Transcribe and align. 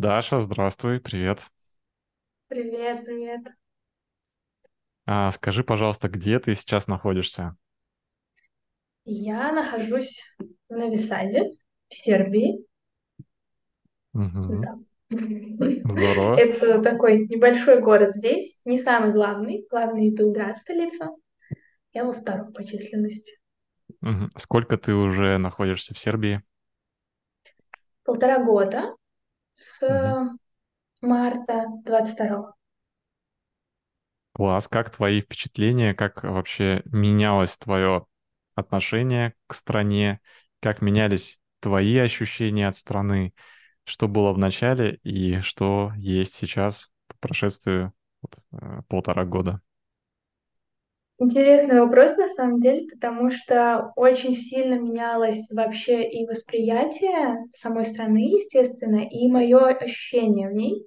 Даша, 0.00 0.40
здравствуй, 0.40 0.98
привет. 0.98 1.50
Привет, 2.48 3.04
привет. 3.04 3.42
А, 5.04 5.30
скажи, 5.30 5.62
пожалуйста, 5.62 6.08
где 6.08 6.38
ты 6.38 6.54
сейчас 6.54 6.88
находишься? 6.88 7.54
Я 9.04 9.52
нахожусь 9.52 10.24
в 10.38 10.74
Нови-Саде, 10.74 11.50
в 11.90 11.94
Сербии. 11.94 12.64
Мгм. 14.14 14.62
Да. 14.62 14.78
Здорово. 15.10 16.36
Это 16.40 16.80
такой 16.80 17.26
небольшой 17.26 17.82
город 17.82 18.12
здесь, 18.14 18.58
не 18.64 18.78
самый 18.78 19.12
главный. 19.12 19.66
Главный 19.70 20.08
Белград, 20.08 20.56
столица. 20.56 21.10
Я 21.92 22.06
во 22.06 22.14
втором 22.14 22.54
по 22.54 22.64
численности. 22.64 23.38
Мгм. 24.00 24.30
Сколько 24.38 24.78
ты 24.78 24.94
уже 24.94 25.36
находишься 25.36 25.92
в 25.92 25.98
Сербии? 25.98 26.42
Полтора 28.02 28.42
года 28.42 28.94
с 29.54 30.30
марта 31.00 31.66
двадцать 31.84 32.14
второго. 32.14 32.54
Класс. 34.32 34.68
Как 34.68 34.90
твои 34.90 35.20
впечатления? 35.20 35.94
Как 35.94 36.22
вообще 36.22 36.82
менялось 36.86 37.58
твое 37.58 38.06
отношение 38.54 39.34
к 39.46 39.54
стране? 39.54 40.20
Как 40.60 40.82
менялись 40.82 41.40
твои 41.60 41.96
ощущения 41.98 42.68
от 42.68 42.76
страны? 42.76 43.34
Что 43.84 44.08
было 44.08 44.32
в 44.32 44.38
начале 44.38 44.96
и 45.02 45.40
что 45.40 45.92
есть 45.96 46.34
сейчас 46.34 46.90
по 47.08 47.16
прошествии 47.18 47.92
вот, 48.22 48.38
э, 48.52 48.82
полтора 48.88 49.24
года? 49.24 49.60
Интересный 51.22 51.78
вопрос 51.78 52.16
на 52.16 52.30
самом 52.30 52.62
деле, 52.62 52.88
потому 52.88 53.30
что 53.30 53.92
очень 53.94 54.34
сильно 54.34 54.78
менялось 54.78 55.46
вообще 55.50 56.08
и 56.08 56.26
восприятие 56.26 57.44
самой 57.52 57.84
страны, 57.84 58.36
естественно, 58.36 59.06
и 59.06 59.28
мое 59.28 59.66
ощущение 59.66 60.48
в 60.48 60.54
ней. 60.54 60.86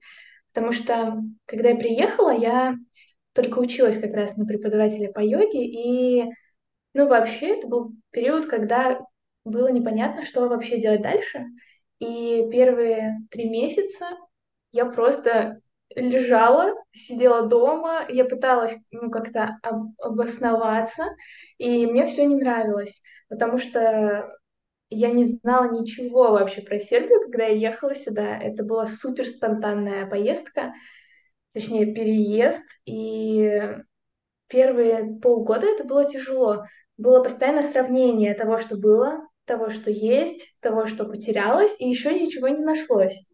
Потому 0.52 0.72
что, 0.72 1.22
когда 1.46 1.70
я 1.70 1.76
приехала, 1.76 2.36
я 2.36 2.74
только 3.34 3.60
училась 3.60 4.00
как 4.00 4.16
раз 4.16 4.36
на 4.36 4.46
преподавателя 4.46 5.12
по 5.12 5.20
йоге, 5.20 5.66
и, 5.66 6.24
ну, 6.96 7.08
вообще, 7.08 7.58
это 7.58 7.68
был 7.68 7.92
период, 8.10 8.48
когда 8.48 9.02
было 9.46 9.68
непонятно, 9.68 10.26
что 10.26 10.48
вообще 10.48 10.82
делать 10.82 11.04
дальше. 11.04 11.46
И 12.00 12.48
первые 12.52 13.20
три 13.30 13.48
месяца 13.48 14.08
я 14.72 14.88
просто 14.88 15.60
лежала, 15.96 16.74
сидела 16.94 17.48
дома, 17.48 18.06
я 18.10 18.26
пыталась, 18.26 18.76
ну, 18.92 19.10
как-то 19.12 19.60
об- 19.64 19.94
обосноваться, 20.00 21.06
и 21.58 21.86
мне 21.86 22.06
все 22.06 22.26
не 22.26 22.36
нравилось, 22.38 23.02
потому 23.30 23.58
что 23.58 24.30
я 24.90 25.12
не 25.12 25.26
знала 25.26 25.72
ничего 25.72 26.32
вообще 26.32 26.62
про 26.62 26.80
Сербию, 26.80 27.22
когда 27.22 27.46
я 27.46 27.70
ехала 27.72 27.96
сюда. 27.96 28.38
Это 28.40 28.64
была 28.64 28.88
супер 28.88 29.28
спонтанная 29.28 30.08
поездка, 30.08 30.74
точнее, 31.54 31.94
переезд, 31.94 32.64
и 32.86 33.52
первые 34.48 35.20
полгода 35.22 35.68
это 35.68 35.84
было 35.84 36.06
тяжело. 36.10 36.66
Было 36.98 37.24
постоянно 37.24 37.64
сравнение 37.64 38.34
того, 38.34 38.60
что 38.60 38.78
было, 38.78 39.28
того, 39.46 39.70
что 39.70 39.92
есть, 39.92 40.56
того, 40.62 40.86
что 40.86 41.06
потерялось, 41.06 41.76
и 41.80 41.90
еще 41.90 42.14
ничего 42.20 42.48
не 42.50 42.64
нашлось. 42.64 43.28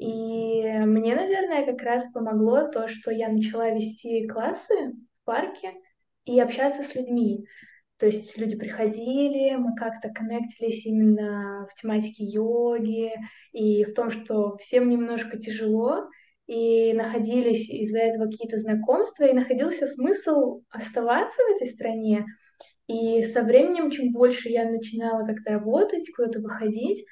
И 0.00 0.62
мне, 0.62 1.14
наверное, 1.14 1.66
как 1.66 1.82
раз 1.82 2.10
помогло 2.10 2.66
то, 2.68 2.88
что 2.88 3.10
я 3.10 3.28
начала 3.28 3.68
вести 3.68 4.26
классы 4.26 4.72
в 4.72 5.24
парке 5.26 5.74
и 6.24 6.40
общаться 6.40 6.82
с 6.82 6.94
людьми. 6.94 7.44
То 7.98 8.06
есть 8.06 8.38
люди 8.38 8.56
приходили, 8.56 9.56
мы 9.56 9.76
как-то 9.76 10.08
коннектились 10.08 10.86
именно 10.86 11.68
в 11.70 11.78
тематике 11.78 12.24
йоги 12.24 13.12
и 13.52 13.84
в 13.84 13.92
том, 13.92 14.08
что 14.10 14.56
всем 14.56 14.88
немножко 14.88 15.38
тяжело, 15.38 16.08
и 16.46 16.94
находились 16.94 17.68
из-за 17.68 17.98
этого 17.98 18.24
какие-то 18.24 18.56
знакомства, 18.56 19.24
и 19.24 19.34
находился 19.34 19.86
смысл 19.86 20.62
оставаться 20.70 21.42
в 21.42 21.56
этой 21.56 21.68
стране. 21.68 22.24
И 22.86 23.22
со 23.22 23.42
временем, 23.42 23.90
чем 23.90 24.12
больше 24.12 24.48
я 24.48 24.64
начинала 24.64 25.26
как-то 25.26 25.52
работать, 25.52 26.10
куда-то 26.16 26.40
выходить, 26.40 27.04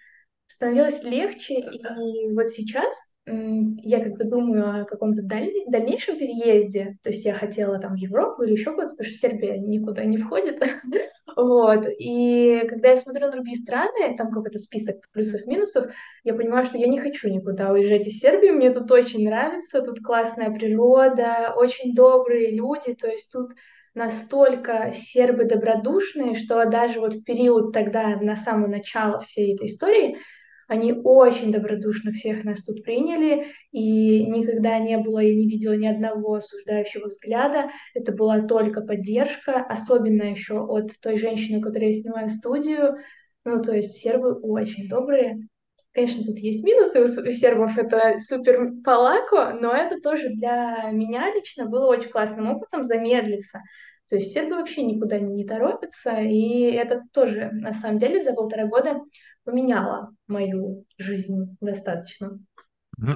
становилось 0.49 1.03
легче. 1.05 1.55
И 1.55 2.33
вот 2.35 2.49
сейчас 2.49 2.95
я 3.31 4.03
как 4.03 4.15
бы 4.15 4.25
думаю 4.25 4.83
о 4.83 4.85
каком-то 4.85 5.23
даль- 5.23 5.65
дальнейшем 5.69 6.19
переезде. 6.19 6.97
То 7.03 7.11
есть 7.11 7.25
я 7.25 7.35
хотела 7.35 7.79
там 7.79 7.93
в 7.93 7.99
Европу 7.99 8.43
или 8.43 8.53
еще 8.53 8.73
куда-то, 8.73 8.95
потому 8.95 9.11
что 9.11 9.19
Сербия 9.19 9.59
никуда 9.59 10.05
не 10.05 10.17
входит. 10.17 10.63
Вот. 11.37 11.87
И 11.99 12.65
когда 12.69 12.89
я 12.89 12.97
смотрю 12.97 13.27
на 13.27 13.33
другие 13.33 13.57
страны, 13.57 14.17
там 14.17 14.33
какой-то 14.33 14.59
список 14.59 14.97
плюсов-минусов, 15.13 15.93
я 16.25 16.35
понимаю, 16.35 16.65
что 16.65 16.79
я 16.79 16.89
не 16.89 16.99
хочу 16.99 17.29
никуда 17.29 17.71
уезжать 17.71 18.09
из 18.09 18.19
Сербии. 18.19 18.49
Мне 18.49 18.73
тут 18.73 18.91
очень 18.91 19.25
нравится, 19.25 19.83
тут 19.83 20.01
классная 20.01 20.51
природа, 20.51 21.53
очень 21.55 21.95
добрые 21.95 22.51
люди. 22.51 22.93
То 22.95 23.07
есть 23.09 23.31
тут 23.31 23.53
настолько 23.95 24.93
сербы 24.93 25.45
добродушные, 25.45 26.35
что 26.35 26.65
даже 26.65 26.99
вот 26.99 27.13
в 27.13 27.25
период 27.25 27.73
тогда, 27.73 28.17
на 28.17 28.35
самое 28.35 28.69
начало 28.69 29.21
всей 29.21 29.55
этой 29.55 29.69
истории, 29.69 30.17
они 30.69 30.93
очень 30.93 31.51
добродушно 31.51 32.13
всех 32.13 32.45
нас 32.45 32.63
тут 32.63 32.85
приняли, 32.85 33.47
и 33.73 34.25
никогда 34.27 34.79
не 34.79 34.99
было, 34.99 35.19
я 35.19 35.35
не 35.35 35.49
видела 35.49 35.73
ни 35.73 35.87
одного 35.87 36.35
осуждающего 36.35 37.07
взгляда. 37.07 37.71
Это 37.95 38.13
была 38.13 38.43
только 38.47 38.83
поддержка, 38.83 39.55
особенно 39.55 40.23
еще 40.25 40.61
от 40.65 40.93
той 41.03 41.17
женщины, 41.17 41.59
у 41.59 41.63
которой 41.63 41.95
я 41.95 42.01
снимаю 42.01 42.29
студию. 42.29 42.99
Ну, 43.45 43.63
то 43.63 43.75
есть 43.75 43.95
сербы 43.97 44.35
очень 44.35 44.89
добрые. 44.89 45.39
Конечно, 45.93 46.23
тут 46.23 46.37
есть 46.37 46.63
минусы 46.63 47.01
у 47.01 47.07
сербов, 47.33 47.79
это 47.79 48.19
супер 48.19 48.71
палако, 48.85 49.57
но 49.59 49.73
это 49.73 50.01
тоже 50.01 50.29
для 50.29 50.91
меня 50.93 51.33
лично 51.35 51.65
было 51.67 51.87
очень 51.87 52.11
классным 52.11 52.51
опытом 52.51 52.85
замедлиться. 52.85 53.63
То 54.09 54.17
есть 54.17 54.33
сербы 54.33 54.57
вообще 54.57 54.85
никуда 54.85 55.19
не 55.19 55.45
торопятся, 55.45 56.21
и 56.21 56.63
это 56.73 57.03
тоже, 57.13 57.51
на 57.53 57.73
самом 57.73 57.99
деле, 57.99 58.23
за 58.23 58.33
полтора 58.33 58.67
года 58.67 59.01
поменяло 59.49 60.11
мою 60.27 60.85
жизнь 60.99 61.57
достаточно. 61.63 62.39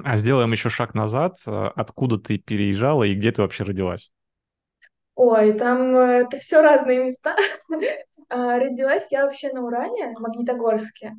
А 0.03 0.17
сделаем 0.17 0.51
еще 0.51 0.69
шаг 0.69 0.95
назад. 0.95 1.37
Э, 1.45 1.69
Откуда 1.75 2.17
ты 2.17 2.39
переезжала 2.39 3.03
и 3.03 3.13
где 3.13 3.31
ты 3.31 3.43
вообще 3.43 3.63
родилась? 3.63 4.11
Ой, 5.13 5.53
там 5.53 5.95
э, 5.95 6.23
это 6.23 6.37
все 6.37 6.61
разные 6.61 7.05
места. 7.05 7.35
А, 8.29 8.57
Родилась 8.57 9.11
я 9.11 9.25
вообще 9.25 9.51
на 9.53 9.63
Урале, 9.63 10.15
в 10.15 10.19
Магнитогорске. 10.19 11.13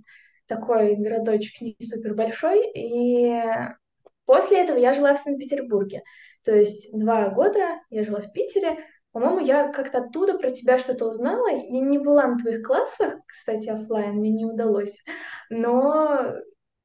Такой 0.46 0.96
городочек 0.96 1.60
не 1.60 1.76
супер 1.80 2.14
большой. 2.14 2.66
И 2.74 3.40
после 4.24 4.64
этого 4.64 4.78
я 4.78 4.92
жила 4.94 5.14
в 5.14 5.20
Санкт-Петербурге. 5.20 6.02
То 6.42 6.52
есть 6.56 6.90
два 6.92 7.28
года 7.28 7.78
я 7.90 8.02
жила 8.02 8.20
в 8.20 8.32
Питере. 8.32 8.78
По-моему, 9.14 9.38
я 9.38 9.68
как-то 9.68 9.98
оттуда 9.98 10.36
про 10.36 10.50
тебя 10.50 10.76
что-то 10.76 11.08
узнала. 11.08 11.46
Я 11.48 11.80
не 11.80 11.98
была 11.98 12.26
на 12.26 12.36
твоих 12.36 12.66
классах, 12.66 13.20
кстати, 13.28 13.68
оффлайн, 13.68 14.16
мне 14.16 14.32
не 14.32 14.44
удалось. 14.44 14.98
Но 15.50 16.34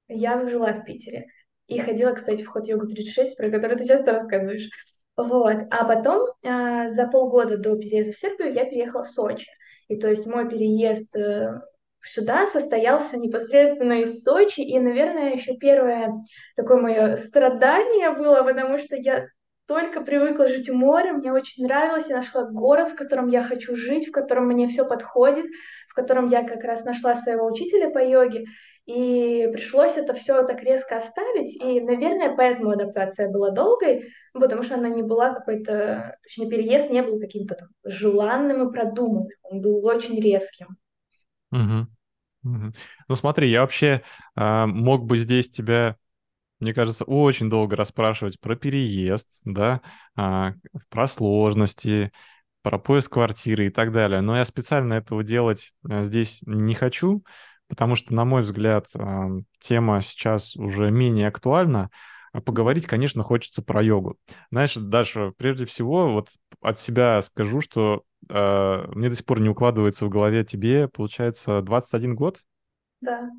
я 0.08 0.48
жила 0.48 0.74
в 0.74 0.86
Питере. 0.86 1.26
И 1.66 1.80
ходила, 1.80 2.12
кстати, 2.14 2.44
в 2.44 2.48
ход 2.48 2.68
йогу 2.68 2.86
36, 2.86 3.36
про 3.36 3.50
который 3.50 3.80
ты 3.80 3.88
часто 3.88 4.12
рассказываешь. 4.12 4.70
Вот. 5.18 5.64
А 5.72 5.86
потом, 5.86 6.30
а, 6.46 6.88
за 6.90 7.08
полгода 7.08 7.58
до 7.58 7.76
переезда 7.76 8.14
в 8.14 8.18
Сербию, 8.18 8.54
я 8.54 8.66
переехала 8.66 9.06
в 9.06 9.10
Сочи. 9.10 9.50
И 9.88 9.98
то 9.98 10.08
есть 10.08 10.28
мой 10.28 10.48
переезд 10.48 11.16
э, 11.18 11.60
сюда 12.00 12.46
состоялся 12.46 13.18
непосредственно 13.18 14.02
из 14.02 14.22
Сочи. 14.22 14.60
И, 14.60 14.80
наверное, 14.80 15.34
еще 15.34 15.56
первое 15.58 16.14
такое 16.56 16.78
мое 16.80 17.16
страдание 17.16 18.12
было, 18.12 18.44
потому 18.44 18.78
что 18.78 18.96
я 18.96 19.26
только 19.70 20.02
привыкла 20.02 20.48
жить 20.48 20.68
у 20.68 20.76
моря, 20.76 21.14
мне 21.14 21.32
очень 21.32 21.64
нравилось, 21.64 22.10
я 22.10 22.18
нашла 22.18 22.44
город, 22.44 22.88
в 22.88 22.96
котором 22.96 23.28
я 23.28 23.44
хочу 23.44 23.76
жить, 23.76 24.08
в 24.08 24.12
котором 24.12 24.48
мне 24.48 24.68
все 24.68 24.84
подходит, 24.84 25.46
в 25.88 25.94
котором 25.94 26.28
я 26.28 26.44
как 26.44 26.64
раз 26.64 26.86
нашла 26.86 27.14
своего 27.14 27.46
учителя 27.46 27.92
по 27.92 28.04
йоге. 28.04 28.46
И 28.88 29.48
пришлось 29.54 29.96
это 29.96 30.16
все 30.16 30.42
так 30.42 30.64
резко 30.64 30.98
оставить. 30.98 31.56
И, 31.62 31.82
наверное, 31.82 32.36
поэтому 32.36 32.72
адаптация 32.72 33.30
была 33.30 33.52
долгой, 33.52 34.12
потому 34.34 34.64
что 34.64 34.74
она 34.74 34.90
не 34.90 35.04
была 35.04 35.36
какой-то, 35.36 36.18
точнее, 36.24 36.50
переезд 36.50 36.90
не 36.90 37.04
был 37.04 37.20
каким-то 37.20 37.54
там 37.54 37.68
желанным 37.84 38.68
и 38.68 38.74
продуманным. 38.74 39.30
Он 39.44 39.62
был 39.62 39.86
очень 39.86 40.20
резким. 40.20 40.78
Мгм. 41.52 41.96
Мгм. 42.42 42.72
Ну 43.08 43.16
смотри, 43.16 43.52
я 43.52 43.62
вообще 43.62 44.02
а, 44.34 44.66
мог 44.66 45.06
бы 45.06 45.18
здесь 45.18 45.52
тебя, 45.52 45.96
мне 46.60 46.74
кажется, 46.74 47.06
очень 47.06 47.50
долго 47.50 47.76
расспрашивать 47.76 48.40
про 48.40 48.56
переезд, 48.56 49.42
да, 49.46 49.82
а, 50.16 50.54
про 50.90 51.08
сложности, 51.08 52.12
про 52.62 52.78
поиск 52.78 53.14
квартиры 53.14 53.68
и 53.68 53.70
так 53.70 53.92
далее. 53.92 54.22
Но 54.22 54.38
я 54.38 54.44
специально 54.44 54.94
этого 54.94 55.24
делать 55.24 55.72
а, 55.90 56.04
здесь 56.04 56.40
не 56.46 56.74
хочу, 56.74 57.24
потому 57.68 57.96
что, 57.96 58.14
на 58.14 58.26
мой 58.26 58.42
взгляд, 58.42 58.88
тема 59.60 60.02
сейчас 60.02 60.56
уже 60.56 60.92
менее 60.92 61.28
актуальна. 61.28 61.90
А 62.32 62.42
поговорить, 62.42 62.86
конечно, 62.86 63.24
хочется 63.24 63.62
про 63.64 63.82
йогу. 63.82 64.18
Знаешь, 64.52 64.76
Даша, 64.76 65.32
прежде 65.38 65.66
всего, 65.66 66.14
вот 66.14 66.30
от 66.62 66.78
себя 66.78 67.22
скажу, 67.22 67.62
что 67.62 68.04
э, 68.30 68.86
мне 68.94 69.10
до 69.10 69.16
сих 69.16 69.26
пор 69.26 69.40
не 69.40 69.50
укладывается 69.50 70.06
в 70.06 70.10
голове 70.10 70.44
тебе, 70.44 70.88
получается, 70.88 71.62
21 71.62 72.16
год? 72.16 72.42
Да. 73.02 73.30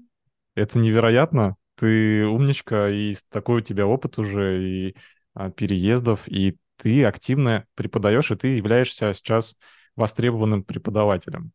Это 0.55 0.79
невероятно. 0.79 1.57
Ты 1.81 2.27
умничка, 2.27 2.89
и 2.91 3.15
такой 3.31 3.59
у 3.59 3.65
тебя 3.65 3.87
опыт 3.87 4.19
уже, 4.19 4.63
и 4.63 4.97
а, 5.35 5.51
переездов, 5.51 6.29
и 6.29 6.57
ты 6.77 7.05
активно 7.05 7.67
преподаешь, 7.75 8.31
и 8.31 8.37
ты 8.37 8.49
являешься 8.49 9.13
сейчас 9.15 9.57
востребованным 9.97 10.65
преподавателем. 10.65 11.53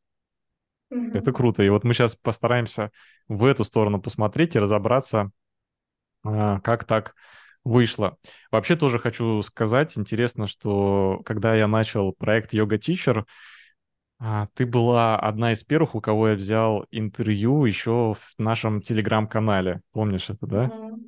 Это 0.91 1.31
Мгм. 1.31 1.35
круто. 1.35 1.63
И 1.63 1.69
вот 1.69 1.83
мы 1.83 1.93
сейчас 1.93 2.15
постараемся 2.15 2.91
в 3.27 3.45
эту 3.45 3.63
сторону 3.63 4.01
посмотреть 4.01 4.55
и 4.55 4.59
разобраться, 4.59 5.31
а, 6.23 6.59
как 6.61 6.85
так 6.85 7.15
вышло. 7.63 8.17
Вообще 8.51 8.75
тоже 8.75 8.99
хочу 8.99 9.41
сказать, 9.41 9.97
интересно, 9.97 10.47
что 10.47 11.21
когда 11.25 11.55
я 11.55 11.67
начал 11.67 12.13
проект 12.13 12.53
Yoga 12.53 12.77
Teacher, 12.77 13.25
а, 14.19 14.47
ты 14.53 14.65
была 14.65 15.17
одна 15.19 15.51
из 15.51 15.63
первых, 15.63 15.95
у 15.95 16.01
кого 16.01 16.29
я 16.29 16.35
взял 16.35 16.85
интервью 16.91 17.65
еще 17.65 18.13
в 18.13 18.39
нашем 18.39 18.81
телеграм-канале. 18.81 19.81
Помнишь 19.91 20.29
это, 20.29 20.45
да? 20.47 20.63
Мгм. 20.63 21.07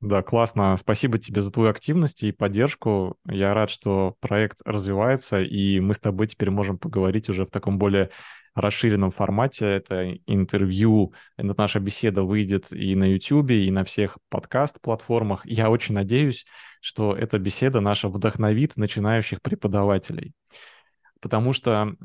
Да, 0.00 0.22
классно. 0.22 0.76
Спасибо 0.76 1.18
тебе 1.18 1.40
за 1.40 1.50
твою 1.52 1.70
активность 1.70 2.22
и 2.22 2.32
поддержку. 2.32 3.16
Я 3.26 3.54
рад, 3.54 3.70
что 3.70 4.16
проект 4.20 4.60
развивается, 4.64 5.40
и 5.42 5.80
мы 5.80 5.94
с 5.94 6.00
тобой 6.00 6.26
теперь 6.26 6.50
можем 6.50 6.78
поговорить 6.78 7.30
уже 7.30 7.46
в 7.46 7.50
таком 7.50 7.78
более 7.78 8.10
расширенном 8.54 9.10
формате. 9.10 9.66
Это 9.66 10.14
интервью, 10.26 11.14
это 11.38 11.54
наша 11.56 11.80
беседа 11.80 12.22
выйдет 12.22 12.72
и 12.72 12.94
на 12.94 13.04
YouTube, 13.04 13.50
и 13.52 13.70
на 13.70 13.84
всех 13.84 14.18
подкаст-платформах. 14.28 15.46
Я 15.46 15.70
очень 15.70 15.94
надеюсь, 15.94 16.44
что 16.80 17.14
эта 17.16 17.38
беседа 17.38 17.80
наша 17.80 18.08
вдохновит 18.08 18.76
начинающих 18.76 19.40
преподавателей. 19.42 20.32
Потому 21.24 21.54
что 21.54 21.96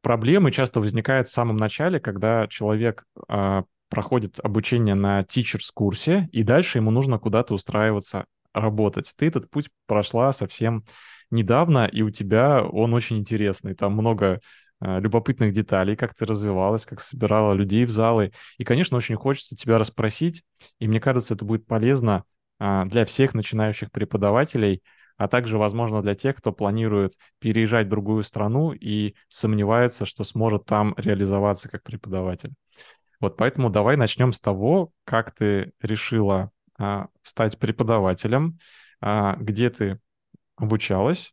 проблемы 0.00 0.50
часто 0.50 0.80
возникают 0.80 1.28
в 1.28 1.32
самом 1.32 1.58
начале, 1.58 2.00
когда 2.00 2.46
человек 2.46 3.04
а, 3.28 3.64
проходит 3.90 4.40
обучение 4.42 4.94
на 4.94 5.20
teachers-курсе, 5.20 6.30
и 6.32 6.42
дальше 6.42 6.78
ему 6.78 6.90
нужно 6.90 7.18
куда-то 7.18 7.52
устраиваться 7.52 8.24
работать. 8.54 9.12
Ты 9.18 9.26
этот 9.26 9.50
путь 9.50 9.68
прошла 9.86 10.32
совсем 10.32 10.86
недавно, 11.30 11.84
и 11.84 12.00
у 12.00 12.08
тебя 12.08 12.64
он 12.64 12.94
очень 12.94 13.18
интересный. 13.18 13.74
Там 13.74 13.92
много 13.92 14.40
а, 14.80 14.98
любопытных 14.98 15.52
деталей, 15.52 15.94
как 15.94 16.14
ты 16.14 16.24
развивалась, 16.24 16.86
как 16.86 17.02
собирала 17.02 17.52
людей 17.52 17.84
в 17.84 17.90
залы. 17.90 18.32
И, 18.56 18.64
конечно, 18.64 18.96
очень 18.96 19.16
хочется 19.16 19.56
тебя 19.56 19.76
расспросить, 19.76 20.42
и 20.78 20.88
мне 20.88 21.00
кажется, 21.00 21.34
это 21.34 21.44
будет 21.44 21.66
полезно 21.66 22.24
а, 22.58 22.86
для 22.86 23.04
всех 23.04 23.34
начинающих 23.34 23.92
преподавателей, 23.92 24.80
а 25.16 25.28
также, 25.28 25.58
возможно, 25.58 26.02
для 26.02 26.14
тех, 26.14 26.36
кто 26.36 26.52
планирует 26.52 27.12
переезжать 27.38 27.86
в 27.86 27.90
другую 27.90 28.22
страну 28.22 28.72
и 28.72 29.14
сомневается, 29.28 30.04
что 30.06 30.24
сможет 30.24 30.64
там 30.64 30.94
реализоваться 30.96 31.68
как 31.68 31.82
преподаватель. 31.82 32.52
Вот 33.20 33.36
поэтому 33.36 33.70
давай 33.70 33.96
начнем 33.96 34.32
с 34.32 34.40
того, 34.40 34.90
как 35.04 35.34
ты 35.34 35.72
решила 35.80 36.50
а, 36.78 37.08
стать 37.22 37.58
преподавателем, 37.58 38.58
а, 39.00 39.36
где 39.36 39.70
ты 39.70 39.98
обучалась. 40.56 41.32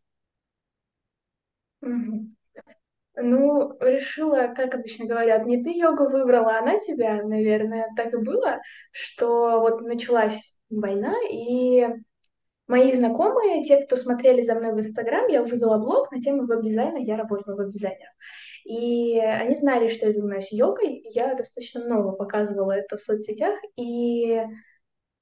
Ну, 3.15 3.77
решила, 3.79 4.53
как 4.55 4.73
обычно 4.73 5.05
говорят, 5.05 5.45
не 5.45 5.63
ты 5.63 5.77
йогу 5.77 6.09
выбрала, 6.09 6.55
а 6.57 6.59
она 6.59 6.79
тебя, 6.79 7.21
наверное, 7.23 7.89
так 7.95 8.13
и 8.13 8.17
было, 8.17 8.59
что 8.91 9.59
вот 9.59 9.81
началась 9.81 10.57
война, 10.69 11.13
и 11.29 11.87
мои 12.73 12.91
знакомые, 12.93 13.63
те, 13.63 13.77
кто 13.77 13.95
смотрели 13.95 14.41
за 14.41 14.55
мной 14.55 14.73
в 14.73 14.79
Инстаграм, 14.79 15.27
я 15.27 15.43
уже 15.43 15.57
вела 15.57 15.77
блог 15.77 16.11
на 16.11 16.19
тему 16.19 16.47
веб-дизайна, 16.47 16.97
я 16.97 17.17
работала 17.17 17.55
веб-дизайнером. 17.55 18.13
И 18.65 19.19
они 19.19 19.55
знали, 19.55 19.89
что 19.89 20.07
я 20.07 20.11
занимаюсь 20.11 20.51
йогой, 20.51 21.03
я 21.13 21.35
достаточно 21.35 21.85
много 21.85 22.13
показывала 22.13 22.71
это 22.71 22.97
в 22.97 23.01
соцсетях, 23.01 23.59
и 23.75 24.41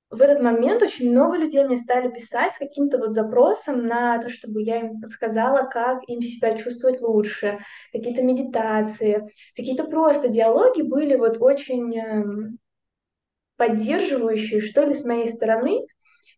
в 0.10 0.22
этот 0.22 0.42
момент 0.42 0.82
очень 0.82 1.12
много 1.12 1.36
людей 1.36 1.66
мне 1.66 1.76
стали 1.76 2.10
писать 2.10 2.54
с 2.54 2.58
каким-то 2.58 2.98
вот 2.98 3.12
запросом 3.12 3.86
на 3.86 4.18
то, 4.20 4.30
чтобы 4.30 4.62
я 4.62 4.80
им 4.80 5.02
подсказала, 5.02 5.68
как 5.68 6.08
им 6.08 6.22
себя 6.22 6.58
чувствовать 6.58 7.02
лучше, 7.02 7.60
какие-то 7.92 8.24
медитации, 8.24 9.30
какие-то 9.58 9.86
просто 9.86 10.30
диалоги 10.30 10.84
были 10.84 11.18
вот 11.18 11.38
очень 11.42 11.98
эм, 11.98 12.60
поддерживающие, 13.58 14.62
что 14.62 14.84
ли, 14.84 14.94
с 14.94 15.04
моей 15.04 15.28
стороны, 15.28 15.86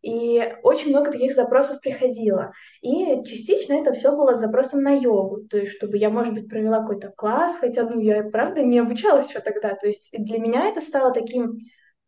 и 0.04 0.54
очень 0.64 0.90
много 0.90 1.12
таких 1.12 1.34
запросов 1.34 1.80
приходило. 1.80 2.52
И 2.82 3.24
частично 3.24 3.74
это 3.74 3.94
все 3.94 4.12
было 4.12 4.36
запросом 4.36 4.84
на 4.84 4.92
йогу, 4.92 5.48
то 5.50 5.58
есть 5.58 5.72
чтобы 5.72 5.98
я, 5.98 6.10
может 6.10 6.34
быть, 6.34 6.50
провела 6.50 6.82
какой-то 6.82 7.14
класс, 7.16 7.58
хотя, 7.58 7.84
ну, 7.84 8.00
я, 8.00 8.24
правда, 8.24 8.62
не 8.62 8.80
обучалась 8.80 9.30
еще 9.30 9.40
тогда. 9.40 9.76
То 9.76 9.88
есть 9.88 10.14
для 10.14 10.40
меня 10.40 10.68
это 10.68 10.82
стало 10.82 11.14
таким 11.14 11.58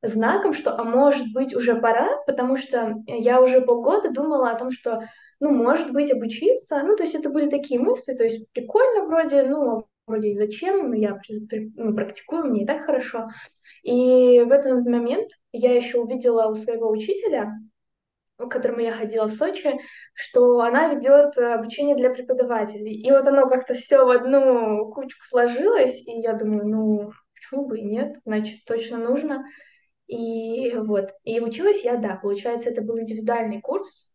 знаком, 0.02 0.54
что, 0.54 0.78
а 0.78 0.84
может 0.84 1.32
быть, 1.34 1.56
уже 1.56 1.76
пора, 1.76 2.22
потому 2.28 2.58
что 2.58 2.96
я 3.08 3.42
уже 3.42 3.62
полгода 3.62 4.12
думала 4.12 4.52
о 4.52 4.60
том, 4.60 4.72
что, 4.72 5.04
ну, 5.40 5.52
может 5.52 5.94
быть, 5.94 6.12
обучиться. 6.12 6.84
Ну, 6.84 6.98
то 6.98 7.04
есть 7.04 7.16
это 7.16 7.30
были 7.30 7.50
такие 7.50 7.80
мысли, 7.80 8.14
то 8.14 8.26
есть 8.26 8.52
прикольно 8.52 9.06
вроде, 9.06 9.44
ну, 9.44 9.86
вроде 10.06 10.32
и 10.32 10.36
зачем, 10.36 10.90
ну, 10.90 10.94
я 10.94 11.18
ну, 11.76 11.96
практикую, 11.96 12.46
мне 12.46 12.64
и 12.64 12.66
так 12.66 12.82
хорошо. 12.82 13.30
И 13.84 14.42
в 14.42 14.52
этот 14.52 14.86
момент 14.86 15.30
я 15.54 15.74
еще 15.74 16.00
увидела 16.00 16.48
у 16.48 16.56
своего 16.56 16.90
учителя, 16.90 17.54
к 18.38 18.48
которому 18.50 18.80
я 18.82 18.92
ходила 18.92 19.28
в 19.28 19.34
Сочи, 19.34 19.80
что 20.14 20.60
она 20.62 20.88
ведет 20.94 21.38
обучение 21.38 21.96
для 21.96 22.10
преподавателей. 22.10 22.94
И 22.94 23.12
вот 23.12 23.28
оно 23.28 23.48
как-то 23.48 23.74
все 23.74 24.06
в 24.06 24.10
одну 24.10 24.92
кучку 24.92 25.24
сложилось, 25.24 26.06
и 26.08 26.20
я 26.20 26.34
думаю, 26.34 26.68
ну, 26.68 27.12
почему 27.34 27.68
бы 27.68 27.80
и 27.80 27.84
нет, 27.84 28.18
значит, 28.26 28.66
точно 28.66 28.98
нужно. 28.98 29.46
И 30.08 30.74
вот, 30.76 31.12
и 31.24 31.40
училась 31.40 31.84
я, 31.84 31.98
да, 31.98 32.16
получается, 32.16 32.70
это 32.70 32.82
был 32.82 33.00
индивидуальный 33.00 33.62
курс, 33.62 34.12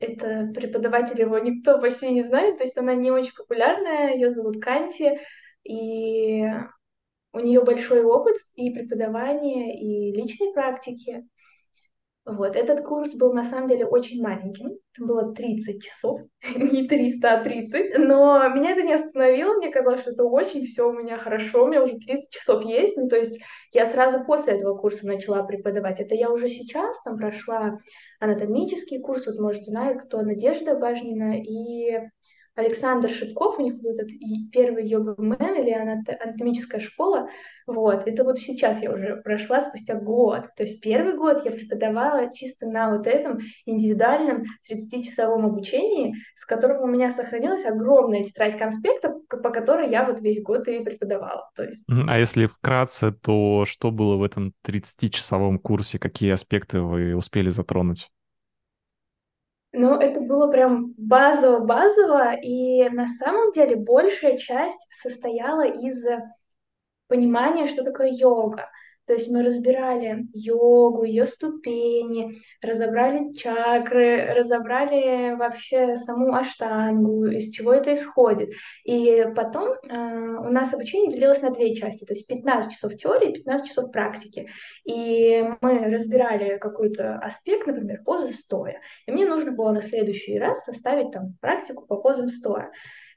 это 0.00 0.50
преподаватель 0.54 1.20
его 1.20 1.38
никто 1.38 1.80
почти 1.80 2.10
не 2.12 2.22
знает, 2.22 2.58
то 2.58 2.64
есть 2.64 2.76
она 2.76 2.94
не 2.94 3.10
очень 3.10 3.34
популярная, 3.34 4.14
ее 4.14 4.30
зовут 4.30 4.60
Канти, 4.60 5.18
и 5.62 6.44
у 7.32 7.38
нее 7.38 7.62
большой 7.62 8.02
опыт 8.02 8.36
и 8.54 8.70
преподавания, 8.70 9.78
и 9.78 10.12
личной 10.12 10.52
практики. 10.52 11.24
Вот, 12.26 12.56
этот 12.56 12.82
курс 12.82 13.14
был 13.14 13.34
на 13.34 13.44
самом 13.44 13.68
деле 13.68 13.84
очень 13.84 14.22
маленьким, 14.22 14.70
там 14.96 15.06
было 15.06 15.34
30 15.34 15.82
часов, 15.82 16.22
не 16.56 16.88
300, 16.88 17.40
а 17.40 17.44
30, 17.44 17.98
но 17.98 18.48
меня 18.48 18.70
это 18.70 18.82
не 18.82 18.94
остановило, 18.94 19.52
мне 19.54 19.70
казалось, 19.70 20.00
что 20.00 20.12
это 20.12 20.24
очень 20.24 20.64
все 20.64 20.88
у 20.88 20.92
меня 20.94 21.18
хорошо, 21.18 21.64
у 21.64 21.66
меня 21.68 21.82
уже 21.82 21.98
30 21.98 22.30
часов 22.30 22.64
есть, 22.64 22.96
ну 22.96 23.08
то 23.08 23.18
есть 23.18 23.38
я 23.72 23.84
сразу 23.84 24.24
после 24.24 24.54
этого 24.54 24.74
курса 24.74 25.06
начала 25.06 25.42
преподавать, 25.42 26.00
это 26.00 26.14
я 26.14 26.30
уже 26.30 26.48
сейчас 26.48 26.98
там 27.02 27.18
прошла 27.18 27.78
анатомический 28.20 29.00
курс, 29.00 29.26
вот 29.26 29.38
может 29.38 29.64
знает 29.64 30.02
кто, 30.02 30.22
Надежда 30.22 30.76
Бажнина 30.76 31.38
и 31.38 31.98
Александр 32.56 33.08
Шипков, 33.08 33.58
у 33.58 33.62
них 33.62 33.74
вот 33.74 33.84
этот 33.84 34.10
первый 34.52 34.86
йога-мен 34.86 35.54
или 35.56 35.72
анатомическая 35.72 36.80
школа, 36.80 37.28
вот, 37.66 38.06
это 38.06 38.24
вот 38.24 38.38
сейчас 38.38 38.82
я 38.82 38.92
уже 38.92 39.20
прошла 39.24 39.60
спустя 39.60 39.94
год, 39.94 40.48
то 40.56 40.62
есть 40.62 40.80
первый 40.80 41.16
год 41.16 41.44
я 41.44 41.50
преподавала 41.50 42.32
чисто 42.32 42.66
на 42.66 42.96
вот 42.96 43.06
этом 43.06 43.38
индивидуальном 43.66 44.44
30-часовом 44.70 45.46
обучении, 45.46 46.14
с 46.36 46.44
которого 46.44 46.84
у 46.84 46.86
меня 46.86 47.10
сохранилась 47.10 47.64
огромная 47.64 48.24
тетрадь 48.24 48.58
конспектов, 48.58 49.14
по 49.28 49.50
которой 49.50 49.90
я 49.90 50.04
вот 50.04 50.20
весь 50.20 50.42
год 50.42 50.68
и 50.68 50.80
преподавала, 50.80 51.50
то 51.56 51.64
есть... 51.64 51.84
А 52.08 52.18
если 52.18 52.46
вкратце, 52.46 53.12
то 53.12 53.64
что 53.66 53.90
было 53.90 54.16
в 54.16 54.22
этом 54.22 54.52
30-часовом 54.66 55.58
курсе? 55.58 55.98
Какие 55.98 56.32
аспекты 56.32 56.80
вы 56.80 57.14
успели 57.14 57.50
затронуть? 57.50 58.10
Ну, 59.76 59.98
это 59.98 60.20
было 60.20 60.52
прям 60.52 60.94
базово-базово, 60.96 62.34
и 62.34 62.88
на 62.90 63.08
самом 63.08 63.50
деле 63.50 63.74
большая 63.74 64.38
часть 64.38 64.86
состояла 64.88 65.66
из 65.66 66.06
понимания, 67.08 67.66
что 67.66 67.82
такое 67.82 68.10
йога. 68.12 68.70
То 69.06 69.12
есть 69.12 69.30
мы 69.30 69.42
разбирали 69.42 70.26
йогу, 70.32 71.04
ее 71.04 71.26
ступени, 71.26 72.32
разобрали 72.62 73.32
чакры, 73.34 74.32
разобрали 74.34 75.34
вообще 75.34 75.96
саму 75.96 76.34
аштангу, 76.34 77.26
из 77.26 77.50
чего 77.50 77.74
это 77.74 77.92
исходит. 77.92 78.50
И 78.84 79.26
потом 79.36 79.68
э, 79.68 80.38
у 80.38 80.50
нас 80.50 80.72
обучение 80.72 81.12
делилось 81.12 81.42
на 81.42 81.50
две 81.50 81.74
части, 81.74 82.04
то 82.04 82.14
есть 82.14 82.26
15 82.26 82.72
часов 82.72 82.94
теории, 82.96 83.32
15 83.32 83.68
часов 83.68 83.92
практики. 83.92 84.48
И 84.84 85.44
мы 85.60 85.90
разбирали 85.90 86.56
какой-то 86.58 87.18
аспект, 87.18 87.66
например, 87.66 88.02
позы 88.04 88.32
стоя. 88.32 88.80
И 89.06 89.12
мне 89.12 89.26
нужно 89.26 89.52
было 89.52 89.72
на 89.72 89.82
следующий 89.82 90.38
раз 90.38 90.64
составить 90.64 91.10
там 91.10 91.36
практику 91.40 91.86
по 91.86 91.96
позам 91.96 92.28
стоя. 92.28 92.70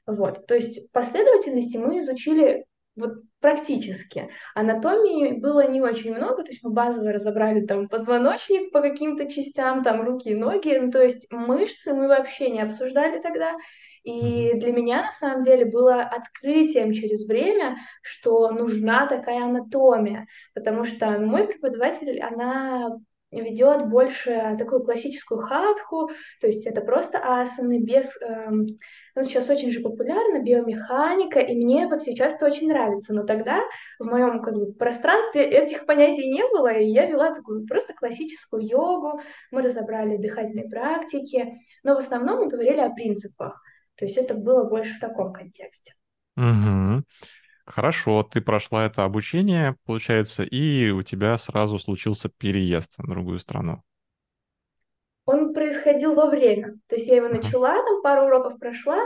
Вот, 0.06 0.46
то 0.46 0.54
есть 0.54 0.90
последовательности 0.92 1.76
мы 1.76 1.98
изучили 1.98 2.64
вот 2.96 3.22
практически. 3.40 4.28
Анатомии 4.54 5.32
было 5.38 5.68
не 5.68 5.80
очень 5.80 6.14
много, 6.14 6.42
то 6.42 6.50
есть 6.50 6.62
мы 6.62 6.70
базово 6.70 7.12
разобрали 7.12 7.64
там 7.64 7.88
позвоночник 7.88 8.72
по 8.72 8.80
каким-то 8.80 9.30
частям, 9.30 9.82
там 9.82 10.02
руки 10.02 10.30
и 10.30 10.34
ноги, 10.34 10.76
ну, 10.76 10.90
то 10.90 11.02
есть 11.02 11.30
мышцы 11.30 11.94
мы 11.94 12.08
вообще 12.08 12.50
не 12.50 12.60
обсуждали 12.60 13.20
тогда. 13.20 13.56
И 14.02 14.54
для 14.54 14.72
меня 14.72 15.02
на 15.02 15.12
самом 15.12 15.42
деле 15.42 15.66
было 15.66 16.02
открытием 16.02 16.92
через 16.92 17.26
время, 17.28 17.76
что 18.02 18.50
нужна 18.50 19.06
такая 19.06 19.44
анатомия, 19.44 20.26
потому 20.54 20.84
что 20.84 21.10
ну, 21.18 21.26
мой 21.26 21.46
преподаватель, 21.46 22.20
она 22.20 22.96
ведет 23.30 23.88
больше 23.88 24.56
такую 24.58 24.82
классическую 24.82 25.40
хатху, 25.40 26.10
то 26.40 26.46
есть 26.46 26.66
это 26.66 26.80
просто 26.80 27.18
асаны 27.18 27.80
без... 27.80 28.10
эм, 28.22 28.66
ну, 29.14 29.22
сейчас 29.22 29.50
очень 29.50 29.70
же 29.70 29.80
популярна 29.80 30.42
биомеханика, 30.42 31.40
и 31.40 31.54
мне 31.54 31.86
вот 31.86 32.00
сейчас 32.00 32.34
это 32.34 32.46
очень 32.46 32.68
нравится, 32.68 33.12
но 33.12 33.24
тогда 33.24 33.60
в 33.98 34.04
моем 34.04 34.40
как 34.42 34.54
бы, 34.54 34.72
пространстве 34.72 35.44
этих 35.44 35.86
понятий 35.86 36.28
не 36.28 36.42
было, 36.48 36.72
и 36.72 36.86
я 36.86 37.06
вела 37.06 37.34
такую 37.34 37.66
просто 37.66 37.94
классическую 37.94 38.66
йогу, 38.66 39.20
мы 39.50 39.62
разобрали 39.62 40.16
дыхательные 40.16 40.68
практики, 40.68 41.58
но 41.82 41.94
в 41.94 41.98
основном 41.98 42.38
мы 42.40 42.48
говорили 42.48 42.80
о 42.80 42.90
принципах, 42.90 43.60
то 43.96 44.04
есть 44.04 44.16
это 44.16 44.34
было 44.34 44.64
больше 44.64 44.94
в 44.94 45.00
таком 45.00 45.32
контексте. 45.32 45.94
Мгм. 46.36 47.04
Хорошо, 47.68 48.22
ты 48.22 48.40
прошла 48.40 48.86
это 48.86 49.04
обучение, 49.04 49.76
получается, 49.84 50.42
и 50.42 50.88
у 50.90 51.02
тебя 51.02 51.36
сразу 51.36 51.78
случился 51.78 52.30
переезд 52.30 52.94
в 52.96 53.06
другую 53.06 53.38
страну. 53.38 53.82
Он 55.26 55.52
происходил 55.52 56.14
во 56.14 56.30
время, 56.30 56.76
то 56.86 56.96
есть 56.96 57.06
я 57.08 57.16
его 57.16 57.28
начала, 57.28 57.74
там 57.74 58.00
пару 58.02 58.24
уроков 58.26 58.58
прошла, 58.58 58.98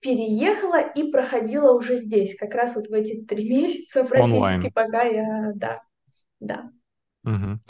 переехала 0.00 0.80
и 0.80 1.10
проходила 1.10 1.72
уже 1.72 1.96
здесь, 1.96 2.36
как 2.36 2.54
раз 2.54 2.76
вот 2.76 2.88
в 2.88 2.92
эти 2.92 3.24
три 3.24 3.48
месяца 3.50 4.04
практически, 4.04 4.24
Онлайн. 4.24 4.70
пока 4.74 5.02
я, 5.04 5.52
да, 5.54 5.80
да. 6.40 6.70
Мгм. 7.22 7.60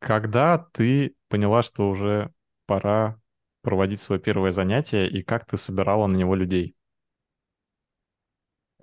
Когда 0.00 0.58
ты 0.72 1.14
поняла, 1.28 1.62
что 1.62 1.88
уже 1.88 2.32
пора 2.66 3.20
проводить 3.62 4.00
свое 4.00 4.20
первое 4.20 4.50
занятие, 4.50 5.08
и 5.08 5.22
как 5.22 5.46
ты 5.46 5.56
собирала 5.56 6.06
на 6.06 6.16
него 6.16 6.34
людей? 6.34 6.74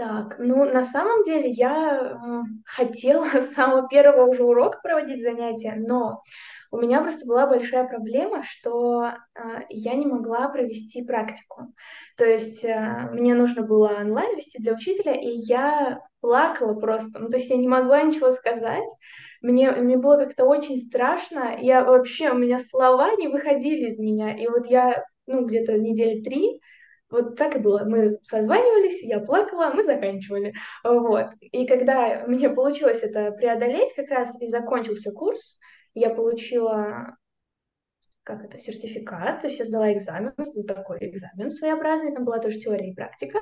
Так, 0.02 0.38
ну 0.40 0.66
на 0.66 0.82
самом 0.82 1.22
деле 1.22 1.52
я 1.52 2.00
э, 2.02 2.42
хотела 2.66 3.24
с 3.40 3.54
самого 3.54 3.88
первого 3.88 4.26
уже 4.26 4.44
урока 4.44 4.80
проводить 4.82 5.22
занятия, 5.22 5.76
но 5.78 6.24
у 6.72 6.78
меня 6.78 7.02
просто 7.02 7.28
была 7.28 7.46
большая 7.46 7.88
проблема, 7.88 8.42
что 8.42 9.04
э, 9.06 9.42
я 9.70 9.94
не 9.94 10.08
могла 10.08 10.50
провести 10.50 11.06
практику. 11.06 11.76
То 12.18 12.26
есть 12.26 12.66
э, 12.66 13.10
мне 13.12 13.36
нужно 13.36 13.62
было 13.62 13.90
онлайн 13.90 14.36
вести 14.36 14.60
для 14.60 14.74
учителя, 14.74 15.14
и 15.14 15.30
я 15.30 16.00
плакала 16.20 16.74
просто. 16.74 17.20
Ну, 17.20 17.30
то 17.30 17.38
есть 17.38 17.52
я 17.52 17.58
не 17.58 17.68
могла 17.68 18.02
ничего 18.02 18.32
сказать. 18.32 18.90
Мне, 19.44 19.70
мне 19.70 19.98
было 19.98 20.18
как-то 20.18 20.46
очень 20.46 20.80
страшно. 20.80 21.58
Я 21.60 21.86
вообще, 21.86 22.32
у 22.32 22.40
меня 22.40 22.58
слова 22.58 23.16
не 23.18 23.28
выходили 23.28 23.90
из 23.90 24.00
меня. 24.00 24.36
И 24.36 24.48
вот 24.48 24.66
я, 24.66 25.06
ну, 25.28 25.46
где-то 25.46 25.78
недели 25.78 26.24
три 26.24 26.60
вот 27.12 27.36
так 27.36 27.56
и 27.56 27.60
было. 27.60 27.84
Мы 27.86 28.18
созванивались, 28.24 29.04
я 29.04 29.20
плакала, 29.20 29.72
мы 29.74 29.84
заканчивали. 29.84 30.54
Вот. 30.84 31.28
И 31.40 31.68
когда 31.68 32.26
мне 32.28 32.50
получилось 32.50 33.04
это 33.04 33.32
преодолеть, 33.32 33.94
как 33.94 34.10
раз 34.10 34.42
и 34.42 34.48
закончился 34.48 35.12
курс, 35.12 35.60
я 35.94 36.10
получила 36.10 37.16
как 38.24 38.46
это, 38.46 38.60
сертификат, 38.60 39.42
то 39.42 39.48
есть 39.48 39.60
я 39.60 39.66
сдала 39.66 39.92
экзамен, 39.92 40.34
был 40.38 40.64
такой 40.64 41.00
экзамен 41.02 41.50
своеобразный, 41.50 42.14
там 42.14 42.24
была 42.24 42.40
тоже 42.40 42.60
теория 42.60 42.92
и 42.92 42.96
практика. 42.96 43.42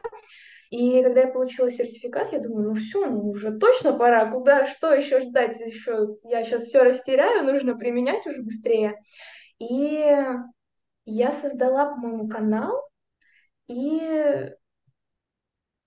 И 0.69 1.01
когда 1.03 1.21
я 1.21 1.27
получила 1.27 1.69
сертификат, 1.71 2.31
я 2.31 2.39
думаю, 2.39 2.69
ну 2.69 2.73
все, 2.75 3.05
ну 3.05 3.29
уже 3.29 3.57
точно 3.57 3.97
пора, 3.97 4.31
куда, 4.31 4.67
что 4.67 4.93
еще 4.93 5.19
ждать, 5.19 5.59
еще 5.59 6.05
я 6.25 6.43
сейчас 6.43 6.63
все 6.63 6.83
растеряю, 6.83 7.43
нужно 7.43 7.75
применять 7.75 8.25
уже 8.25 8.41
быстрее. 8.41 8.95
И 9.57 10.15
я 11.05 11.31
создала, 11.33 11.87
по-моему, 11.95 12.29
канал, 12.29 12.88
и 13.69 14.49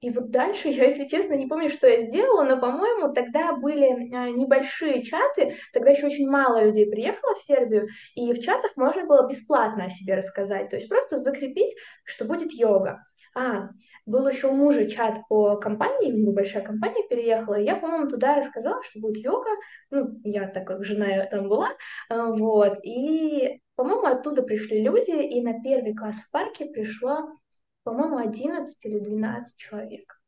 И 0.00 0.10
вот 0.10 0.30
дальше 0.32 0.68
я, 0.68 0.84
если 0.86 1.06
честно, 1.06 1.34
не 1.34 1.46
помню, 1.46 1.68
что 1.68 1.86
я 1.86 1.98
сделала, 1.98 2.42
но, 2.42 2.60
по-моему, 2.60 3.14
тогда 3.14 3.52
были 3.52 4.12
а, 4.12 4.30
небольшие 4.30 5.04
чаты, 5.04 5.54
тогда 5.72 5.90
еще 5.92 6.06
очень 6.06 6.28
мало 6.28 6.64
людей 6.64 6.90
приехало 6.90 7.36
в 7.36 7.38
Сербию, 7.38 7.86
и 8.16 8.32
в 8.32 8.40
чатах 8.40 8.76
можно 8.76 9.06
было 9.06 9.28
бесплатно 9.28 9.84
о 9.84 9.90
себе 9.90 10.16
рассказать, 10.16 10.70
то 10.70 10.76
есть 10.76 10.88
просто 10.88 11.18
закрепить, 11.18 11.72
что 12.04 12.24
будет 12.24 12.50
йога. 12.52 12.98
А, 13.36 13.68
был 14.04 14.26
еще 14.26 14.48
у 14.48 14.56
мужа 14.56 14.90
чат 14.90 15.20
по 15.28 15.54
компании, 15.56 16.12
у 16.12 16.16
него 16.16 16.32
большая 16.32 16.64
компания 16.64 17.06
переехала, 17.08 17.54
и 17.54 17.64
я, 17.64 17.76
по-моему, 17.76 18.08
туда 18.08 18.34
рассказала, 18.34 18.82
что 18.82 18.98
будет 18.98 19.22
йога, 19.22 19.50
ну, 19.90 20.18
я 20.24 20.48
так 20.48 20.66
как 20.66 20.84
жена 20.84 21.24
там 21.26 21.48
была, 21.48 21.68
а, 22.08 22.32
вот, 22.32 22.80
и, 22.82 23.60
по-моему, 23.76 24.06
оттуда 24.06 24.42
пришли 24.42 24.82
люди, 24.82 25.12
и 25.12 25.40
на 25.42 25.62
первый 25.62 25.94
класс 25.94 26.16
в 26.16 26.30
парке 26.32 26.64
пришло 26.66 27.36
по-моему, 27.84 28.18
11 28.18 28.84
или 28.84 28.98
12 28.98 29.56
человек. 29.56 30.20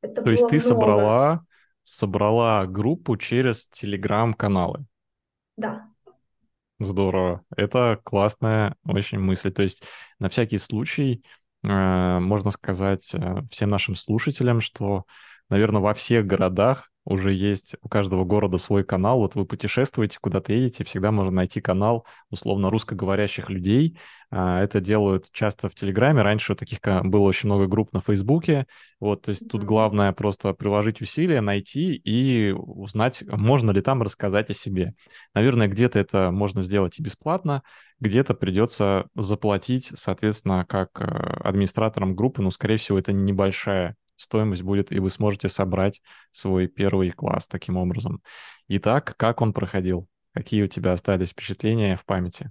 Это 0.00 0.22
То 0.22 0.30
есть 0.30 0.48
ты 0.48 0.56
много. 0.56 0.68
собрала, 0.68 1.44
собрала 1.82 2.66
группу 2.66 3.16
через 3.16 3.68
телеграм-каналы. 3.68 4.84
Да. 5.56 5.88
Здорово. 6.80 7.42
Это 7.56 8.00
классная 8.02 8.76
очень 8.84 9.18
мысль. 9.18 9.50
То 9.50 9.62
есть 9.62 9.84
на 10.18 10.28
всякий 10.28 10.58
случай 10.58 11.24
э, 11.62 12.18
можно 12.18 12.50
сказать 12.50 13.14
э, 13.14 13.42
всем 13.50 13.70
нашим 13.70 13.94
слушателям, 13.94 14.60
что, 14.60 15.04
наверное, 15.54 15.80
во 15.80 15.94
всех 15.94 16.26
городах 16.26 16.90
уже 17.04 17.32
есть 17.32 17.76
у 17.80 17.88
каждого 17.88 18.24
города 18.24 18.58
свой 18.58 18.82
канал. 18.82 19.20
Вот 19.20 19.36
вы 19.36 19.44
путешествуете, 19.44 20.18
куда-то 20.20 20.52
едете, 20.52 20.82
всегда 20.82 21.12
можно 21.12 21.30
найти 21.30 21.60
канал 21.60 22.04
условно 22.28 22.70
русскоговорящих 22.70 23.50
людей. 23.50 23.96
А, 24.32 24.60
Это 24.64 24.80
делают 24.80 25.30
часто 25.30 25.68
в 25.68 25.76
Телеграме. 25.76 26.22
Раньше 26.22 26.56
таких 26.56 26.80
было 27.04 27.22
очень 27.22 27.48
много 27.48 27.68
групп 27.68 27.92
на 27.92 28.00
Фейсбуке. 28.00 28.66
Вот, 28.98 29.22
то 29.22 29.28
есть 29.28 29.48
тут 29.48 29.62
главное 29.62 30.12
просто 30.12 30.52
приложить 30.54 31.00
усилия, 31.00 31.40
найти 31.40 31.94
и 31.94 32.50
узнать, 32.50 33.22
можно 33.28 33.70
ли 33.70 33.80
там 33.80 34.02
рассказать 34.02 34.50
о 34.50 34.54
себе. 34.54 34.94
Наверное, 35.34 35.68
где-то 35.68 36.00
это 36.00 36.32
можно 36.32 36.62
сделать 36.62 36.98
и 36.98 37.02
бесплатно, 37.02 37.62
где-то 38.00 38.34
придется 38.34 39.06
заплатить, 39.14 39.92
соответственно, 39.94 40.64
как 40.68 41.00
э, 41.00 41.04
администраторам 41.04 42.16
группы, 42.16 42.42
но, 42.42 42.50
скорее 42.50 42.76
всего, 42.76 42.98
это 42.98 43.12
небольшая 43.12 43.94
стоимость 44.16 44.62
будет, 44.62 44.92
и 44.92 44.98
вы 44.98 45.10
сможете 45.10 45.48
собрать 45.48 46.00
свой 46.32 46.66
первый 46.66 47.10
класс 47.10 47.46
таким 47.48 47.76
образом. 47.76 48.22
Итак, 48.68 49.14
как 49.16 49.40
он 49.40 49.52
проходил? 49.52 50.08
Какие 50.32 50.62
у 50.62 50.68
тебя 50.68 50.92
остались 50.92 51.30
впечатления 51.30 51.96
в 51.96 52.04
памяти? 52.04 52.50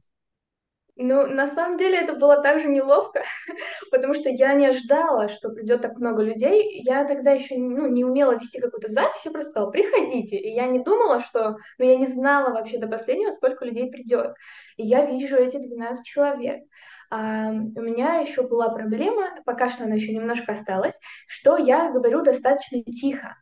Ну, 0.95 1.25
на 1.25 1.47
самом 1.47 1.77
деле 1.77 1.97
это 1.97 2.13
было 2.13 2.41
также 2.43 2.67
неловко, 2.67 3.23
потому 3.91 4.13
что 4.13 4.29
я 4.29 4.53
не 4.53 4.67
ожидала, 4.67 5.27
что 5.27 5.49
придет 5.49 5.81
так 5.81 5.97
много 5.97 6.21
людей. 6.21 6.81
Я 6.83 7.05
тогда 7.05 7.31
еще 7.31 7.57
ну, 7.57 7.87
не 7.87 8.05
умела 8.05 8.33
вести 8.33 8.59
какую-то 8.59 8.89
запись, 8.89 9.25
я 9.25 9.31
просто 9.31 9.51
сказала, 9.51 9.71
приходите. 9.71 10.37
И 10.37 10.53
я 10.53 10.67
не 10.67 10.79
думала, 10.83 11.19
что... 11.19 11.57
Ну, 11.79 11.85
я 11.85 11.95
не 11.95 12.05
знала 12.05 12.53
вообще 12.53 12.77
до 12.77 12.87
последнего, 12.87 13.31
сколько 13.31 13.65
людей 13.65 13.89
придет. 13.89 14.35
И 14.77 14.85
я 14.85 15.05
вижу 15.05 15.37
эти 15.37 15.57
12 15.57 16.05
человек. 16.05 16.61
У 17.13 17.81
меня 17.81 18.15
еще 18.19 18.41
была 18.41 18.69
проблема, 18.69 19.41
пока 19.45 19.69
что 19.69 19.83
она 19.83 19.95
еще 19.95 20.13
немножко 20.13 20.53
осталась, 20.53 20.99
что 21.27 21.57
я 21.57 21.91
говорю 21.91 22.23
достаточно 22.23 22.81
тихо 22.83 23.35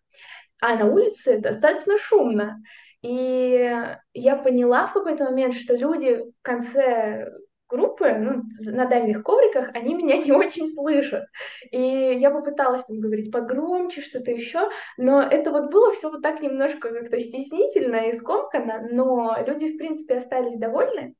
а 0.61 0.75
на 0.75 0.85
улице 0.85 1.39
достаточно 1.39 1.97
шумно. 1.97 2.61
И 3.01 3.75
я 4.13 4.35
поняла 4.37 4.85
в 4.87 4.93
какой-то 4.93 5.25
момент, 5.25 5.55
что 5.55 5.75
люди 5.75 6.17
в 6.17 6.41
конце 6.43 7.27
группы, 7.67 8.11
ну, 8.11 8.43
на 8.65 8.85
дальних 8.85 9.23
ковриках, 9.23 9.69
они 9.73 9.95
меня 9.95 10.17
не 10.17 10.31
очень 10.31 10.67
слышат. 10.67 11.23
И 11.71 11.79
я 11.79 12.29
попыталась 12.29 12.83
там 12.83 12.99
говорить 12.99 13.31
погромче, 13.31 14.01
что-то 14.01 14.31
еще, 14.31 14.69
но 14.97 15.21
это 15.21 15.51
вот 15.51 15.71
было 15.71 15.91
все 15.91 16.11
вот 16.11 16.21
так 16.21 16.41
немножко 16.41 16.89
как-то 16.89 17.19
стеснительно 17.19 18.09
и 18.09 18.13
скомканно, 18.13 18.87
но 18.91 19.35
люди, 19.47 19.73
в 19.73 19.77
принципе, 19.77 20.17
остались 20.17 20.57
довольны. 20.57 21.15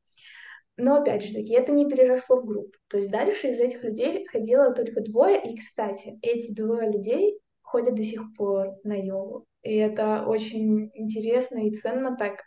Но 0.82 0.96
опять 0.96 1.24
же 1.24 1.32
таки, 1.32 1.54
это 1.54 1.72
не 1.72 1.88
переросло 1.88 2.42
в 2.42 2.46
группу. 2.46 2.76
То 2.88 2.98
есть 2.98 3.12
дальше 3.12 3.50
из 3.50 3.60
этих 3.60 3.84
людей 3.84 4.26
ходило 4.26 4.74
только 4.74 5.02
двое. 5.02 5.40
И, 5.44 5.56
кстати, 5.56 6.18
эти 6.24 6.52
двое 6.52 6.92
людей 6.92 7.40
ходят 7.62 7.94
до 7.94 8.04
сих 8.04 8.22
пор 8.36 8.70
на 8.84 8.94
йогу. 8.94 9.46
И 9.62 9.76
это 9.76 10.26
очень 10.26 10.90
интересно 10.96 11.68
и 11.68 11.76
ценно 11.76 12.18
так. 12.18 12.42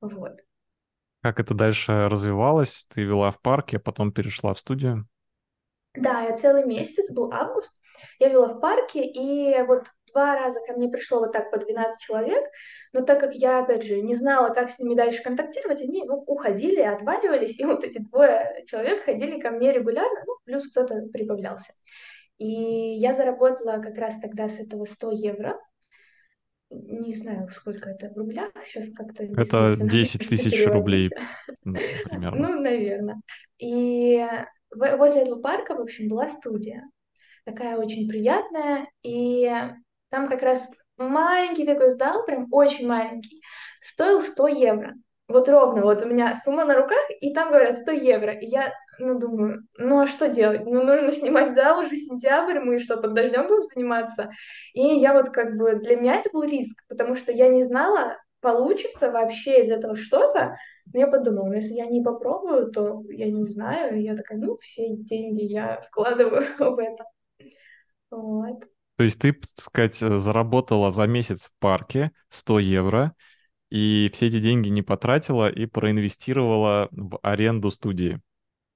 Вот. 0.00 0.38
Как 1.20 1.40
это 1.40 1.52
дальше 1.52 2.08
развивалось? 2.08 2.86
Ты 2.90 3.02
вела 3.02 3.32
в 3.32 3.40
парке, 3.42 3.78
а 3.78 3.80
потом 3.80 4.12
перешла 4.12 4.54
в 4.54 4.60
студию? 4.60 5.08
Да, 5.94 6.22
я 6.22 6.36
целый 6.36 6.64
месяц, 6.64 7.10
был 7.10 7.32
август, 7.32 7.74
я 8.20 8.28
вела 8.28 8.46
в 8.46 8.60
парке, 8.60 9.04
и 9.04 9.60
вот 9.62 9.86
два 10.12 10.36
раза 10.36 10.60
ко 10.66 10.74
мне 10.74 10.88
пришло 10.88 11.20
вот 11.20 11.32
так 11.32 11.50
по 11.50 11.58
12 11.58 12.00
человек, 12.00 12.44
но 12.92 13.02
так 13.02 13.20
как 13.20 13.34
я, 13.34 13.60
опять 13.60 13.84
же, 13.84 14.00
не 14.00 14.14
знала, 14.14 14.52
как 14.52 14.70
с 14.70 14.78
ними 14.78 14.94
дальше 14.94 15.22
контактировать, 15.22 15.80
они 15.80 16.04
ну, 16.04 16.16
уходили, 16.26 16.80
отваливались, 16.80 17.58
и 17.58 17.64
вот 17.64 17.84
эти 17.84 17.98
двое 17.98 18.64
человек 18.66 19.04
ходили 19.04 19.40
ко 19.40 19.50
мне 19.50 19.72
регулярно, 19.72 20.22
ну, 20.26 20.34
плюс 20.44 20.68
кто-то 20.70 21.06
прибавлялся. 21.12 21.72
И 22.38 22.46
я 22.46 23.12
заработала 23.12 23.82
как 23.82 23.98
раз 23.98 24.18
тогда 24.20 24.48
с 24.48 24.60
этого 24.60 24.84
100 24.84 25.10
евро, 25.12 25.58
не 26.70 27.14
знаю, 27.14 27.48
сколько 27.48 27.90
это 27.90 28.10
в 28.10 28.16
рублях, 28.16 28.50
сейчас 28.64 28.92
как-то 28.94 29.24
Это 29.24 29.32
бессмысленно, 29.32 29.76
мне 29.76 29.88
10 29.88 30.18
кажется, 30.18 30.30
тысяч 30.30 30.66
рублей 30.66 31.10
примерно. 31.62 32.48
Ну, 32.48 32.60
наверное. 32.60 33.20
И 33.58 34.24
возле 34.74 35.22
этого 35.22 35.40
парка, 35.40 35.74
в 35.74 35.80
общем, 35.80 36.08
была 36.08 36.28
студия. 36.28 36.84
такая 37.44 37.78
очень 37.78 38.08
приятная, 38.08 38.86
и 39.02 39.50
там 40.10 40.28
как 40.28 40.42
раз 40.42 40.70
маленький 40.96 41.64
такой 41.64 41.90
зал, 41.90 42.24
прям 42.24 42.48
очень 42.50 42.86
маленький, 42.86 43.42
стоил 43.80 44.20
100 44.20 44.48
евро. 44.48 44.94
Вот 45.28 45.48
ровно, 45.48 45.82
вот 45.82 46.02
у 46.02 46.06
меня 46.06 46.34
сумма 46.34 46.64
на 46.64 46.74
руках, 46.74 47.04
и 47.20 47.34
там 47.34 47.50
говорят 47.50 47.76
100 47.76 47.92
евро. 47.92 48.32
И 48.32 48.46
я, 48.46 48.72
ну, 48.98 49.18
думаю, 49.18 49.62
ну, 49.76 50.00
а 50.00 50.06
что 50.06 50.28
делать? 50.28 50.64
Ну, 50.64 50.82
нужно 50.82 51.10
снимать 51.10 51.54
зал, 51.54 51.80
уже 51.80 51.96
сентябрь, 51.96 52.60
мы 52.60 52.78
что, 52.78 52.96
под 52.96 53.12
дождем 53.12 53.46
будем 53.46 53.62
заниматься? 53.62 54.30
И 54.72 54.80
я 54.80 55.12
вот 55.12 55.28
как 55.28 55.56
бы, 55.56 55.74
для 55.74 55.96
меня 55.96 56.16
это 56.16 56.30
был 56.32 56.44
риск, 56.44 56.82
потому 56.88 57.14
что 57.14 57.30
я 57.30 57.48
не 57.48 57.62
знала, 57.62 58.16
получится 58.40 59.10
вообще 59.10 59.60
из 59.60 59.70
этого 59.70 59.96
что-то. 59.96 60.56
Но 60.92 61.00
я 61.00 61.06
подумала, 61.06 61.48
ну, 61.48 61.54
если 61.54 61.74
я 61.74 61.84
не 61.86 62.02
попробую, 62.02 62.70
то 62.70 63.02
я 63.10 63.30
не 63.30 63.44
знаю. 63.44 63.98
И 63.98 64.04
я 64.04 64.16
такая, 64.16 64.38
ну, 64.38 64.56
все 64.56 64.96
деньги 64.96 65.42
я 65.42 65.82
вкладываю 65.82 66.46
в 66.58 66.78
это. 66.78 67.04
Вот. 68.10 68.64
То 68.98 69.04
есть 69.04 69.20
ты, 69.20 69.32
так 69.32 69.48
сказать, 69.56 70.02
э, 70.02 70.18
заработала 70.18 70.90
за 70.90 71.06
месяц 71.06 71.44
в 71.44 71.52
парке 71.60 72.10
100 72.30 72.58
евро, 72.58 73.14
и 73.70 74.10
все 74.12 74.26
эти 74.26 74.40
деньги 74.40 74.68
не 74.68 74.82
потратила 74.82 75.48
и 75.48 75.66
проинвестировала 75.66 76.88
в 76.90 77.20
аренду 77.22 77.70
студии. 77.70 78.20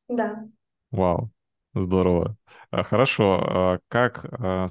Да. 0.07 0.45
Вау, 0.93 1.33
здорово. 1.75 2.37
А, 2.71 2.85
Хорошо, 2.85 3.41
а 3.43 3.79
как 3.89 4.25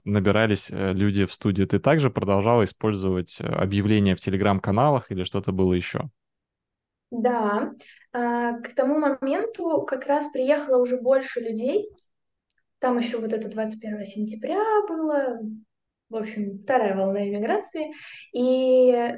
набирались 0.05 0.71
э, 0.71 0.93
люди 0.93 1.25
в 1.25 1.33
студии? 1.33 1.65
Ты 1.65 1.79
также 1.79 2.09
продолжала 2.09 2.63
использовать 2.63 3.41
э, 3.41 3.45
объявления 3.45 4.15
в 4.15 4.21
телеграм-каналах 4.21 5.11
или 5.11 5.23
что-то 5.23 5.51
было 5.51 5.73
еще? 5.73 6.09
Да, 7.11 7.73
а, 8.13 8.53
к 8.61 8.73
тому 8.73 8.97
моменту 8.97 9.81
как 9.81 10.05
раз 10.05 10.31
приехало 10.31 10.77
уже 10.77 10.95
больше 10.95 11.41
людей. 11.41 11.89
Там 12.81 12.97
еще 12.97 13.19
вот 13.19 13.31
это 13.31 13.47
21 13.47 14.03
сентября 14.05 14.59
было, 14.89 15.39
в 16.09 16.15
общем, 16.15 16.57
вторая 16.63 16.97
волна 16.97 17.29
иммиграции. 17.29 17.93
И 18.33 19.15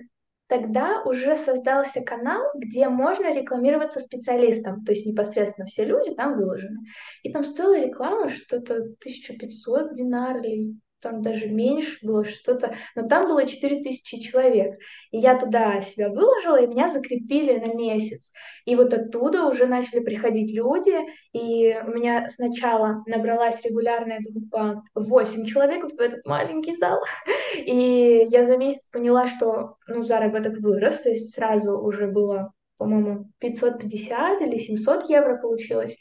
тогда 0.48 1.02
уже 1.04 1.38
создался 1.38 2.02
канал, 2.02 2.44
где 2.56 2.90
можно 2.90 3.34
рекламироваться 3.34 4.02
специалистом, 4.02 4.84
то 4.84 4.92
есть 4.92 5.06
непосредственно 5.06 5.66
все 5.66 5.86
люди 5.86 6.14
там 6.14 6.36
выложены. 6.38 6.82
И 7.24 7.32
там 7.32 7.46
стоила 7.46 7.86
реклама 7.86 8.28
что-то 8.28 8.76
1500 8.76 9.96
динар 9.96 10.42
или 10.42 10.76
там 11.04 11.22
даже 11.22 11.48
меньше 11.48 11.98
было 12.02 12.26
что-то, 12.26 12.76
но 12.96 13.08
там 13.08 13.28
было 13.28 13.46
4000 13.46 14.20
человек. 14.20 14.80
И 15.12 15.18
я 15.18 15.38
туда 15.38 15.82
себя 15.82 16.10
выложила, 16.10 16.60
и 16.60 16.68
меня 16.68 16.88
закрепили 16.88 17.60
на 17.60 17.74
месяц. 17.74 18.32
И 18.66 18.76
вот 18.76 18.94
оттуда 18.94 19.46
уже 19.46 19.68
начали 19.68 20.00
приходить 20.00 20.54
люди, 20.54 20.96
и 21.34 21.78
у 21.86 21.92
меня 21.92 22.30
сначала 22.30 23.04
набралась 23.06 23.64
регулярная 23.64 24.22
группа 24.22 24.84
8 24.96 25.46
человек 25.46 25.84
вот 25.84 25.92
в 25.92 26.00
этот 26.00 26.26
маленький 26.26 26.76
зал, 26.76 27.04
и 27.58 28.26
я 28.30 28.46
за 28.46 28.58
месяц 28.58 28.88
поняла, 28.90 29.28
что 29.28 29.76
ну, 29.88 30.04
заработок 30.04 30.58
вырос, 30.60 31.02
то 31.02 31.10
есть 31.10 31.34
сразу 31.34 31.78
уже 31.78 32.08
было, 32.08 32.54
по-моему, 32.78 33.30
550 33.40 34.42
или 34.42 34.58
700 34.58 35.10
евро 35.10 35.38
получилось. 35.38 35.98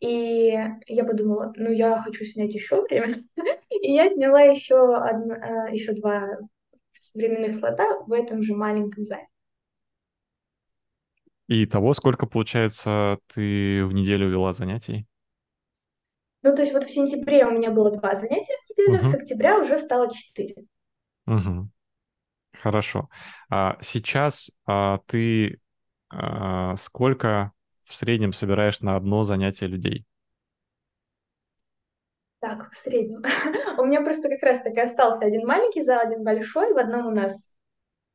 И 0.00 0.52
я 0.86 1.04
подумала, 1.04 1.52
ну 1.56 1.70
я 1.70 1.96
хочу 1.98 2.24
снять 2.24 2.54
еще 2.54 2.82
время. 2.82 3.22
И 3.86 3.92
я 3.92 4.08
сняла 4.08 4.40
еще, 4.42 4.96
одно, 4.96 5.34
э, 5.34 5.74
еще 5.74 5.92
два 5.92 6.38
временных 7.14 7.54
слота 7.56 7.86
в 8.06 8.12
этом 8.12 8.42
же 8.42 8.54
маленьком 8.54 9.06
зале. 9.06 9.28
И 11.48 11.66
того, 11.66 11.92
сколько, 11.94 12.26
получается, 12.26 13.18
ты 13.28 13.84
в 13.84 13.92
неделю 13.92 14.28
вела 14.30 14.52
занятий? 14.52 15.06
Ну, 16.42 16.54
то 16.54 16.62
есть 16.62 16.72
вот 16.72 16.84
в 16.84 16.90
сентябре 16.92 17.44
у 17.44 17.50
меня 17.50 17.72
было 17.72 17.90
два 17.90 18.14
занятия 18.14 18.54
в 18.66 18.70
неделю, 18.70 19.02
с 19.02 19.12
Угу, 19.12 19.14
октября 19.14 19.58
уже 19.58 19.78
стало 19.80 20.08
четыре. 20.14 20.54
угу. 21.26 21.68
Хорошо. 22.54 23.10
А 23.50 23.78
сейчас 23.82 24.50
а, 24.66 25.00
ты 25.06 25.60
а, 26.10 26.76
сколько 26.76 27.52
в 27.84 27.94
среднем 27.94 28.32
собираешь 28.32 28.80
на 28.80 28.96
одно 28.96 29.24
занятие 29.24 29.68
людей? 29.68 30.06
Так, 32.44 32.70
в 32.70 32.76
среднем. 32.76 33.22
У 33.78 33.86
меня 33.86 34.02
просто 34.02 34.28
как 34.28 34.42
раз 34.42 34.60
таки 34.60 34.78
остался 34.78 35.24
один 35.24 35.46
маленький 35.46 35.80
зал, 35.80 36.00
один 36.00 36.22
большой. 36.22 36.74
В 36.74 36.78
одном 36.78 37.06
у 37.06 37.10
нас 37.10 37.54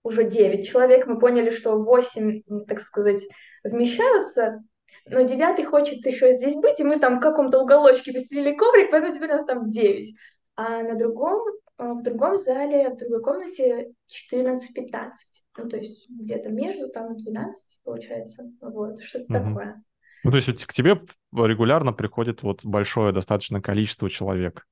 уже 0.04 0.24
9 0.24 0.68
человек. 0.68 1.08
Мы 1.08 1.18
поняли, 1.18 1.50
что 1.50 1.76
8, 1.82 2.44
так 2.68 2.80
сказать, 2.80 3.24
вмещаются, 3.64 4.62
но 5.08 5.22
девятый 5.24 5.66
хочет 5.66 6.06
еще 6.06 6.32
здесь 6.32 6.54
быть, 6.54 6.80
и 6.80 6.84
мы 6.84 7.00
там 7.00 7.18
в 7.18 7.22
каком-то 7.22 7.60
уголочке 7.60 8.14
постелили 8.14 8.56
коврик, 8.56 8.92
поэтому 8.92 9.12
теперь 9.16 9.32
у 9.32 9.34
нас 9.34 9.46
там 9.46 9.68
9. 9.68 10.16
А 10.56 10.84
на 10.84 10.94
другом, 10.94 11.42
а, 11.78 11.94
в 11.96 12.04
другом 12.04 12.38
зале, 12.38 12.90
в 12.90 12.98
другой 12.98 13.24
комнате 13.24 13.94
14-15. 14.06 15.44
Ну, 15.58 15.68
то 15.68 15.78
есть 15.78 16.08
где-то 16.08 16.50
между, 16.50 16.88
там 16.90 17.18
12, 17.18 17.80
получается. 17.84 18.44
Вот, 18.62 19.02
что-то 19.02 19.34
Мгм. 19.34 19.56
такое. 19.56 19.84
Ну, 20.24 20.32
то 20.32 20.38
есть 20.38 20.48
вот 20.48 20.66
к 20.66 20.74
тебе 20.74 21.00
регулярно 21.34 21.94
приходит 21.94 22.44
вот 22.44 22.66
большое 22.66 23.14
достаточно 23.14 23.62
количество 23.62 24.10
человек. 24.10 24.66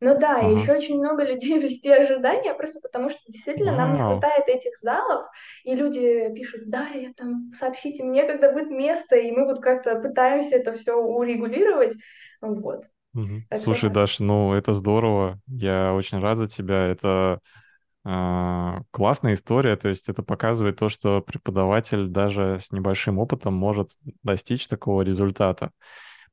Ну 0.00 0.18
да, 0.18 0.42
и 0.42 0.52
Ага. 0.52 0.52
еще 0.52 0.72
очень 0.74 0.98
много 0.98 1.24
людей 1.24 1.58
в 1.58 1.62
листе 1.62 1.94
ожидания, 1.94 2.54
просто 2.54 2.80
потому 2.80 3.10
что 3.10 3.20
действительно 3.28 3.72
нам 3.72 3.92
не 3.92 4.00
Вау. 4.00 4.02
хватает 4.02 4.48
этих 4.48 4.76
залов, 4.78 5.26
и 5.64 5.74
люди 5.74 6.32
пишут, 6.34 6.68
да, 6.68 6.88
я 6.88 7.12
там, 7.14 7.52
сообщите 7.54 8.02
мне, 8.04 8.24
когда 8.24 8.52
будет 8.52 8.70
место, 8.70 9.16
и 9.16 9.30
мы 9.30 9.46
вот 9.46 9.60
как-то 9.60 9.96
пытаемся 10.00 10.56
это 10.56 10.72
все 10.72 10.94
урегулировать, 10.96 11.94
вот, 12.40 12.84
как-то 13.50 13.78
Слушай, 13.78 13.90
так. 13.90 13.90
Даш, 13.90 14.20
ну 14.20 14.52
это 14.52 14.74
здорово. 14.74 15.40
Я 15.46 15.94
очень 15.94 16.18
рад 16.18 16.38
за 16.38 16.48
тебя. 16.48 16.86
Это 16.86 17.40
классная 18.04 19.32
история. 19.34 19.76
То 19.76 19.88
есть 19.88 20.08
это 20.08 20.22
показывает 20.22 20.78
то, 20.78 20.88
что 20.88 21.22
преподаватель 21.22 22.08
даже 22.08 22.58
с 22.60 22.70
небольшим 22.70 23.18
опытом 23.18 23.54
может 23.54 23.90
достичь 24.22 24.68
такого 24.68 25.02
результата. 25.02 25.70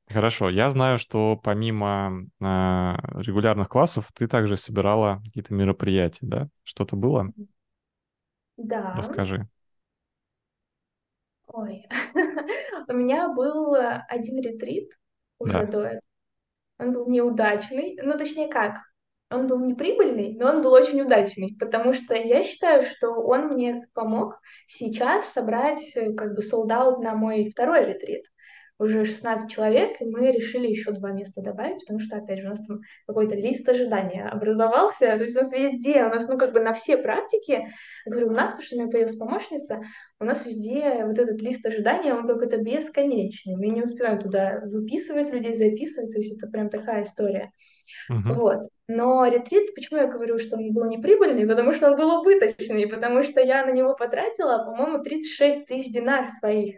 Хорошо. 0.10 0.50
Я 0.50 0.70
знаю, 0.70 0.98
что 0.98 1.38
помимо 1.42 2.26
а, 2.42 2.98
регулярных 3.16 3.70
классов 3.70 4.08
ты 4.14 4.28
также 4.28 4.58
собирала 4.58 5.22
какие-то 5.26 5.54
мероприятия, 5.54 6.26
да? 6.26 6.48
Что-то 6.64 6.98
было? 6.98 7.32
Да, 8.58 8.94
Расскажи. 8.98 9.48
ой, 11.48 11.88
у 12.88 12.94
меня 12.94 13.30
был 13.30 13.76
э, 13.76 14.04
один 14.10 14.42
ретрит 14.42 14.90
уже 15.40 15.54
Да. 15.54 15.66
до 15.66 15.82
этого, 15.84 16.02
он 16.80 16.94
был 16.94 17.10
неудачный, 17.10 17.98
ну 18.02 18.18
точнее 18.18 18.50
как, 18.50 18.78
он 19.32 19.48
был 19.48 19.60
неприбыльный, 19.60 20.36
но 20.38 20.50
он 20.50 20.62
был 20.62 20.74
очень 20.74 21.02
удачный, 21.02 21.56
потому 21.60 21.94
что 21.94 22.16
я 22.16 22.44
считаю, 22.44 22.84
что 22.84 23.12
он 23.12 23.48
мне 23.48 23.88
помог 23.94 24.40
сейчас 24.68 25.32
собрать 25.32 25.96
э, 25.96 26.14
как 26.14 26.36
бы 26.36 26.42
солдат 26.42 27.00
на 27.00 27.16
мой 27.16 27.50
второй 27.50 27.86
ретрит. 27.86 28.26
Уже 28.82 29.06
16 29.06 29.48
человек, 29.52 30.02
и 30.02 30.06
мы 30.06 30.32
решили 30.32 30.68
еще 30.68 30.92
два 30.92 31.12
места 31.12 31.40
добавить, 31.40 31.82
потому 31.82 32.00
что, 32.00 32.18
опять 32.18 32.40
же, 32.40 32.48
у 32.48 32.50
нас 32.50 32.66
там 32.66 32.80
какой-то 33.06 33.36
лист 33.36 33.70
ожидания 33.70 34.26
образовался, 34.26 35.06
то 35.06 35.22
есть 35.22 35.38
у 35.38 35.42
нас 35.42 35.54
везде, 35.54 36.04
у 36.04 36.10
нас, 36.10 36.28
ну, 36.28 36.36
как 36.36 36.52
бы 36.52 36.62
на 36.62 36.74
все 36.74 36.98
практики, 36.98 37.68
я 38.06 38.12
говорю, 38.12 38.30
у 38.30 38.32
нас, 38.32 38.54
потому 38.54 38.64
что 38.64 38.76
у 38.76 38.80
меня 38.80 38.90
появилась 38.90 39.16
помощница, 39.18 39.82
у 40.20 40.24
нас 40.24 40.44
везде 40.48 41.06
вот 41.06 41.20
этот 41.20 41.40
лист 41.44 41.64
ожидания, 41.64 42.16
он 42.16 42.26
какой-то 42.26 42.58
бесконечный, 42.58 43.56
мы 43.56 43.68
не 43.68 43.84
успеваем 43.84 44.18
туда 44.18 44.62
выписывать 44.66 45.32
людей, 45.32 45.54
записывать, 45.54 46.12
то 46.12 46.18
есть 46.18 46.36
это 46.36 46.52
прям 46.52 46.72
такая 46.72 47.04
история. 47.04 47.52
Мгм. 48.10 48.34
Вот. 48.34 48.62
Но 48.88 49.28
ретрит, 49.28 49.76
почему 49.76 50.00
я 50.00 50.08
говорю, 50.08 50.40
что 50.40 50.58
он 50.58 50.74
был 50.74 50.86
неприбыльный? 50.86 51.48
Потому 51.48 51.72
что 51.72 51.92
он 51.92 51.98
был 51.98 52.20
убыточный, 52.20 52.88
потому 52.88 53.22
что 53.22 53.42
я 53.42 53.64
на 53.64 53.72
него 53.72 53.96
потратила, 53.96 54.64
по-моему, 54.66 55.04
36 55.04 55.68
тысяч 55.68 55.94
динар 55.94 56.28
своих. 56.28 56.76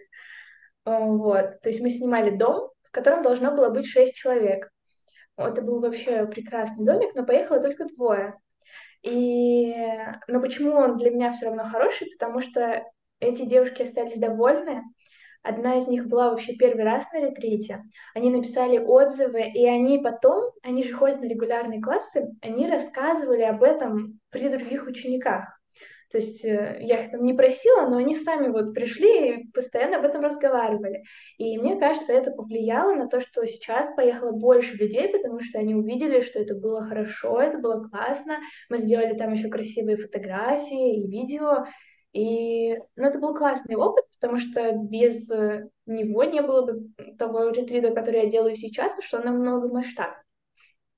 Э, 0.85 0.99
Вот. 0.99 1.61
То 1.61 1.69
есть 1.69 1.81
мы 1.81 1.89
снимали 1.89 2.29
дом, 2.31 2.69
в 2.83 2.91
котором 2.91 3.21
должно 3.21 3.51
было 3.51 3.69
быть 3.69 3.85
6 3.85 4.13
человек. 4.15 4.69
Это 5.37 5.61
был 5.61 5.79
вообще 5.79 6.25
прекрасный 6.27 6.85
домик, 6.85 7.15
но 7.15 7.25
поехало 7.25 7.59
только 7.59 7.85
двое. 7.85 8.35
И... 9.01 9.75
Но 10.27 10.39
почему 10.39 10.73
он 10.73 10.97
для 10.97 11.09
меня 11.11 11.31
все 11.31 11.47
равно 11.47 11.65
хороший? 11.65 12.09
Потому 12.11 12.39
что 12.41 12.83
эти 13.19 13.43
девушки 13.43 13.81
остались 13.81 14.17
довольны, 14.17 14.83
Одна 15.43 15.77
из 15.77 15.87
них 15.87 16.07
была 16.07 16.29
вообще 16.29 16.55
первый 16.55 16.85
раз 16.85 17.03
на 17.11 17.19
ретрите. 17.19 17.83
Они 18.15 18.29
написали 18.29 18.77
отзывы, 18.77 19.41
и 19.41 19.67
они 19.67 19.99
потом, 19.99 20.53
они 20.63 20.85
же 20.85 20.93
ходят 20.93 21.19
на 21.19 21.25
регулярные 21.25 21.81
классы, 21.81 22.29
они 22.41 22.65
рассказывали 22.69 23.43
об 23.43 23.61
этом 23.61 24.21
при 24.29 24.47
других 24.47 24.87
учениках. 24.87 25.59
То 26.13 26.19
есть 26.19 26.45
э, 26.45 26.77
я 26.79 27.05
их 27.05 27.11
там 27.11 27.25
не 27.25 27.33
просила, 27.33 27.89
но 27.89 27.97
они 27.97 28.13
сами 28.13 28.49
вот 28.49 28.75
пришли 28.75 29.31
и 29.31 29.47
постоянно 29.51 29.97
об 29.97 30.05
этом 30.05 30.21
разговаривали. 30.21 31.05
И 31.39 31.57
мне 31.57 31.79
кажется, 31.79 32.13
это 32.13 32.29
повлияло 32.29 32.93
на 32.93 33.07
то, 33.07 33.19
что 33.19 33.43
сейчас 33.47 33.91
поехало 33.95 34.31
больше 34.31 34.75
людей, 34.75 35.09
потому 35.09 35.39
что 35.41 35.57
они 35.57 35.73
увидели, 35.73 36.21
что 36.21 36.37
это 36.37 36.53
было 36.53 36.83
хорошо, 36.83 37.41
это 37.41 37.57
было 37.57 37.83
классно. 37.89 38.37
Мы 38.69 38.77
сделали 38.77 39.17
там 39.17 39.33
еще 39.33 39.49
красивые 39.49 39.97
фотографии 39.97 41.01
и 41.01 41.07
видео. 41.07 41.65
И 42.11 42.77
ну, 42.95 43.07
это 43.07 43.17
был 43.17 43.33
классный 43.33 43.75
опыт, 43.75 44.05
потому 44.21 44.37
что 44.37 44.71
без 44.71 45.31
э, 45.31 45.67
него 45.87 46.25
не 46.25 46.43
было 46.43 46.61
бы 46.61 46.89
того 47.17 47.49
ретрита, 47.49 47.89
который 47.89 48.25
я 48.25 48.29
делаю 48.29 48.53
сейчас, 48.53 48.91
потому 48.91 49.01
что 49.01 49.17
он 49.17 49.25
намного 49.25 49.67
масштабнее. 49.67 50.22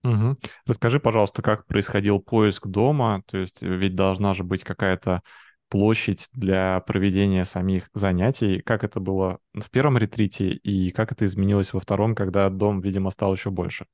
Мгм. 0.05 0.37
Расскажи, 0.67 0.99
пожалуйста, 0.99 1.41
как 1.41 1.65
происходил 1.65 2.19
поиск 2.19 2.67
дома? 2.67 3.23
То 3.25 3.39
есть 3.39 3.63
э, 3.63 3.67
ведь 3.67 3.95
должна 3.95 4.35
же 4.35 4.43
быть 4.43 4.63
какая-то 4.63 5.23
площадь 5.67 6.27
для 6.33 6.79
проведения 6.81 7.43
самих 7.43 7.89
занятий. 7.93 8.61
Как 8.61 8.83
это 8.83 8.99
было 8.99 9.39
в 9.53 9.71
первом 9.71 9.97
ретрите 9.97 10.49
и 10.49 10.91
как 10.91 11.11
это 11.11 11.25
изменилось 11.25 11.73
во 11.73 11.79
втором, 11.79 12.13
когда 12.13 12.49
дом, 12.49 12.81
видимо, 12.81 13.09
стал 13.09 13.33
еще 13.33 13.49
больше? 13.49 13.87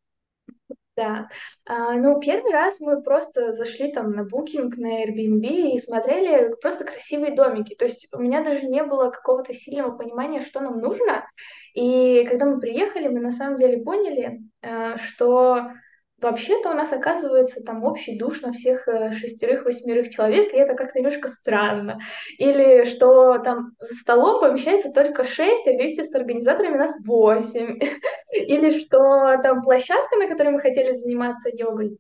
Да. 0.98 1.30
А, 1.66 1.94
ну, 1.94 2.20
первый 2.20 2.52
раз 2.52 2.82
мы 2.82 3.02
просто 3.02 3.54
зашли 3.54 3.94
там 3.94 4.12
на 4.12 4.22
Booking, 4.22 4.70
на 4.76 5.06
Airbnb 5.06 5.76
и 5.76 5.80
смотрели 5.80 6.54
просто 6.62 6.84
красивые 6.84 7.34
домики. 7.34 7.74
То 7.76 7.86
есть 7.86 8.10
у 8.14 8.20
меня 8.20 8.44
даже 8.44 8.66
не 8.68 8.84
было 8.84 9.10
какого-то 9.10 9.54
сильного 9.54 9.96
понимания, 9.98 10.42
что 10.42 10.60
нам 10.60 10.80
нужно. 10.80 11.26
И 11.74 12.26
когда 12.26 12.46
мы 12.46 12.60
приехали, 12.60 13.08
мы 13.08 13.22
на 13.22 13.32
самом 13.32 13.56
деле 13.56 13.82
поняли, 13.82 14.42
э, 14.62 14.98
что 14.98 15.72
вообще-то 16.22 16.70
у 16.70 16.74
нас 16.74 16.94
оказывается 16.94 17.62
там 17.64 17.84
общий 17.84 18.18
душ 18.18 18.42
на 18.42 18.52
всех 18.52 18.88
э, 18.88 19.12
шестерых-восьмерых 19.12 20.10
человек, 20.10 20.54
и 20.54 20.58
это 20.58 20.76
как-то 20.76 21.00
немножко 21.00 21.28
странно. 21.28 22.00
Или 22.38 22.86
что 22.86 23.40
там 23.40 23.72
за 23.80 23.94
столом 23.96 24.40
помещается 24.40 24.92
только 24.92 25.24
шесть, 25.24 25.68
а 25.68 25.72
вместе 25.72 26.04
с 26.04 26.14
организаторами 26.14 26.78
нас 26.78 26.96
восемь. 27.06 27.80
Или 28.32 28.80
что 28.80 29.38
там 29.42 29.62
площадка, 29.62 30.16
на 30.18 30.28
которой 30.28 30.50
мы 30.50 30.60
хотели 30.60 30.94
заниматься 30.94 31.50
йогой, 31.52 31.98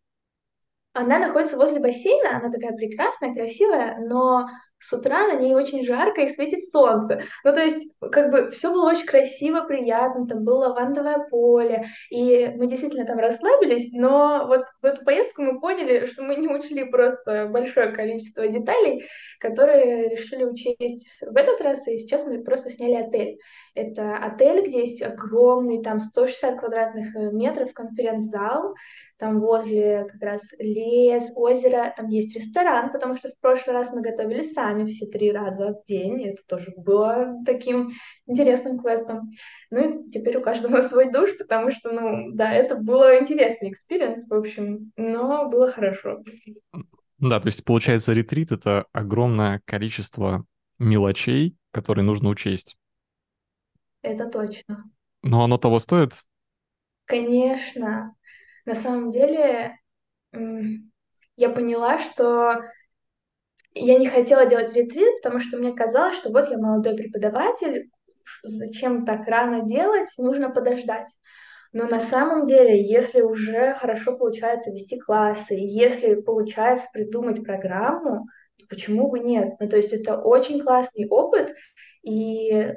она 0.93 1.19
находится 1.19 1.57
возле 1.57 1.79
бассейна, 1.79 2.37
она 2.37 2.51
такая 2.51 2.73
прекрасная, 2.73 3.33
красивая, 3.33 3.97
но 3.99 4.47
с 4.81 4.91
утра 4.93 5.27
на 5.27 5.39
ней 5.39 5.53
очень 5.53 5.83
жарко 5.83 6.21
и 6.21 6.27
светит 6.27 6.65
солнце. 6.65 7.21
Ну, 7.43 7.53
то 7.53 7.61
есть, 7.61 7.95
как 8.11 8.31
бы, 8.31 8.49
все 8.49 8.71
было 8.71 8.89
очень 8.89 9.05
красиво, 9.05 9.61
приятно, 9.61 10.27
там 10.27 10.43
было 10.43 10.67
лавандовое 10.67 11.27
поле, 11.29 11.85
и 12.09 12.47
мы 12.57 12.67
действительно 12.67 13.05
там 13.05 13.19
расслабились, 13.19 13.91
но 13.93 14.45
вот 14.47 14.65
в 14.81 14.85
эту 14.85 15.05
поездку 15.05 15.43
мы 15.43 15.59
поняли, 15.59 16.05
что 16.05 16.23
мы 16.23 16.35
не 16.35 16.47
учли 16.47 16.83
просто 16.83 17.47
большое 17.47 17.91
количество 17.91 18.47
деталей, 18.47 19.05
которые 19.39 20.09
решили 20.09 20.43
учесть 20.43 21.21
в 21.21 21.37
этот 21.37 21.61
раз, 21.61 21.87
и 21.87 21.97
сейчас 21.97 22.25
мы 22.25 22.43
просто 22.43 22.71
сняли 22.71 22.95
отель. 22.95 23.37
Это 23.73 24.17
отель, 24.17 24.67
где 24.67 24.81
есть 24.81 25.01
огромный, 25.01 25.81
там 25.81 25.99
160 25.99 26.59
квадратных 26.59 27.15
э, 27.15 27.31
метров 27.31 27.73
конференц-зал, 27.73 28.75
там 29.17 29.39
возле 29.39 30.05
как 30.11 30.21
раз 30.21 30.53
лес, 30.59 31.31
озеро, 31.35 31.93
там 31.95 32.07
есть 32.07 32.35
ресторан, 32.35 32.91
потому 32.91 33.15
что 33.15 33.29
в 33.29 33.39
прошлый 33.39 33.75
раз 33.75 33.93
мы 33.93 34.01
готовили 34.01 34.41
сами 34.43 34.87
все 34.87 35.05
три 35.05 35.31
раза 35.31 35.73
в 35.73 35.85
день, 35.87 36.21
это 36.25 36.41
тоже 36.47 36.73
было 36.75 37.37
таким 37.45 37.91
интересным 38.25 38.77
квестом. 38.77 39.31
Ну 39.69 39.79
и 39.79 40.11
теперь 40.11 40.37
у 40.37 40.41
каждого 40.41 40.81
свой 40.81 41.09
душ, 41.09 41.37
потому 41.37 41.71
что, 41.71 41.91
ну, 41.91 42.31
да, 42.33 42.51
это 42.51 42.75
было 42.75 43.19
интересный 43.19 43.69
experience, 43.69 44.27
в 44.27 44.33
общем, 44.33 44.91
но 44.97 45.47
было 45.49 45.67
хорошо. 45.69 46.23
Да, 47.19 47.39
то 47.39 47.47
есть 47.47 47.63
получается 47.63 48.13
ретрит— 48.13 48.51
это 48.51 48.85
огромное 48.91 49.61
количество 49.65 50.43
мелочей, 50.79 51.55
которые 51.71 52.03
нужно 52.03 52.29
учесть. 52.29 52.75
Это 54.01 54.27
точно. 54.27 54.85
Но 55.23 55.43
оно 55.43 55.57
того 55.57 55.79
стоит? 55.79 56.13
Конечно, 57.05 58.15
на 58.65 58.75
самом 58.75 59.11
деле 59.11 59.77
я 61.35 61.49
поняла, 61.49 61.99
что 61.99 62.61
я 63.73 63.97
не 63.97 64.07
хотела 64.07 64.45
делать 64.45 64.73
ретрит, 64.75 65.21
потому 65.21 65.39
что 65.39 65.57
мне 65.57 65.73
казалось, 65.73 66.15
что 66.15 66.31
вот 66.31 66.49
я 66.49 66.57
молодой 66.57 66.95
преподаватель, 66.95 67.89
зачем 68.43 69.05
так 69.05 69.27
рано 69.27 69.61
делать, 69.61 70.09
нужно 70.17 70.49
подождать. 70.49 71.09
Но 71.73 71.87
на 71.87 72.01
самом 72.01 72.45
деле, 72.45 72.81
если 72.81 73.21
уже 73.21 73.73
хорошо 73.75 74.17
получается 74.17 74.71
вести 74.71 74.99
классы, 74.99 75.53
если 75.53 76.15
получается 76.15 76.87
придумать 76.91 77.43
программу, 77.43 78.27
то 78.57 78.65
почему 78.67 79.09
бы 79.09 79.19
нет? 79.19 79.53
Ну, 79.59 79.69
то 79.69 79.77
есть 79.77 79.93
это 79.93 80.17
очень 80.19 80.61
классный 80.61 81.07
опыт, 81.07 81.53
и 82.03 82.73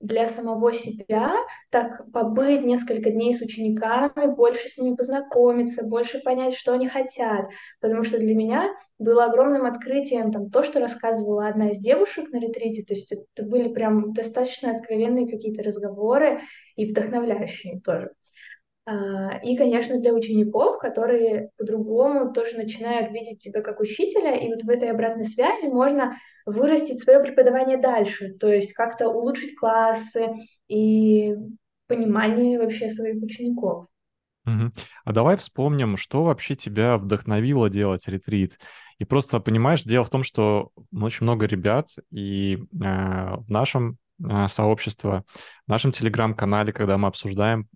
для 0.00 0.28
самого 0.28 0.72
себя, 0.72 1.34
так 1.70 2.10
побыть 2.12 2.62
несколько 2.62 3.10
дней 3.10 3.34
с 3.34 3.40
учениками, 3.40 4.34
больше 4.34 4.68
с 4.68 4.78
ними 4.78 4.94
познакомиться, 4.94 5.84
больше 5.84 6.20
понять, 6.20 6.54
что 6.54 6.72
они 6.72 6.88
хотят. 6.88 7.46
Потому 7.80 8.04
что 8.04 8.18
для 8.18 8.34
меня 8.34 8.74
было 8.98 9.24
огромным 9.24 9.66
открытием 9.66 10.30
там, 10.30 10.50
то, 10.50 10.62
что 10.62 10.80
рассказывала 10.80 11.48
одна 11.48 11.70
из 11.70 11.78
девушек 11.78 12.30
на 12.30 12.40
ретрите. 12.40 12.84
То 12.84 12.94
есть 12.94 13.12
это 13.12 13.46
были 13.46 13.68
прям 13.68 14.12
достаточно 14.12 14.70
откровенные 14.70 15.26
какие-то 15.26 15.62
разговоры 15.62 16.40
и 16.76 16.86
вдохновляющие 16.86 17.80
тоже. 17.80 18.10
А, 18.88 19.38
И, 19.42 19.54
конечно, 19.54 20.00
для 20.00 20.14
учеников, 20.14 20.78
которые 20.78 21.50
по-другому 21.58 22.32
тоже 22.32 22.56
начинают 22.56 23.10
видеть 23.10 23.40
тебя 23.40 23.60
как 23.60 23.80
учителя, 23.80 24.34
и 24.34 24.48
вот 24.48 24.62
в 24.62 24.70
этой 24.70 24.90
обратной 24.90 25.26
связи 25.26 25.66
можно 25.66 26.16
вырастить 26.46 27.02
свое 27.02 27.20
преподавание 27.20 27.76
дальше, 27.76 28.32
то 28.40 28.50
есть 28.50 28.72
как-то 28.72 29.10
улучшить 29.10 29.56
классы 29.56 30.30
и 30.68 31.34
понимание 31.86 32.58
вообще 32.58 32.88
своих 32.88 33.22
учеников. 33.22 33.88
А 35.04 35.12
давай 35.12 35.36
вспомним, 35.36 35.98
что 35.98 36.24
вообще 36.24 36.56
тебя 36.56 36.96
вдохновило 36.96 37.68
делать 37.68 38.08
ретрит. 38.08 38.58
И 38.98 39.04
просто, 39.04 39.38
понимаешь, 39.40 39.82
дело 39.82 40.04
в 40.04 40.10
том, 40.10 40.22
что 40.22 40.70
очень 40.90 41.24
много 41.24 41.44
ребят, 41.44 41.88
и 42.10 42.54
э, 42.56 42.58
в 42.72 43.50
нашем 43.50 43.98
э, 44.24 44.48
сообществе, 44.48 45.24
в 45.66 45.68
нашем 45.68 45.92
телеграм-канале, 45.92 46.72
когда 46.72 46.96
мы 46.96 47.08
обсуждаем 47.08 47.68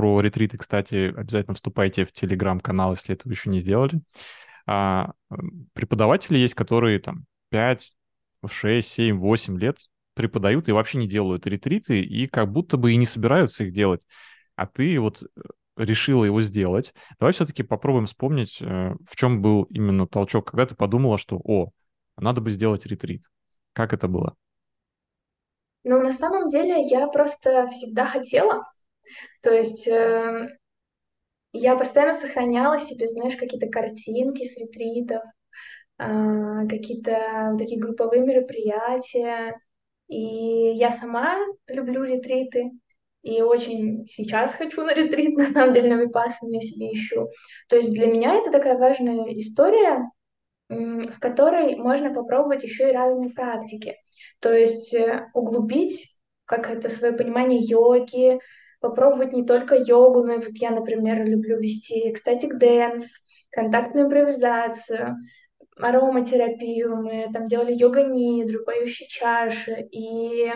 про 0.00 0.18
ретриты, 0.22 0.56
кстати, 0.56 1.12
обязательно 1.14 1.54
вступайте 1.54 2.06
в 2.06 2.12
телеграм-канал, 2.12 2.92
если 2.92 3.14
этого 3.14 3.30
еще 3.32 3.50
не 3.50 3.58
сделали. 3.58 4.00
А, 4.66 5.12
преподаватели 5.74 6.38
есть, 6.38 6.54
которые 6.54 7.00
там 7.00 7.26
5, 7.50 7.92
6, 8.48 8.88
7, 8.88 9.18
8 9.18 9.58
лет 9.58 9.76
преподают 10.14 10.70
и 10.70 10.72
вообще 10.72 10.96
не 10.96 11.06
делают 11.06 11.46
ретриты, 11.46 12.00
и 12.00 12.26
как 12.26 12.50
будто 12.50 12.78
бы 12.78 12.92
и 12.92 12.96
не 12.96 13.04
собираются 13.04 13.64
их 13.64 13.74
делать. 13.74 14.00
А 14.56 14.66
ты 14.66 14.98
вот 14.98 15.22
решила 15.76 16.24
его 16.24 16.40
сделать. 16.40 16.94
Давай 17.18 17.34
все-таки 17.34 17.62
попробуем 17.62 18.06
вспомнить, 18.06 18.56
э, 18.62 18.94
в 19.06 19.16
чем 19.16 19.42
был 19.42 19.64
именно 19.64 20.06
толчок, 20.06 20.50
когда 20.50 20.64
ты 20.64 20.74
подумала, 20.74 21.18
что, 21.18 21.38
о, 21.44 21.72
надо 22.16 22.40
бы 22.40 22.50
сделать 22.50 22.86
ретрит. 22.86 23.24
Как 23.74 23.92
это 23.92 24.08
было? 24.08 24.34
Но 25.84 26.00
на 26.00 26.14
самом 26.14 26.48
деле 26.48 26.88
я 26.88 27.06
просто 27.08 27.66
всегда 27.68 28.06
хотела, 28.06 28.64
то 29.42 29.52
есть 29.52 29.88
э, 29.88 30.48
я 31.52 31.76
постоянно 31.76 32.12
сохраняла 32.12 32.78
себе, 32.78 33.06
знаешь, 33.08 33.36
какие-то 33.36 33.68
картинки 33.68 34.44
с 34.44 34.56
ретритов, 34.58 35.22
а, 35.98 36.66
какие-то 36.66 37.56
такие 37.58 37.80
групповые 37.80 38.22
мероприятия. 38.22 39.58
И 40.08 40.72
я 40.72 40.90
сама 40.90 41.36
люблю 41.66 42.04
ретриты. 42.04 42.70
И 43.22 43.42
очень 43.42 44.06
сейчас 44.06 44.54
хочу 44.54 44.82
на 44.82 44.94
ретрит, 44.94 45.36
на 45.36 45.50
самом 45.50 45.74
деле, 45.74 45.94
на 45.94 46.00
Випассану 46.00 46.52
я 46.52 46.60
себе 46.60 46.92
ищу. 46.92 47.28
То 47.68 47.76
есть 47.76 47.92
для 47.92 48.06
меня 48.06 48.34
это 48.34 48.50
такая 48.50 48.78
важная 48.78 49.32
история, 49.34 50.10
в 50.68 51.18
которой 51.20 51.76
можно 51.76 52.14
попробовать 52.14 52.64
еще 52.64 52.88
и 52.88 52.94
разные 52.94 53.30
практики. 53.30 53.96
То 54.40 54.54
есть 54.54 54.94
э, 54.94 55.28
углубить 55.34 56.16
как 56.44 56.68
это 56.70 56.88
свое 56.88 57.12
понимание 57.12 57.60
йоги, 57.60 58.40
попробовать 58.80 59.32
не 59.32 59.44
только 59.44 59.76
йогу, 59.76 60.24
но 60.24 60.34
и 60.34 60.38
вот 60.38 60.54
я, 60.54 60.70
например, 60.70 61.24
люблю 61.24 61.58
вести 61.58 62.10
ecstatic 62.10 62.58
dance, 62.58 63.24
контактную 63.50 64.06
импровизацию, 64.06 65.16
ароматерапию, 65.76 66.96
мы 66.96 67.30
там 67.32 67.46
делали 67.46 67.72
йога-нидру, 67.72 68.64
поющие 68.64 69.08
чаши, 69.08 69.88
и 69.92 70.52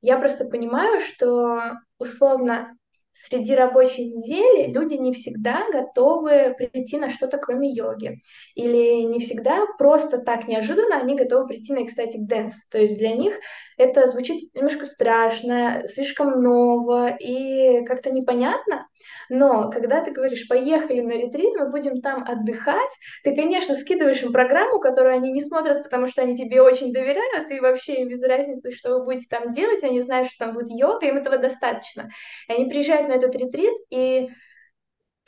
я 0.00 0.18
просто 0.18 0.46
понимаю, 0.46 1.00
что 1.00 1.74
условно 1.98 2.76
среди 3.16 3.54
рабочей 3.54 4.04
недели 4.04 4.70
люди 4.70 4.94
не 4.94 5.12
всегда 5.12 5.66
готовы 5.72 6.54
прийти 6.56 6.98
на 6.98 7.10
что-то 7.10 7.38
кроме 7.38 7.72
йоги. 7.72 8.20
Или 8.54 9.02
не 9.02 9.20
всегда 9.20 9.64
просто 9.78 10.18
так 10.18 10.46
неожиданно 10.46 10.96
они 10.96 11.16
готовы 11.16 11.48
прийти 11.48 11.72
на 11.72 11.84
ecstatic 11.84 12.26
dance. 12.26 12.68
То 12.68 12.78
есть 12.78 12.98
для 12.98 13.16
них 13.16 13.38
это 13.76 14.06
звучит 14.06 14.54
немножко 14.54 14.86
страшно, 14.86 15.82
слишком 15.86 16.42
ново 16.42 17.08
и 17.08 17.84
как-то 17.84 18.10
непонятно. 18.10 18.86
Но 19.28 19.70
когда 19.70 20.02
ты 20.02 20.10
говоришь, 20.10 20.48
поехали 20.48 21.00
на 21.00 21.12
ретрит, 21.12 21.54
мы 21.56 21.70
будем 21.70 22.00
там 22.00 22.24
отдыхать, 22.26 22.90
ты, 23.22 23.34
конечно, 23.34 23.74
скидываешь 23.74 24.22
им 24.22 24.32
программу, 24.32 24.80
которую 24.80 25.14
они 25.14 25.30
не 25.32 25.42
смотрят, 25.42 25.82
потому 25.82 26.06
что 26.06 26.22
они 26.22 26.36
тебе 26.36 26.62
очень 26.62 26.92
доверяют, 26.92 27.50
и 27.50 27.60
вообще 27.60 28.02
им 28.02 28.08
без 28.08 28.22
разницы, 28.22 28.72
что 28.72 28.98
вы 28.98 29.04
будете 29.04 29.26
там 29.28 29.50
делать, 29.50 29.82
они 29.84 30.00
знают, 30.00 30.28
что 30.28 30.46
там 30.46 30.54
будет 30.54 30.70
йога, 30.70 31.06
им 31.06 31.16
этого 31.16 31.38
достаточно. 31.38 32.08
И 32.48 32.52
они 32.52 32.66
приезжают 32.66 33.08
на 33.08 33.12
этот 33.12 33.34
ретрит, 33.34 33.74
и 33.90 34.28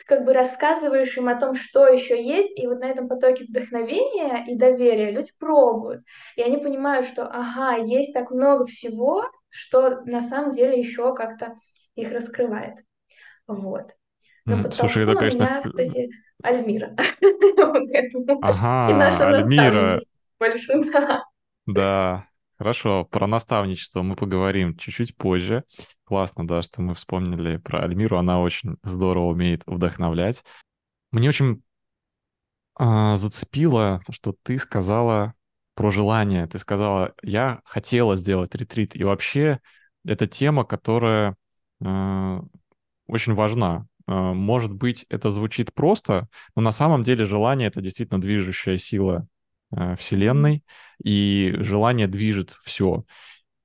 как 0.09 0.25
бы 0.25 0.33
рассказываешь 0.33 1.15
им 1.17 1.29
о 1.29 1.39
том, 1.39 1.53
что 1.53 1.87
еще 1.87 2.21
есть, 2.21 2.59
и 2.59 2.65
вот 2.65 2.79
на 2.79 2.85
этом 2.89 3.07
потоке 3.07 3.45
вдохновения 3.45 4.43
и 4.47 4.57
доверия 4.57 5.11
люди 5.11 5.31
пробуют. 5.37 6.01
И 6.35 6.41
они 6.41 6.57
понимают, 6.57 7.05
что, 7.05 7.27
ага, 7.27 7.77
есть 7.77 8.11
так 8.13 8.31
много 8.31 8.65
всего, 8.65 9.23
что 9.49 10.01
на 10.05 10.21
самом 10.21 10.51
деле 10.51 10.79
еще 10.79 11.13
как-то 11.13 11.55
их 11.93 12.11
раскрывает. 12.11 12.79
Вот. 13.45 13.95
Но 14.47 14.57
Слушай, 14.71 15.03
это, 15.03 15.15
конечно, 15.15 15.43
меня, 15.43 15.61
кстати, 15.61 16.09
Альмира. 16.41 16.95
Ага, 18.41 19.29
Альмира, 19.29 20.01
больше, 20.39 20.73
да. 20.91 21.23
да, 21.67 22.28
хорошо, 22.59 23.05
про 23.05 23.25
наставничество 23.25 24.03
мы 24.03 24.15
поговорим 24.15 24.75
чуть-чуть 24.77 25.15
позже. 25.15 25.63
Классно, 26.03 26.45
да, 26.45 26.61
что 26.61 26.81
мы 26.81 26.93
вспомнили 26.93 27.57
про 27.57 27.83
Альмиру, 27.83 28.17
она 28.17 28.41
очень 28.41 28.77
здорово 28.83 29.27
умеет 29.27 29.63
вдохновлять. 29.65 30.43
Мне 31.11 31.29
очень 31.29 31.63
а, 32.75 33.17
зацепило, 33.17 34.01
что 34.09 34.35
ты 34.43 34.57
сказала 34.57 35.33
про 35.73 35.89
желание. 35.89 36.45
Ты 36.47 36.59
сказала, 36.59 37.13
я 37.23 37.61
хотела 37.63 38.17
сделать 38.17 38.53
ретрит. 38.55 38.95
И 38.95 39.03
вообще 39.03 39.59
это 40.05 40.27
тема, 40.27 40.65
которая 40.65 41.37
а, 41.81 42.41
очень 43.07 43.33
важна. 43.33 43.87
А, 44.05 44.33
Может 44.33 44.73
быть, 44.73 45.05
это 45.07 45.31
звучит 45.31 45.73
просто, 45.73 46.27
но 46.55 46.61
на 46.61 46.71
самом 46.71 47.03
деле 47.03 47.25
желание— 47.25 47.69
это 47.69 47.81
действительно 47.81 48.19
движущая 48.19 48.77
сила. 48.77 49.27
Вселенной, 49.97 50.63
и 51.03 51.55
желание 51.59 52.07
движет 52.07 52.57
все. 52.63 53.03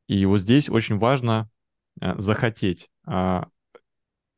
И 0.08 0.26
вот 0.26 0.38
здесь 0.40 0.68
очень 0.68 0.98
важно 0.98 1.48
а, 2.00 2.20
захотеть. 2.20 2.90
А, 3.06 3.48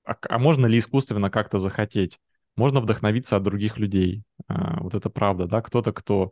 а, 0.04 0.16
а 0.28 0.38
можно 0.38 0.66
ли 0.66 0.78
искусственно 0.78 1.30
как-то 1.30 1.58
захотеть? 1.58 2.18
Можно 2.56 2.80
вдохновиться 2.80 3.36
от 3.36 3.42
других 3.42 3.78
людей. 3.78 4.22
А, 4.48 4.80
Вот 4.80 4.94
это 4.94 5.10
правда, 5.10 5.46
да? 5.46 5.60
Кто-то, 5.62 5.92
кто 5.92 6.26
э, 6.26 6.28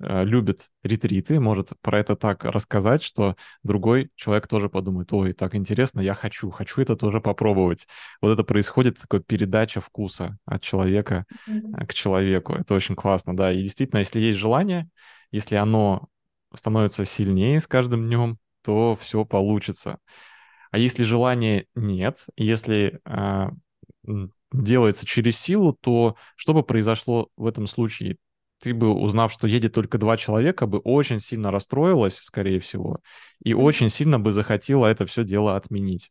любит 0.00 0.70
ретриты, 0.82 1.40
может 1.40 1.72
про 1.80 1.98
это 2.00 2.16
так 2.16 2.44
рассказать, 2.44 3.02
что 3.02 3.36
другой 3.62 4.10
человек 4.14 4.46
тоже 4.48 4.68
подумает, 4.68 5.12
ой, 5.12 5.32
так 5.32 5.54
интересно, 5.54 6.00
я 6.00 6.14
хочу, 6.14 6.50
хочу 6.50 6.82
это 6.82 6.96
тоже 6.96 7.20
попробовать. 7.20 7.86
Вот 8.20 8.30
это 8.32 8.44
происходит 8.44 8.98
такая 9.00 9.20
передача 9.22 9.80
вкуса 9.80 10.38
от 10.44 10.62
человека 10.62 11.24
э, 11.72 11.86
к 11.86 11.94
человеку. 11.94 12.54
Это 12.54 12.74
очень 12.74 12.94
классно, 12.94 13.36
да. 13.36 13.52
И 13.52 13.62
действительно, 13.62 14.00
если 14.00 14.20
есть 14.20 14.38
желание, 14.38 14.88
если 15.30 15.56
оно 15.56 16.08
становится 16.54 17.04
сильнее 17.04 17.60
с 17.60 17.66
каждым 17.66 18.04
днем, 18.04 18.38
то 18.62 18.96
все 18.96 19.24
получится. 19.24 19.98
А 20.70 20.78
если 20.78 21.04
желания 21.04 21.66
нет, 21.74 22.26
если 22.36 23.00
м, 24.06 24.32
делается 24.52 25.06
через 25.06 25.38
силу, 25.38 25.72
то 25.80 26.16
что 26.36 26.54
бы 26.54 26.62
произошло 26.62 27.28
в 27.36 27.46
этом 27.46 27.66
случае? 27.66 28.16
Ты 28.60 28.74
бы, 28.74 28.92
узнав, 28.92 29.32
что 29.32 29.46
едет 29.46 29.74
только 29.74 29.98
два 29.98 30.16
человека, 30.16 30.66
бы 30.66 30.78
очень 30.78 31.20
сильно 31.20 31.50
расстроилась, 31.50 32.16
скорее 32.16 32.58
всего, 32.58 33.00
и 33.42 33.54
очень 33.54 33.90
сильно 33.90 34.18
бы 34.18 34.32
захотела 34.32 34.86
это 34.86 35.06
все 35.06 35.24
дело 35.24 35.56
отменить. 35.56 36.10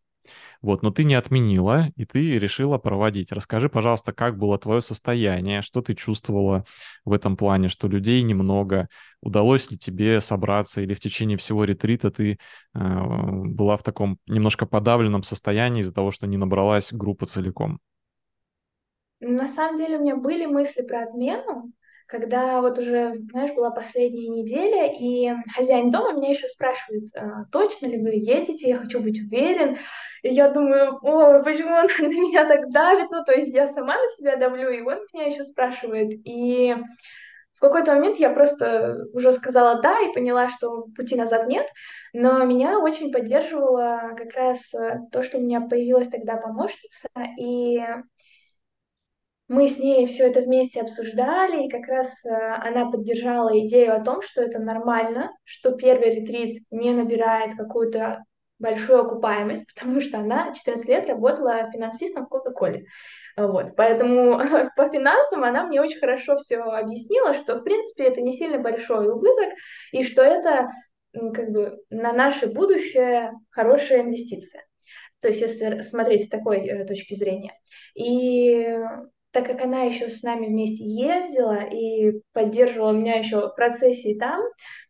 Вот, 0.62 0.82
но 0.82 0.92
ты 0.92 1.04
не 1.04 1.16
отменила, 1.16 1.90
и 1.96 2.06
ты 2.06 2.40
решила 2.40 2.78
проводить. 2.78 3.32
Расскажи, 3.32 3.70
пожалуйста, 3.70 4.14
как 4.14 4.38
было 4.38 4.58
твое 4.58 4.82
состояние, 4.82 5.62
что 5.62 5.82
ты 5.82 5.94
чувствовала 5.94 6.66
в 7.04 7.14
этом 7.14 7.38
плане, 7.38 7.68
что 7.68 7.88
людей 7.88 8.22
немного, 8.24 8.88
удалось 9.22 9.70
ли 9.70 9.78
тебе 9.78 10.22
собраться, 10.22 10.82
или 10.82 10.94
в 10.94 11.00
течение 11.00 11.38
всего 11.38 11.64
ретрита 11.64 12.12
ты 12.12 12.34
э, 12.34 12.38
была 12.74 13.78
в 13.78 13.84
таком 13.84 14.18
немножко 14.28 14.66
подавленном 14.66 15.24
состоянии 15.24 15.82
из-за 15.82 15.94
того, 15.94 16.12
что 16.12 16.28
не 16.28 16.38
набралась 16.38 16.92
группа 16.92 17.26
целиком. 17.26 17.80
На 19.20 19.48
самом 19.48 19.78
деле 19.78 19.98
у 19.98 20.02
меня 20.02 20.16
были 20.16 20.46
мысли 20.46 20.82
про 20.82 21.04
отмену, 21.04 21.72
когда 22.08 22.62
вот 22.62 22.78
уже, 22.78 23.14
знаешь, 23.16 23.54
была 23.54 23.72
последняя 23.72 24.30
неделя, 24.30 24.92
и 24.92 25.32
хозяин 25.56 25.90
дома 25.90 26.14
меня 26.14 26.30
еще 26.30 26.48
спрашивает, 26.48 27.10
«А, 27.16 27.46
точно 27.52 27.88
ли 27.88 27.98
вы 27.98 28.12
едете, 28.14 28.70
я 28.70 28.78
хочу 28.78 29.00
быть 29.00 29.20
уверен. 29.20 29.78
И 30.22 30.30
я 30.30 30.50
думаю, 30.50 31.00
о, 31.02 31.42
почему 31.44 31.76
он 31.76 31.88
на 32.00 32.08
меня 32.08 32.48
так 32.48 32.70
давит, 32.70 33.10
ну, 33.12 33.24
то 33.24 33.34
есть 33.34 33.54
я 33.54 33.68
сама 33.68 33.96
на 33.96 34.08
себя 34.10 34.36
давлю, 34.36 34.70
и 34.70 34.82
он 34.82 35.00
меня 35.14 35.26
еще 35.26 35.44
спрашивает. 35.44 36.12
И 36.26 36.76
в 37.56 37.60
какой-то 37.60 37.96
момент 37.96 38.18
я 38.18 38.30
просто 38.30 39.06
уже 39.14 39.32
сказала 39.32 39.82
«да» 39.82 40.00
и 40.02 40.14
поняла, 40.14 40.50
что 40.50 40.88
пути 40.96 41.16
назад 41.16 41.48
нет, 41.48 41.68
но 42.14 42.44
меня 42.44 42.80
очень 42.80 43.12
поддерживало 43.12 44.14
как 44.18 44.34
раз 44.36 44.72
то, 45.12 45.24
что 45.24 45.38
у 45.38 45.42
меня 45.42 45.62
появилась 45.62 46.10
тогда 46.10 46.36
помощница, 46.36 47.08
и 47.40 47.82
мы 49.48 49.68
с 49.68 49.78
ней 49.78 50.06
все 50.08 50.28
это 50.28 50.42
вместе 50.42 50.82
обсуждали, 50.82 51.66
и 51.66 51.70
как 51.70 51.88
раз 51.88 52.26
э, 52.26 52.30
она 52.30 52.90
поддержала 52.90 53.58
идею 53.60 53.96
о 53.96 54.04
том, 54.04 54.22
что 54.22 54.42
это 54.42 54.60
нормально, 54.60 55.32
что 55.44 55.72
первый 55.72 56.16
ретрит 56.16 56.64
не 56.72 56.92
набирает 56.92 57.56
какую-то 57.56 58.24
большую 58.58 59.02
окупаемость, 59.02 59.66
потому 59.76 60.02
что 60.02 60.18
она 60.18 60.54
14 60.54 60.88
лет 60.88 61.08
работала 61.10 61.70
финансистом 61.72 62.26
в 62.26 62.30
Кока-Коле. 62.30 62.86
Вот, 63.38 63.76
поэтому 63.76 64.40
по 64.76 64.90
финансам 64.90 65.44
она 65.44 65.68
мне 65.68 65.82
очень 65.82 66.00
хорошо 66.00 66.38
все 66.38 66.58
объяснила, 66.58 67.34
что 67.34 67.58
в 67.58 67.64
принципе 67.64 68.06
это 68.06 68.22
не 68.22 68.32
сильно 68.32 68.60
большой 68.60 69.10
убыток, 69.12 69.54
и 69.92 70.04
что 70.04 70.24
это 70.24 70.70
как 71.14 71.50
бы 71.52 71.78
на 71.90 72.14
наше 72.14 72.48
будущее 72.48 73.32
хорошая 73.52 74.02
инвестиция. 74.02 74.66
То 75.22 75.30
есть 75.30 75.42
если 75.42 75.82
смотреть 75.82 76.26
с 76.26 76.30
такой 76.30 76.68
э, 76.68 76.86
точки 76.86 77.14
зрения. 77.14 77.54
И 77.96 78.78
так 79.36 79.48
как 79.48 79.62
она 79.62 79.82
еще 79.82 80.08
с 80.08 80.24
нами 80.24 80.48
вместе 80.48 80.86
ездила 80.86 81.60
и 81.60 82.22
поддерживала 82.32 82.94
меня 82.94 83.16
еще 83.16 83.50
в 83.50 83.54
процессе 83.54 84.16
там, 84.18 84.42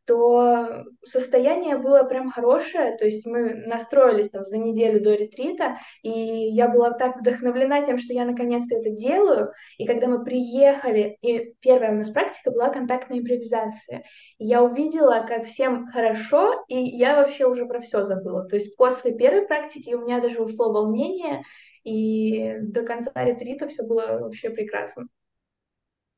то 0.05 0.83
состояние 1.03 1.79
было 1.79 2.03
прям 2.03 2.29
хорошее, 2.29 2.95
то 2.95 3.05
есть 3.05 3.25
мы 3.25 3.55
настроились 3.55 4.29
там 4.29 4.45
за 4.45 4.59
неделю 4.59 5.01
до 5.01 5.15
ретрита, 5.15 5.79
и 6.03 6.11
я 6.11 6.69
была 6.69 6.91
так 6.91 7.17
вдохновлена 7.17 7.83
тем, 7.83 7.97
что 7.97 8.13
я 8.13 8.23
наконец-то 8.23 8.75
это 8.75 8.91
делаю, 8.91 9.51
и 9.79 9.87
когда 9.87 10.05
мы 10.05 10.23
приехали, 10.23 11.17
и 11.23 11.55
первая 11.59 11.93
у 11.93 11.95
нас 11.95 12.11
практика 12.11 12.51
была 12.51 12.69
контактная 12.69 13.17
импровизация, 13.17 14.03
я 14.37 14.61
увидела, 14.61 15.25
как 15.27 15.45
всем 15.45 15.87
хорошо, 15.87 16.63
и 16.67 16.79
я 16.79 17.15
вообще 17.15 17.47
уже 17.47 17.65
про 17.65 17.79
все 17.79 18.03
забыла, 18.03 18.47
то 18.47 18.57
есть 18.57 18.77
после 18.77 19.17
первой 19.17 19.47
практики 19.47 19.95
у 19.95 20.01
меня 20.01 20.21
даже 20.21 20.39
ушло 20.39 20.71
волнение, 20.71 21.41
и 21.85 22.55
до 22.61 22.83
конца 22.83 23.11
ретрита 23.15 23.67
все 23.69 23.83
было 23.87 24.19
вообще 24.19 24.49
прекрасно. 24.51 25.07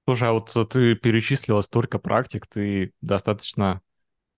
Слушай, 0.08 0.30
а 0.30 0.34
вот 0.34 0.54
ты 0.72 0.96
перечислила 0.96 1.62
столько 1.62 2.00
практик, 2.00 2.48
ты 2.48 2.94
достаточно 3.02 3.82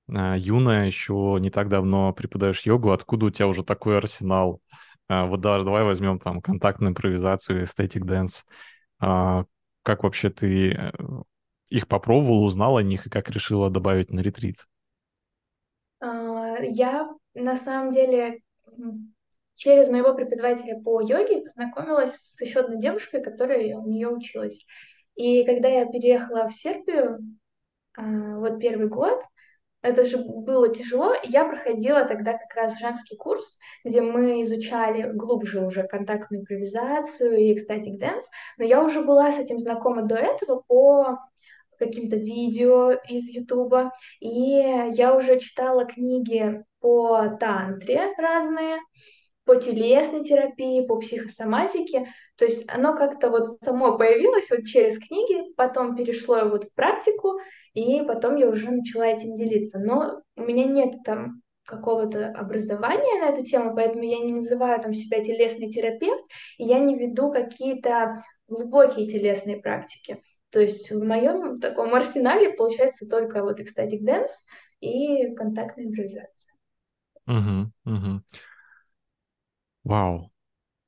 а, 0.10 0.36
юная, 0.38 0.86
еще 0.88 1.38
не 1.42 1.50
так 1.52 1.70
давно 1.70 2.14
преподаешь 2.14 2.62
йогу. 2.64 2.92
Откуда 2.92 3.28
у 3.28 3.32
тебя 3.32 3.48
уже 3.48 3.64
такой 3.64 3.98
арсенал? 3.98 4.62
А, 5.10 5.26
вот 5.28 5.42
даже 5.42 5.66
давай 5.66 5.84
возьмем 5.84 6.20
там 6.20 6.42
контактную 6.42 6.92
импровизацию, 6.92 7.64
ecstatic 7.66 8.06
dance. 8.06 8.46
А, 9.00 9.46
как 9.84 10.04
вообще 10.04 10.30
ты 10.32 10.72
э, 10.74 10.92
их 11.70 11.88
попробовала, 11.88 12.46
узнала 12.46 12.80
о 12.82 12.84
них 12.84 13.08
и 13.08 13.10
как 13.12 13.30
решила 13.32 13.70
добавить 13.72 14.12
на 14.12 14.22
ретрит? 14.22 14.66
А, 16.02 16.58
Я 16.62 17.10
на 17.34 17.56
самом 17.56 17.92
деле 17.92 18.42
через 19.60 19.90
моего 19.90 20.14
преподавателя 20.14 20.80
по 20.82 21.02
йоге 21.02 21.42
познакомилась 21.42 22.16
с 22.16 22.42
еще 22.42 22.62
одной 22.62 22.80
девушкой, 22.80 23.22
которая 23.22 23.78
у 23.78 23.88
нее 23.88 24.08
училась. 24.08 24.66
И 25.16 25.44
когда 25.44 25.68
я 25.68 25.86
переехала 25.86 26.48
в 26.48 26.54
Сербию, 26.54 27.20
а, 27.98 28.38
вот 28.38 28.60
первый 28.60 28.88
год, 28.88 29.22
это 29.82 30.06
же 30.06 30.18
было 30.18 30.74
тяжело, 30.74 31.14
я 31.24 31.44
проходила 31.44 32.06
тогда 32.06 32.38
как 32.38 32.56
раз 32.56 32.80
женский 32.80 33.18
курс, 33.18 33.60
где 33.84 34.02
мы 34.02 34.42
изучали 34.44 35.12
глубже 35.12 35.66
уже 35.66 35.84
контактную 35.84 36.42
импровизацию 36.42 37.38
и 37.38 37.54
ecstatic 37.54 38.00
dance, 38.00 38.30
но 38.58 38.64
я 38.64 38.82
уже 38.82 39.02
была 39.02 39.30
с 39.30 39.40
этим 39.40 39.60
знакома 39.60 40.04
до 40.04 40.16
этого 40.16 40.64
по 40.68 41.20
каким-то 41.78 42.16
видео 42.16 42.92
из 42.92 43.28
Ютуба, 43.28 43.92
и 44.22 44.30
я 44.32 45.16
уже 45.16 45.38
читала 45.40 45.86
книги 45.86 46.64
по 46.80 47.38
тантре 47.40 48.14
разные, 48.18 48.80
по 49.50 49.56
телесной 49.56 50.24
терапии, 50.24 50.86
по 50.86 50.98
психосоматике. 50.98 52.14
То 52.38 52.46
есть 52.46 52.70
оно 52.70 52.96
как-то 52.96 53.32
вот 53.32 53.50
само 53.64 53.98
появилось 53.98 54.52
вот 54.52 54.66
через 54.66 55.00
книги, 55.00 55.52
потом 55.56 55.96
перешло 55.96 56.48
вот 56.48 56.66
в 56.66 56.76
практику, 56.76 57.40
и 57.74 58.04
потом 58.04 58.36
я 58.36 58.48
уже 58.48 58.70
начала 58.70 59.08
этим 59.08 59.34
делиться. 59.34 59.80
Но 59.80 60.22
у 60.36 60.44
меня 60.44 60.66
нет 60.66 60.94
там 61.04 61.42
какого-то 61.66 62.28
образования 62.28 63.22
на 63.22 63.30
эту 63.32 63.44
тему, 63.44 63.74
поэтому 63.74 64.04
я 64.04 64.20
не 64.20 64.34
называю 64.34 64.80
там 64.80 64.94
себя 64.94 65.24
телесный 65.24 65.72
терапевт, 65.72 66.24
и 66.60 66.66
я 66.66 66.78
не 66.78 66.96
веду 66.96 67.32
какие-то 67.32 68.20
глубокие 68.48 69.08
телесные 69.08 69.58
практики. 69.58 70.22
То 70.52 70.60
есть 70.60 70.92
в 70.92 71.04
моем 71.04 71.60
таком 71.60 71.96
арсенале 71.96 72.52
получается 72.52 73.08
только 73.08 73.42
вот 73.42 73.60
ecstatic 73.60 74.04
dance 74.04 74.46
и 74.80 75.34
контактная 75.34 75.86
импровизация. 75.86 76.54
Угу, 77.26 77.72
угу. 77.86 78.22
Вау, 79.90 80.32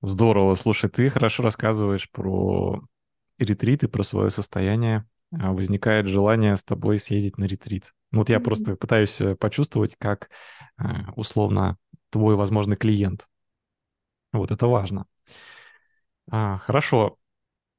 здорово. 0.01 0.55
Слушай, 0.55 0.89
ты 0.89 1.09
хорошо 1.09 1.43
рассказываешь 1.43 2.09
про 2.11 2.81
ретриты, 3.39 3.87
про 3.89 4.03
свое 4.03 4.31
состояние. 4.31 5.05
А, 5.33 5.53
Возникает 5.53 6.07
желание 6.07 6.57
с 6.57 6.63
тобой 6.63 6.99
съездить 6.99 7.37
на 7.37 7.45
ретрит. 7.45 7.93
Ну, 8.11 8.19
вот 8.19 8.29
я 8.29 8.39
просто 8.39 8.75
пытаюсь 8.77 9.21
э, 9.21 9.35
почувствовать, 9.35 9.95
как 9.97 10.29
а, 10.77 11.11
условно 11.15 11.77
твой 12.11 12.35
возможный 12.35 12.77
клиент. 12.77 13.29
Вот 14.33 14.51
это 14.51 14.67
важно. 14.67 15.05
А, 16.31 16.57
хорошо. 16.57 17.17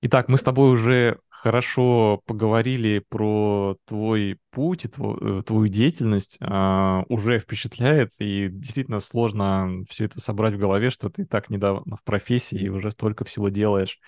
Итак, 0.03 0.29
мы 0.29 0.37
с 0.37 0.43
тобой 0.43 0.73
уже 0.73 1.19
хорошо 1.29 2.21
поговорили 2.27 3.05
про 3.09 3.77
твой 3.87 4.39
путь 4.51 4.85
и 4.85 4.89
тво- 4.89 5.41
э, 5.41 5.43
твою 5.43 5.69
деятельность. 5.69 6.39
А, 6.41 7.05
уже 7.09 7.39
впечатляет, 7.39 8.11
и 8.19 8.49
действительно 8.51 8.99
сложно 9.01 9.85
все 9.89 10.05
это 10.07 10.21
собрать 10.21 10.55
в 10.55 10.59
голове, 10.59 10.91
что 10.91 11.09
ты 11.09 11.25
так 11.25 11.51
недавно 11.51 11.97
в 11.97 12.03
профессии 12.05 12.59
и 12.59 12.69
уже 12.69 12.91
столько 12.91 13.25
всего 13.25 13.49
делаешь. 13.49 14.01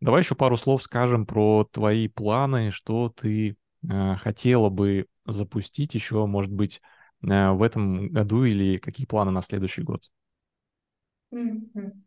Давай 0.00 0.22
еще 0.22 0.34
пару 0.34 0.56
слов 0.56 0.82
скажем 0.82 1.26
про 1.26 1.68
твои 1.72 2.08
планы, 2.08 2.70
что 2.70 3.10
ты 3.10 3.56
э, 3.88 4.16
хотела 4.16 4.70
бы 4.70 5.06
запустить 5.26 5.94
еще, 5.94 6.24
может 6.26 6.52
быть, 6.52 6.80
э, 7.22 7.50
в 7.50 7.62
этом 7.62 8.08
году 8.10 8.44
или 8.44 8.78
какие 8.78 9.06
планы 9.06 9.30
на 9.30 9.42
следующий 9.42 9.82
год. 9.82 10.02
Мгм. 11.30 12.02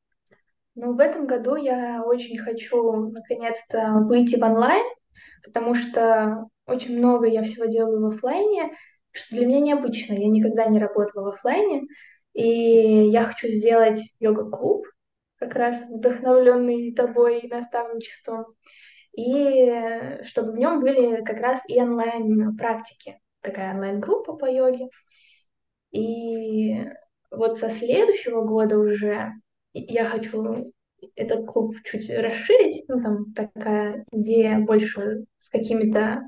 Ну, 0.75 0.93
в 0.95 0.99
этом 0.99 1.27
году 1.27 1.55
я 1.55 2.01
очень 2.05 2.37
хочу 2.37 3.09
наконец-то 3.09 3.91
выйти 4.07 4.39
в 4.39 4.43
онлайн, 4.43 4.85
потому 5.43 5.75
что 5.75 6.47
очень 6.65 6.97
много 6.97 7.27
я 7.27 7.43
всего 7.43 7.65
делаю 7.65 8.01
в 8.01 8.15
оффлайне, 8.15 8.71
что 9.11 9.35
для 9.35 9.45
меня 9.45 9.59
необычно. 9.59 10.13
Я 10.13 10.29
никогда 10.29 10.65
не 10.65 10.79
работала 10.79 11.25
в 11.25 11.33
оффлайне, 11.33 11.83
и 12.33 13.09
я 13.09 13.25
хочу 13.25 13.47
сделать 13.49 13.99
йога-клуб, 14.19 14.85
как 15.37 15.55
раз 15.55 15.83
вдохновленный 15.89 16.93
тобой 16.93 17.41
и 17.41 17.49
наставничеством, 17.49 18.45
и 19.11 20.19
чтобы 20.23 20.53
в 20.53 20.57
нем 20.57 20.79
были 20.79 21.21
как 21.23 21.41
раз 21.41 21.61
и 21.67 21.81
онлайн-практики, 21.81 23.19
такая 23.41 23.73
онлайн-группа 23.73 24.33
по 24.33 24.45
йоге. 24.45 24.87
И 25.91 26.85
вот 27.29 27.57
со 27.57 27.69
следующего 27.69 28.43
года 28.43 28.77
уже 28.77 29.33
я 29.73 30.05
хочу 30.05 30.73
этот 31.15 31.45
клуб 31.47 31.75
чуть 31.83 32.09
расширить, 32.09 32.83
ну 32.87 33.01
там 33.01 33.33
такая 33.33 34.05
идея 34.11 34.59
больше 34.59 35.25
с 35.39 35.49
какими-то 35.49 36.21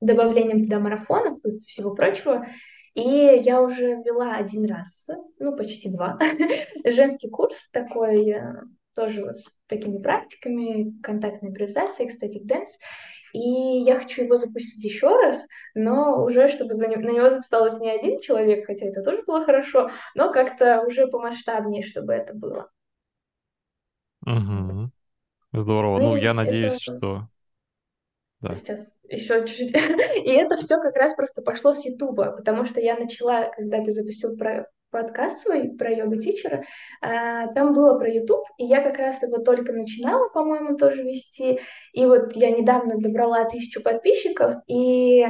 добавлением 0.00 0.64
туда 0.64 0.78
марафонов 0.78 1.38
и 1.44 1.60
всего 1.66 1.94
прочего. 1.94 2.46
И 2.94 3.02
я 3.02 3.62
уже 3.62 4.02
вела 4.04 4.34
один 4.34 4.66
раз, 4.66 5.06
ну 5.38 5.56
почти 5.56 5.90
два, 5.90 6.18
женский 6.84 7.30
курс 7.30 7.70
такой, 7.70 8.30
э, 8.30 8.54
тоже 8.94 9.24
вот 9.24 9.38
с 9.38 9.48
такими 9.68 9.98
практиками, 9.98 11.00
контактной 11.00 11.50
импровизацией, 11.50 12.08
кстати, 12.08 12.40
dance. 12.42 12.78
И 13.32 13.38
я 13.38 13.96
хочу 13.96 14.24
его 14.24 14.34
запустить 14.34 14.82
еще 14.82 15.08
раз, 15.08 15.46
но 15.74 16.24
уже 16.24 16.48
чтобы 16.48 16.74
за, 16.74 16.88
на 16.88 17.10
него 17.10 17.30
записалось 17.30 17.78
не 17.78 17.88
один 17.88 18.18
человек, 18.18 18.66
хотя 18.66 18.86
это 18.86 19.04
тоже 19.04 19.22
было 19.22 19.44
хорошо, 19.44 19.90
но 20.16 20.32
как-то 20.32 20.82
уже 20.82 21.06
помасштабнее, 21.06 21.84
чтобы 21.84 22.12
это 22.12 22.34
было. 22.34 22.70
Угу. 24.26 24.90
Здорово. 25.52 25.98
Ну 25.98 26.08
Ну, 26.10 26.16
я 26.16 26.34
надеюсь, 26.34 26.86
это 26.86 26.96
что... 26.96 27.28
Да. 28.40 28.54
сейчас 28.54 28.96
еще 29.08 29.46
чуть-чуть. 29.46 29.74
И 30.24 30.30
это 30.30 30.56
все 30.56 30.76
как 30.80 30.96
раз 30.96 31.14
просто 31.14 31.42
пошло 31.42 31.74
с 31.74 31.84
Ютуба, 31.84 32.32
потому 32.36 32.64
что 32.64 32.80
я 32.80 32.96
начала, 32.96 33.50
когда 33.54 33.84
ты 33.84 33.92
запустил 33.92 34.36
про 34.38 34.66
подкаст 34.90 35.40
свой 35.40 35.70
про 35.76 35.90
yoga 35.92 36.16
teacher'а, 36.18 36.64
там 37.00 37.74
было 37.74 37.98
про 37.98 38.10
YouTube, 38.10 38.44
и 38.58 38.64
я 38.64 38.82
как 38.82 38.98
раз 38.98 39.22
его 39.22 39.38
только 39.38 39.72
начинала, 39.72 40.28
по-моему, 40.30 40.76
тоже 40.76 41.02
вести. 41.02 41.60
И 41.92 42.06
вот 42.06 42.32
я 42.34 42.50
недавно 42.50 42.98
добрала 42.98 43.44
тысячу 43.44 43.82
подписчиков, 43.82 44.54
и 44.66 45.26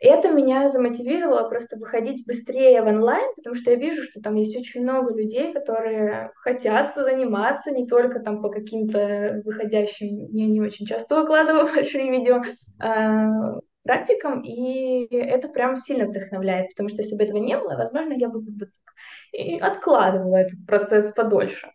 это 0.00 0.30
меня 0.30 0.68
замотивировало 0.68 1.48
просто 1.48 1.76
выходить 1.76 2.26
быстрее 2.26 2.82
в 2.82 2.86
онлайн, 2.86 3.34
потому 3.36 3.56
что 3.56 3.70
я 3.70 3.76
вижу, 3.76 4.02
что 4.02 4.20
там 4.20 4.36
есть 4.36 4.56
очень 4.56 4.82
много 4.82 5.14
людей, 5.14 5.52
которые 5.52 6.30
хотят 6.36 6.94
заниматься 6.94 7.70
не 7.70 7.86
только 7.86 8.20
там 8.20 8.42
по 8.42 8.48
каким-то 8.48 9.42
выходящим, 9.44 10.28
я 10.30 10.46
не 10.46 10.60
очень 10.60 10.86
часто 10.86 11.20
выкладываю 11.20 11.66
большие 11.74 12.10
видео, 12.10 12.42
а, 12.78 13.60
практикам, 13.82 14.42
и 14.42 15.06
это 15.16 15.48
прям 15.48 15.78
сильно 15.78 16.06
вдохновляет, 16.06 16.70
потому 16.70 16.88
что 16.88 17.02
если 17.02 17.16
бы 17.16 17.24
этого 17.24 17.38
не 17.38 17.56
было, 17.58 17.76
возможно, 17.76 18.12
я 18.12 18.28
бы 18.28 18.40
бы 18.40 18.70
и 19.32 19.58
откладывала 19.58 20.36
этот 20.36 20.64
процесс 20.66 21.12
подольше. 21.12 21.70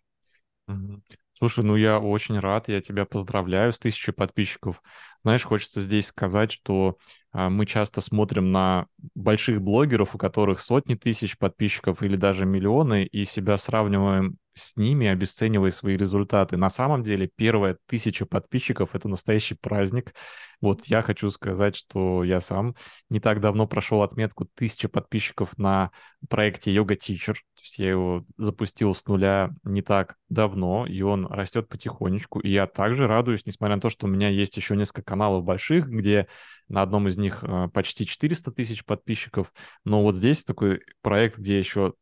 Слушай, 1.38 1.64
ну 1.64 1.76
я 1.76 2.00
очень 2.00 2.40
рад, 2.40 2.68
я 2.70 2.80
тебя 2.82 3.06
поздравляю 3.06 3.74
с 3.74 3.80
тысячей 3.80 4.12
подписчиков. 4.12 4.82
Знаешь, 5.24 5.44
хочется 5.44 5.82
здесь 5.82 6.08
сказать, 6.08 6.52
что 6.52 6.98
а, 7.32 7.50
мы 7.50 7.66
часто 7.66 8.02
смотрим 8.02 8.52
на 8.52 8.86
больших 9.16 9.62
блогеров, 9.62 10.16
у 10.16 10.18
которых 10.18 10.60
сотни 10.60 10.96
тысяч 10.96 11.38
подписчиков 11.38 12.04
или 12.04 12.16
даже 12.16 12.46
миллионы, 12.46 13.06
и 13.06 13.26
себя 13.26 13.58
сравниваем 13.58 14.38
с 14.56 14.76
ними, 14.78 15.08
обесценивая 15.08 15.72
свои 15.72 15.98
результаты. 15.98 16.58
На 16.58 16.70
самом 16.70 17.04
деле, 17.04 17.30
первая 17.36 17.78
тысяча 17.88 18.26
подписчиков— 18.26 18.96
это 18.96 19.08
настоящий 19.08 19.56
праздник. 19.56 20.14
Вот 20.62 20.86
я 20.86 21.02
хочу 21.02 21.30
сказать, 21.30 21.76
что 21.76 22.24
я 22.24 22.40
сам 22.40 22.76
не 23.10 23.20
так 23.20 23.42
давно 23.42 23.68
прошел 23.68 24.02
отметку 24.02 24.48
тысяча 24.56 24.88
подписчиков 24.88 25.58
на 25.58 25.92
проекте 26.30 26.74
Yoga 26.74 26.98
Teacher. 26.98 27.34
То 27.34 27.62
есть 27.62 27.80
я 27.80 27.90
его 27.90 28.26
запустил 28.38 28.94
с 28.94 29.06
нуля 29.06 29.52
не 29.64 29.82
так 29.82 30.16
давно, 30.30 30.86
и 30.86 31.02
он 31.02 31.28
растет 31.28 31.68
потихонечку. 31.68 32.40
И 32.40 32.50
я 32.50 32.68
также 32.68 33.08
радуюсь, 33.08 33.46
несмотря 33.46 33.76
на 33.76 33.82
то, 33.82 33.90
что 33.90 34.08
у 34.08 34.10
меня 34.10 34.30
есть 34.30 34.56
еще 34.56 34.76
несколько 34.76 35.02
каналов 35.04 35.44
больших, 35.44 35.88
где 35.88 36.28
на 36.70 36.82
одном 36.82 37.08
из 37.08 37.18
них 37.18 37.44
э, 37.44 37.68
почти 37.74 38.06
400 38.06 38.52
тысяч 38.52 38.86
подписчиков. 38.86 39.54
Но 39.84 40.02
вот 40.02 40.16
здесь 40.16 40.44
такой 40.44 40.82
проект, 41.02 41.38
где 41.38 41.60
еще 41.60 41.94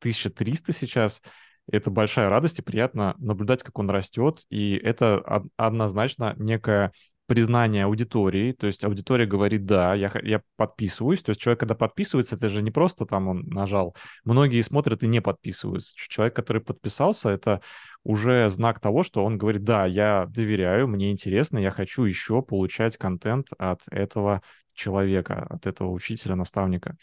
1300 0.00 0.72
сейчас, 0.72 1.22
это 1.70 1.90
большая 1.90 2.28
радость 2.28 2.58
и 2.58 2.62
приятно 2.62 3.14
наблюдать, 3.18 3.62
как 3.62 3.78
он 3.78 3.90
растет. 3.90 4.44
И 4.50 4.74
это 4.76 5.42
однозначно 5.56 6.34
некая 6.38 6.92
признание 7.26 7.84
аудитории, 7.84 8.52
то 8.52 8.68
есть 8.68 8.84
аудитория 8.84 9.26
говорит, 9.26 9.66
да, 9.66 9.94
я, 9.94 10.12
я 10.22 10.40
подписываюсь, 10.56 11.22
то 11.22 11.30
есть 11.30 11.40
человек, 11.40 11.58
когда 11.58 11.74
подписывается, 11.74 12.36
это 12.36 12.48
же 12.50 12.62
не 12.62 12.70
просто 12.70 13.04
там 13.04 13.26
он 13.28 13.42
нажал, 13.48 13.96
многие 14.24 14.60
смотрят 14.60 15.02
и 15.02 15.08
не 15.08 15.20
подписываются. 15.20 15.92
Человек, 15.96 16.36
который 16.36 16.62
подписался, 16.62 17.30
это 17.30 17.60
уже 18.04 18.48
знак 18.50 18.78
того, 18.78 19.02
что 19.02 19.24
он 19.24 19.38
говорит, 19.38 19.64
да, 19.64 19.86
я 19.86 20.26
доверяю, 20.28 20.86
мне 20.86 21.10
интересно, 21.10 21.58
я 21.58 21.72
хочу 21.72 22.04
еще 22.04 22.42
получать 22.42 22.96
контент 22.96 23.48
от 23.58 23.82
этого 23.90 24.42
человека, 24.72 25.46
от 25.50 25.66
этого 25.66 25.90
учителя, 25.90 26.36
наставника. 26.36 26.96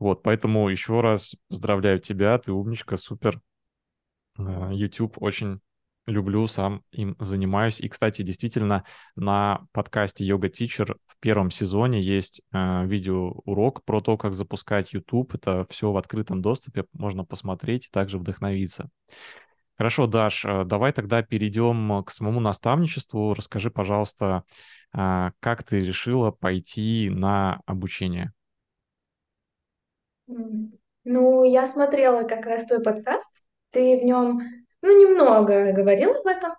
Вот, 0.00 0.24
поэтому 0.24 0.68
еще 0.68 1.00
раз 1.00 1.36
поздравляю 1.48 2.00
тебя, 2.00 2.36
ты 2.38 2.50
умничка, 2.50 2.96
супер. 2.96 3.40
Э, 4.38 4.70
YouTube 4.72 5.16
очень 5.20 5.60
люблю, 6.06 6.46
сам 6.46 6.82
им 6.90 7.16
занимаюсь. 7.18 7.80
И, 7.80 7.88
кстати, 7.88 8.22
действительно, 8.22 8.84
на 9.14 9.66
подкасте 9.72 10.28
Yoga 10.28 10.50
Teacher 10.50 10.96
в 11.06 11.18
первом 11.20 11.50
сезоне 11.50 12.02
есть 12.02 12.42
э, 12.52 12.86
видеоурок 12.86 13.84
про 13.84 14.00
то, 14.00 14.16
как 14.16 14.34
запускать 14.34 14.92
YouTube. 14.92 15.34
Это 15.34 15.66
все 15.70 15.92
в 15.92 15.96
открытом 15.96 16.42
доступе, 16.42 16.84
можно 16.92 17.24
посмотреть 17.24 17.86
и 17.86 17.90
также 17.90 18.18
вдохновиться. 18.18 18.88
Хорошо, 19.76 20.06
Даш, 20.06 20.44
э, 20.44 20.64
давай 20.64 20.92
тогда 20.92 21.22
перейдем 21.22 22.02
к 22.04 22.10
самому 22.10 22.40
наставничеству. 22.40 23.34
Расскажи, 23.34 23.70
пожалуйста, 23.70 24.44
э, 24.92 25.30
как 25.40 25.62
ты 25.62 25.80
решила 25.80 26.30
пойти 26.30 27.10
на 27.10 27.60
обучение? 27.66 28.32
Ну, 31.04 31.44
я 31.44 31.66
смотрела 31.66 32.22
как 32.24 32.46
раз 32.46 32.66
твой 32.66 32.82
подкаст. 32.82 33.44
Ты 33.72 33.98
в 33.98 34.04
нем 34.04 34.40
ну, 34.82 35.00
немного 35.00 35.72
говорил 35.72 36.12
об 36.12 36.26
этом. 36.26 36.52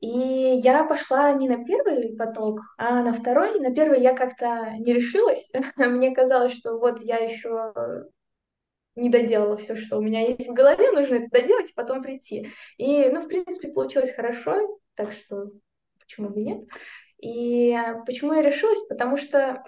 И 0.00 0.08
я 0.08 0.84
пошла 0.84 1.32
не 1.32 1.48
на 1.48 1.64
первый 1.64 2.16
поток, 2.16 2.60
а 2.76 3.02
на 3.02 3.12
второй. 3.12 3.58
На 3.60 3.74
первый 3.74 4.00
я 4.00 4.14
как-то 4.14 4.74
не 4.78 4.92
решилась. 4.92 5.50
Мне 5.76 6.14
казалось, 6.14 6.52
что 6.52 6.78
вот 6.78 7.00
я 7.00 7.18
еще 7.18 7.72
не 8.96 9.10
доделала 9.10 9.56
все, 9.56 9.76
что 9.76 9.98
у 9.98 10.02
меня 10.02 10.20
есть 10.28 10.46
в 10.48 10.54
голове, 10.54 10.92
нужно 10.92 11.16
это 11.16 11.28
доделать 11.30 11.74
потом 11.74 12.02
прийти. 12.02 12.48
И, 12.76 13.08
ну, 13.08 13.22
в 13.22 13.28
принципе, 13.28 13.72
получилось 13.72 14.14
хорошо, 14.14 14.78
так 14.94 15.12
что 15.12 15.50
почему 15.98 16.28
бы 16.28 16.42
нет. 16.42 16.62
И 17.20 17.76
почему 18.06 18.34
я 18.34 18.42
решилась? 18.42 18.80
Потому 18.88 19.16
что 19.16 19.64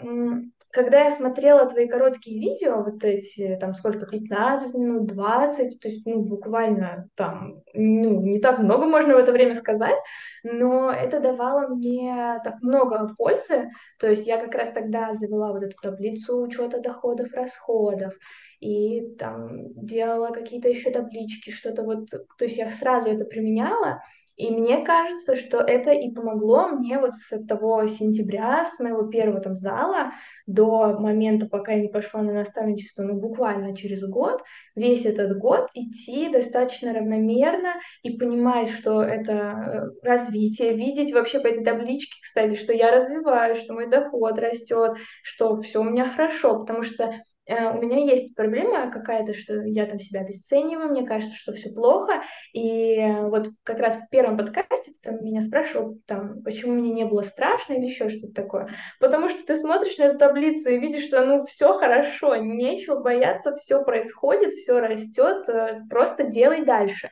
когда 0.76 1.04
я 1.04 1.10
смотрела 1.10 1.66
твои 1.66 1.88
короткие 1.88 2.38
видео, 2.38 2.82
вот 2.82 3.02
эти, 3.02 3.56
там, 3.58 3.72
сколько, 3.72 4.04
15 4.04 4.74
минут, 4.74 5.06
20, 5.06 5.80
то 5.80 5.88
есть, 5.88 6.04
ну, 6.04 6.20
буквально 6.20 7.08
там, 7.14 7.62
ну, 7.72 8.20
не 8.20 8.40
так 8.40 8.58
много 8.58 8.84
можно 8.84 9.14
в 9.14 9.18
это 9.18 9.32
время 9.32 9.54
сказать, 9.54 9.96
но 10.42 10.90
это 10.90 11.18
давало 11.18 11.68
мне 11.68 12.42
так 12.44 12.56
много 12.60 13.08
пользы, 13.16 13.70
то 13.98 14.06
есть 14.06 14.26
я 14.26 14.38
как 14.38 14.54
раз 14.54 14.70
тогда 14.70 15.14
завела 15.14 15.52
вот 15.52 15.62
эту 15.62 15.76
таблицу 15.80 16.42
учета 16.42 16.78
доходов, 16.78 17.32
расходов, 17.32 18.12
и 18.60 19.14
там 19.18 19.72
делала 19.74 20.28
какие-то 20.28 20.68
еще 20.68 20.90
таблички, 20.90 21.48
что-то 21.48 21.84
вот, 21.84 22.10
то 22.10 22.44
есть 22.44 22.58
я 22.58 22.70
сразу 22.70 23.08
это 23.08 23.24
применяла, 23.24 24.02
и 24.37 24.51
мне 24.51 24.84
кажется, 24.84 25.34
что 25.34 25.59
это 25.59 25.93
и 25.93 26.12
помогло 26.12 26.68
мне 26.68 26.99
вот 26.99 27.14
с 27.14 27.45
того 27.47 27.87
сентября, 27.87 28.64
с 28.64 28.78
моего 28.78 29.07
первого 29.07 29.41
там 29.41 29.57
зала 29.57 30.12
до 30.47 30.99
момента, 30.99 31.47
пока 31.47 31.72
я 31.72 31.80
не 31.80 31.89
пошла 31.89 32.22
на 32.22 32.32
наставничество, 32.32 33.03
ну 33.03 33.14
буквально 33.14 33.74
через 33.74 34.07
год, 34.07 34.43
весь 34.74 35.07
этот 35.07 35.39
год 35.39 35.70
идти 35.74 36.30
достаточно 36.30 36.93
равномерно 36.93 37.74
и 38.03 38.18
понимать, 38.18 38.68
что 38.68 39.03
это 39.03 39.32
э, 39.32 40.07
развитие, 40.07 40.74
видеть 40.74 41.14
вообще 41.14 41.41
по 41.41 41.47
этой 41.47 41.64
табличке, 41.64 42.20
кстати, 42.22 42.57
что 42.57 42.74
я 42.74 42.91
развиваюсь, 42.91 43.59
что 43.59 43.72
мой 43.72 43.89
доход 43.89 44.39
растет, 44.39 44.99
что 45.22 45.61
все 45.62 45.80
у 45.80 45.84
меня 45.84 46.05
хорошо, 46.05 46.59
потому 46.59 46.82
что 46.82 47.11
у 47.49 47.80
меня 47.80 47.99
есть 47.99 48.34
проблема 48.34 48.90
какая-то, 48.90 49.34
что 49.34 49.62
я 49.62 49.86
там 49.86 50.01
себя 50.01 50.20
обесцениваю, 50.20 50.90
мне 50.90 51.07
кажется, 51.07 51.36
что 51.36 51.53
все 51.53 51.70
плохо. 51.70 52.22
И 52.53 52.99
вот 53.22 53.49
как 53.62 53.78
раз 53.78 53.97
в 53.97 54.09
первом 54.11 54.36
подкасте 54.36 54.92
ты 54.92 55.11
там 55.11 55.24
меня 55.24 55.42
спрашивал, 55.42 55.99
там, 56.07 56.42
почему 56.42 56.74
мне 56.74 56.90
не 56.90 57.05
было 57.05 57.22
страшно 57.22 57.74
или 57.74 57.86
еще 57.86 58.09
что-то 58.09 58.32
такое. 58.32 58.68
Потому 59.01 59.28
что 59.28 59.44
ты 59.44 59.55
смотришь 59.55 59.99
на 59.99 60.05
эту 60.05 60.18
таблицу 60.18 60.70
и 60.70 60.78
видишь, 60.78 61.07
что 61.07 61.24
ну 61.24 61.44
все 61.44 61.74
хорошо, 61.74 62.36
нечего 62.36 63.01
бояться, 63.01 63.55
все 63.55 63.84
происходит, 63.84 64.53
все 64.53 64.80
растет, 64.80 65.49
э, 65.49 65.82
просто 65.88 66.24
делай 66.24 66.64
дальше. 66.64 67.11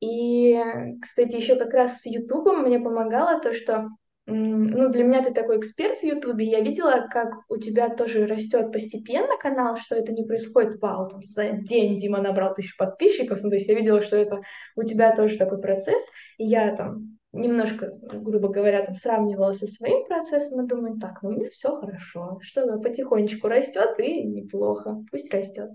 И, 0.00 0.60
кстати, 1.00 1.36
еще 1.36 1.56
как 1.56 1.72
раз 1.72 2.00
с 2.00 2.06
Ютубом 2.06 2.62
мне 2.62 2.78
помогало 2.78 3.40
то, 3.40 3.54
что 3.54 3.88
ну, 4.26 4.88
для 4.88 5.04
меня 5.04 5.22
ты 5.22 5.34
такой 5.34 5.58
эксперт 5.58 5.98
в 5.98 6.02
Ютубе, 6.02 6.46
я 6.46 6.60
видела, 6.60 7.06
как 7.10 7.34
у 7.50 7.58
тебя 7.58 7.94
тоже 7.94 8.26
растет 8.26 8.72
постепенно 8.72 9.36
канал, 9.36 9.76
что 9.76 9.96
это 9.96 10.12
не 10.12 10.24
происходит, 10.24 10.80
вау, 10.80 11.08
там, 11.08 11.22
за 11.22 11.50
день 11.50 11.98
Дима 11.98 12.22
набрал 12.22 12.54
тысячу 12.54 12.76
подписчиков, 12.78 13.42
ну, 13.42 13.50
то 13.50 13.56
есть 13.56 13.68
я 13.68 13.74
видела, 13.74 14.00
что 14.00 14.16
это 14.16 14.40
у 14.76 14.82
тебя 14.82 15.14
тоже 15.14 15.36
такой 15.36 15.60
процесс, 15.60 16.02
и 16.38 16.44
я 16.44 16.74
там 16.74 17.18
немножко, 17.32 17.90
грубо 18.02 18.48
говоря, 18.48 18.84
там 18.84 18.94
сравнивала 18.94 19.52
со 19.52 19.66
своим 19.66 20.06
процессом 20.06 20.64
и 20.64 20.68
думаю, 20.68 20.98
так, 20.98 21.22
ну, 21.22 21.28
у 21.28 21.32
меня 21.32 21.50
все 21.50 21.76
хорошо, 21.76 22.38
что 22.40 22.78
потихонечку 22.78 23.48
растет 23.48 23.98
и 23.98 24.24
неплохо, 24.24 25.04
пусть 25.10 25.32
растет. 25.34 25.70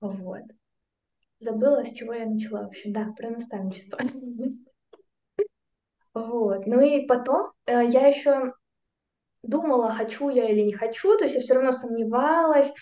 Вот. 0.00 0.42
Забыла, 1.40 1.84
с 1.84 1.92
чего 1.92 2.12
я 2.12 2.26
начала 2.26 2.62
вообще. 2.62 2.90
Да, 2.90 3.12
про 3.16 3.30
наставничество. 3.30 3.98
Вот. 6.16 6.66
Ну 6.66 6.80
и 6.80 7.04
потом 7.06 7.52
э, 7.66 7.84
я 7.86 8.06
еще 8.06 8.54
думала, 9.42 9.92
хочу 9.92 10.30
я 10.30 10.48
или 10.48 10.62
не 10.62 10.72
хочу, 10.72 11.16
то 11.18 11.24
есть 11.24 11.36
я 11.36 11.42
все 11.42 11.54
равно 11.54 11.72
сомневалась, 11.72 12.72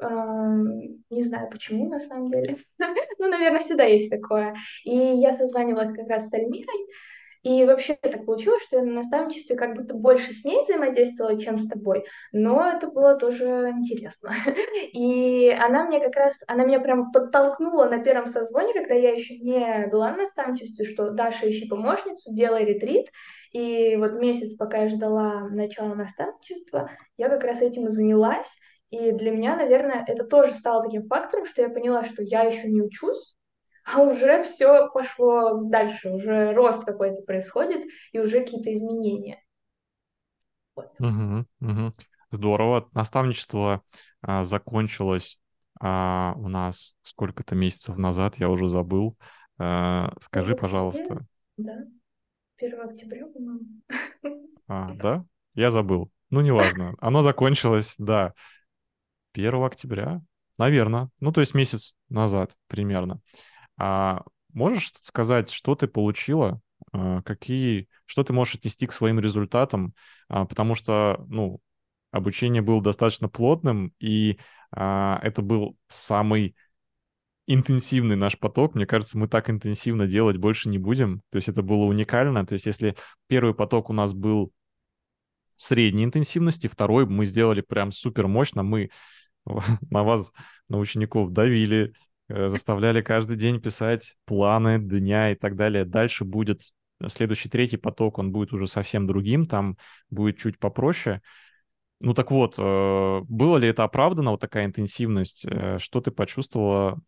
не 0.00 1.24
знаю 1.24 1.50
почему 1.50 1.88
на 1.88 1.98
самом 1.98 2.28
деле, 2.28 2.56
ну, 3.18 3.28
наверное, 3.28 3.58
всегда 3.58 3.84
есть 3.84 4.10
такое. 4.10 4.54
И 4.84 4.96
я 4.96 5.32
созванивалась 5.32 5.92
как 5.92 6.08
раз 6.08 6.28
с 6.28 6.34
Альмирой, 6.34 6.86
и 7.42 7.64
вообще 7.64 7.94
так 7.94 8.26
получилось, 8.26 8.64
что 8.64 8.78
я 8.78 8.82
на 8.82 8.92
наставничестве 8.92 9.56
как 9.56 9.76
будто 9.76 9.94
больше 9.94 10.32
с 10.32 10.44
ней 10.44 10.62
взаимодействовала, 10.62 11.38
чем 11.38 11.58
с 11.58 11.68
тобой, 11.68 12.04
но 12.32 12.70
это 12.70 12.88
было 12.88 13.16
тоже 13.16 13.72
интересно. 13.76 14.32
И 14.92 15.48
она 15.50 15.84
мне 15.84 16.00
как 16.00 16.16
раз, 16.16 16.42
она 16.48 16.64
меня 16.64 16.80
прям 16.80 17.12
подтолкнула 17.12 17.84
на 17.84 18.02
первом 18.02 18.26
созвоне, 18.26 18.72
когда 18.72 18.94
я 18.94 19.12
еще 19.12 19.38
не 19.38 19.86
была 19.86 20.10
на 20.10 20.18
наставничестве, 20.18 20.84
что 20.84 21.10
Даша, 21.10 21.48
ищи 21.48 21.68
помощницу, 21.68 22.34
делай 22.34 22.64
ретрит. 22.64 23.06
И 23.52 23.96
вот 23.96 24.14
месяц, 24.14 24.54
пока 24.56 24.82
я 24.82 24.88
ждала 24.88 25.48
начала 25.48 25.94
наставничества, 25.94 26.90
я 27.16 27.28
как 27.28 27.44
раз 27.44 27.62
этим 27.62 27.86
и 27.86 27.90
занялась. 27.90 28.56
И 28.90 29.12
для 29.12 29.30
меня, 29.30 29.56
наверное, 29.56 30.02
это 30.06 30.24
тоже 30.24 30.52
стало 30.52 30.82
таким 30.82 31.06
фактором, 31.06 31.44
что 31.44 31.62
я 31.62 31.68
поняла, 31.68 32.04
что 32.04 32.22
я 32.22 32.42
еще 32.42 32.68
не 32.68 32.82
учусь, 32.82 33.36
а 33.90 34.02
уже 34.02 34.42
все 34.42 34.90
пошло 34.90 35.62
дальше, 35.62 36.10
уже 36.10 36.52
рост 36.52 36.84
какой-то 36.84 37.22
происходит, 37.22 37.86
и 38.12 38.18
уже 38.18 38.40
какие-то 38.40 38.72
изменения. 38.74 39.42
Вот. 40.76 40.92
Угу, 41.00 41.46
угу. 41.60 41.92
Здорово. 42.30 42.88
Наставничество 42.92 43.82
а, 44.20 44.44
закончилось 44.44 45.40
а, 45.80 46.34
у 46.36 46.48
нас 46.48 46.94
сколько-то 47.02 47.54
месяцев 47.54 47.96
назад, 47.96 48.36
я 48.36 48.50
уже 48.50 48.68
забыл. 48.68 49.16
А, 49.58 50.12
скажи, 50.20 50.54
пожалуйста. 50.54 51.26
Да, 51.56 51.84
1 52.58 52.80
октября, 52.80 53.26
по-моему. 53.26 53.64
А, 54.68 54.92
да? 54.94 55.24
Я 55.54 55.70
забыл. 55.70 56.10
Ну, 56.30 56.42
неважно. 56.42 56.94
Оно 57.00 57.22
закончилось, 57.22 57.94
да, 57.98 58.34
1 59.32 59.54
октября, 59.64 60.20
наверное. 60.58 61.08
Ну, 61.20 61.32
то 61.32 61.40
есть 61.40 61.54
месяц 61.54 61.96
назад 62.10 62.54
примерно. 62.66 63.20
А 63.78 64.22
можешь 64.52 64.92
сказать, 65.02 65.50
что 65.50 65.74
ты 65.74 65.86
получила, 65.86 66.60
а, 66.92 67.22
какие, 67.22 67.88
что 68.06 68.24
ты 68.24 68.32
можешь 68.32 68.56
отнести 68.56 68.86
к 68.86 68.92
своим 68.92 69.20
результатам, 69.20 69.94
а, 70.28 70.44
потому 70.44 70.74
что, 70.74 71.24
ну, 71.28 71.60
обучение 72.10 72.62
было 72.62 72.82
достаточно 72.82 73.28
плотным, 73.28 73.92
и 74.00 74.38
а, 74.72 75.20
это 75.22 75.42
был 75.42 75.76
самый 75.88 76.56
интенсивный 77.46 78.16
наш 78.16 78.38
поток. 78.38 78.74
Мне 78.74 78.86
кажется, 78.86 79.16
мы 79.16 79.26
так 79.26 79.48
интенсивно 79.48 80.06
делать 80.06 80.36
больше 80.36 80.68
не 80.68 80.78
будем. 80.78 81.22
То 81.30 81.36
есть 81.36 81.48
это 81.48 81.62
было 81.62 81.84
уникально. 81.84 82.44
То 82.46 82.52
есть 82.52 82.66
если 82.66 82.94
первый 83.26 83.54
поток 83.54 83.88
у 83.88 83.94
нас 83.94 84.12
был 84.12 84.52
средней 85.56 86.04
интенсивности, 86.04 86.66
второй 86.66 87.06
мы 87.06 87.24
сделали 87.24 87.62
прям 87.62 87.90
супер 87.90 88.28
мощно, 88.28 88.62
мы 88.62 88.90
на 89.90 90.04
вас, 90.04 90.32
на 90.68 90.78
учеников 90.78 91.32
давили, 91.32 91.94
заставляли 92.28 93.00
каждый 93.00 93.36
день 93.36 93.60
писать 93.60 94.16
планы 94.24 94.78
дня 94.78 95.32
и 95.32 95.34
так 95.34 95.56
далее. 95.56 95.84
Дальше 95.84 96.24
будет 96.24 96.60
следующий 97.06 97.48
третий 97.48 97.76
поток, 97.76 98.18
он 98.18 98.32
будет 98.32 98.52
уже 98.52 98.66
совсем 98.66 99.06
другим, 99.06 99.46
там 99.46 99.76
будет 100.10 100.38
чуть 100.38 100.58
попроще. 100.58 101.22
Ну 102.00 102.14
так 102.14 102.30
вот, 102.30 102.54
э, 102.58 103.20
было 103.28 103.56
ли 103.56 103.68
это 103.68 103.84
оправдано, 103.84 104.32
вот 104.32 104.40
такая 104.40 104.66
интенсивность? 104.66 105.44
Э, 105.44 105.78
что 105.78 106.00
ты 106.00 106.10
почувствовала, 106.10 107.00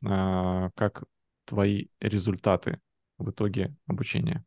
как 0.75 1.05
твои 1.45 1.87
результаты 2.01 2.81
в 3.19 3.31
итоге 3.31 3.75
обучения? 3.87 4.45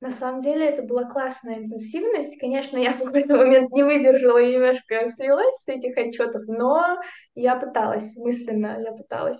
На 0.00 0.10
самом 0.10 0.40
деле 0.40 0.66
это 0.66 0.82
была 0.82 1.04
классная 1.04 1.58
интенсивность. 1.58 2.38
Конечно, 2.38 2.78
я 2.78 2.92
в 2.94 3.04
какой-то 3.04 3.36
момент 3.36 3.70
не 3.72 3.82
выдержала 3.82 4.38
и 4.38 4.54
немножко 4.54 5.08
слилась 5.08 5.56
с 5.62 5.68
этих 5.68 5.96
отчетов, 5.96 6.42
но 6.46 7.00
я 7.34 7.56
пыталась, 7.56 8.16
мысленно 8.16 8.80
я 8.82 8.92
пыталась. 8.92 9.38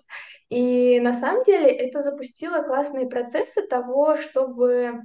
И 0.51 1.01
на 1.01 1.13
самом 1.13 1.45
деле 1.45 1.71
это 1.71 2.03
запустило 2.03 2.63
классные 2.63 3.09
процессы 3.09 3.67
того, 3.67 4.17
чтобы 4.17 5.01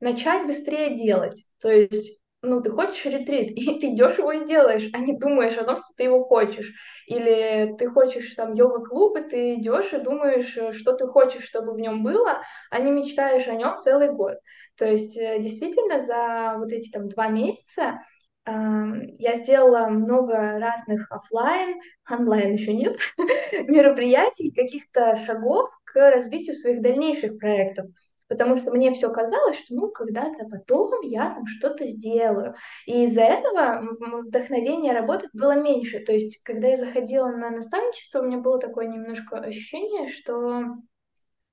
начать 0.00 0.46
быстрее 0.46 0.96
делать. 0.96 1.44
То 1.60 1.70
есть 1.70 2.18
ну, 2.42 2.62
ты 2.62 2.70
хочешь 2.70 3.04
ретрит, 3.06 3.50
и 3.56 3.78
ты 3.78 3.88
идешь 3.88 4.18
его 4.18 4.32
и 4.32 4.46
делаешь, 4.46 4.88
а 4.92 4.98
не 4.98 5.16
думаешь 5.16 5.56
о 5.56 5.64
том, 5.64 5.76
что 5.76 5.86
ты 5.96 6.04
его 6.04 6.20
хочешь. 6.20 6.72
Или 7.06 7.74
ты 7.78 7.88
хочешь 7.88 8.34
там 8.34 8.54
йога-клуб, 8.54 9.16
и 9.16 9.28
ты 9.28 9.54
идешь 9.54 9.92
и 9.92 9.98
думаешь, 9.98 10.56
э, 10.56 10.72
что 10.72 10.92
ты 10.94 11.06
хочешь, 11.06 11.44
чтобы 11.44 11.72
в 11.72 11.80
нем 11.80 12.02
было, 12.02 12.42
а 12.70 12.80
не 12.80 12.90
мечтаешь 12.90 13.48
о 13.48 13.54
нем 13.54 13.78
целый 13.80 14.12
год. 14.12 14.38
То 14.76 14.86
есть 14.86 15.16
э, 15.16 15.40
действительно 15.40 15.98
за 15.98 16.56
вот 16.58 16.72
эти 16.72 16.90
там 16.90 17.08
два 17.08 17.28
месяца 17.28 18.00
я 18.46 19.34
сделала 19.34 19.88
много 19.88 20.58
разных 20.58 21.12
офлайн, 21.12 21.78
онлайн 22.10 22.54
еще 22.54 22.72
нет, 22.72 22.96
мероприятий, 23.18 24.52
каких-то 24.52 25.18
шагов 25.18 25.68
к 25.84 26.10
развитию 26.10 26.56
своих 26.56 26.80
дальнейших 26.80 27.38
проектов 27.38 27.88
потому 28.28 28.56
что 28.56 28.70
мне 28.70 28.92
все 28.92 29.10
казалось, 29.10 29.58
что 29.58 29.74
ну 29.74 29.90
когда-то 29.90 30.44
потом 30.50 31.00
я 31.02 31.34
там 31.34 31.46
что-то 31.46 31.86
сделаю. 31.86 32.54
И 32.86 33.04
из-за 33.04 33.22
этого 33.22 33.96
вдохновения 34.22 34.92
работать 34.92 35.30
было 35.32 35.52
меньше. 35.52 36.00
То 36.00 36.12
есть, 36.12 36.42
когда 36.42 36.68
я 36.68 36.76
заходила 36.76 37.28
на 37.28 37.50
наставничество, 37.50 38.20
у 38.20 38.24
меня 38.24 38.38
было 38.38 38.58
такое 38.58 38.86
немножко 38.86 39.38
ощущение, 39.38 40.08
что 40.08 40.76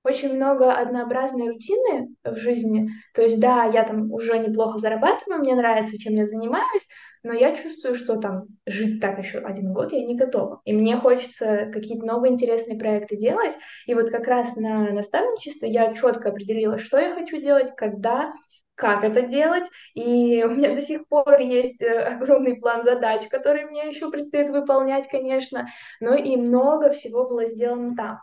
очень 0.04 0.36
много 0.36 0.72
однообразной 0.72 1.50
рутины 1.50 2.16
в 2.24 2.36
жизни. 2.36 2.90
То 3.14 3.24
есть, 3.24 3.40
да, 3.40 3.66
я 3.66 3.84
там 3.84 4.12
уже 4.12 4.38
неплохо 4.38 4.78
зарабатываю, 4.78 5.40
мне 5.40 5.56
нравится, 5.56 5.98
чем 5.98 6.14
я 6.14 6.28
занимаюсь, 6.28 6.88
но 7.26 7.34
я 7.34 7.56
чувствую, 7.56 7.96
что 7.96 8.18
там 8.18 8.44
жить 8.68 9.02
так 9.02 9.18
еще 9.18 9.40
один 9.40 9.74
год 9.74 9.92
я 9.92 10.06
не 10.06 10.16
готова. 10.16 10.62
И 10.64 10.74
мне 10.74 10.96
хочется 10.98 11.72
какие-то 11.74 12.06
новые 12.06 12.32
интересные 12.32 12.78
проекты 12.78 13.18
делать. 13.18 13.58
И 13.88 13.96
вот 13.96 14.12
как 14.12 14.28
раз 14.28 14.56
на 14.56 14.92
наставничестве 14.92 15.68
я 15.70 15.92
четко 15.96 16.30
определила, 16.30 16.78
что 16.78 17.00
я 17.00 17.16
хочу 17.16 17.42
делать, 17.42 17.76
когда, 17.76 18.32
как 18.76 19.04
это 19.04 19.24
делать. 19.24 19.66
И 19.96 20.44
у 20.44 20.52
меня 20.52 20.76
до 20.76 20.82
сих 20.82 21.08
пор 21.08 21.40
есть 21.40 21.82
э, 21.82 22.00
огромный 22.00 22.58
план 22.58 22.84
задач, 22.84 23.28
который 23.28 23.66
мне 23.66 23.88
еще 23.88 24.12
предстоит 24.12 24.52
выполнять, 24.52 25.10
конечно. 25.10 25.68
Но 26.00 26.14
и 26.14 26.38
много 26.38 26.92
всего 26.92 27.28
было 27.28 27.46
сделано 27.46 27.96
там. 27.96 28.20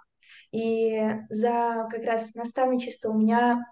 И 0.52 1.02
за 1.28 1.88
как 1.90 2.04
раз 2.04 2.34
наставничество 2.34 3.10
у 3.10 3.18
меня 3.18 3.64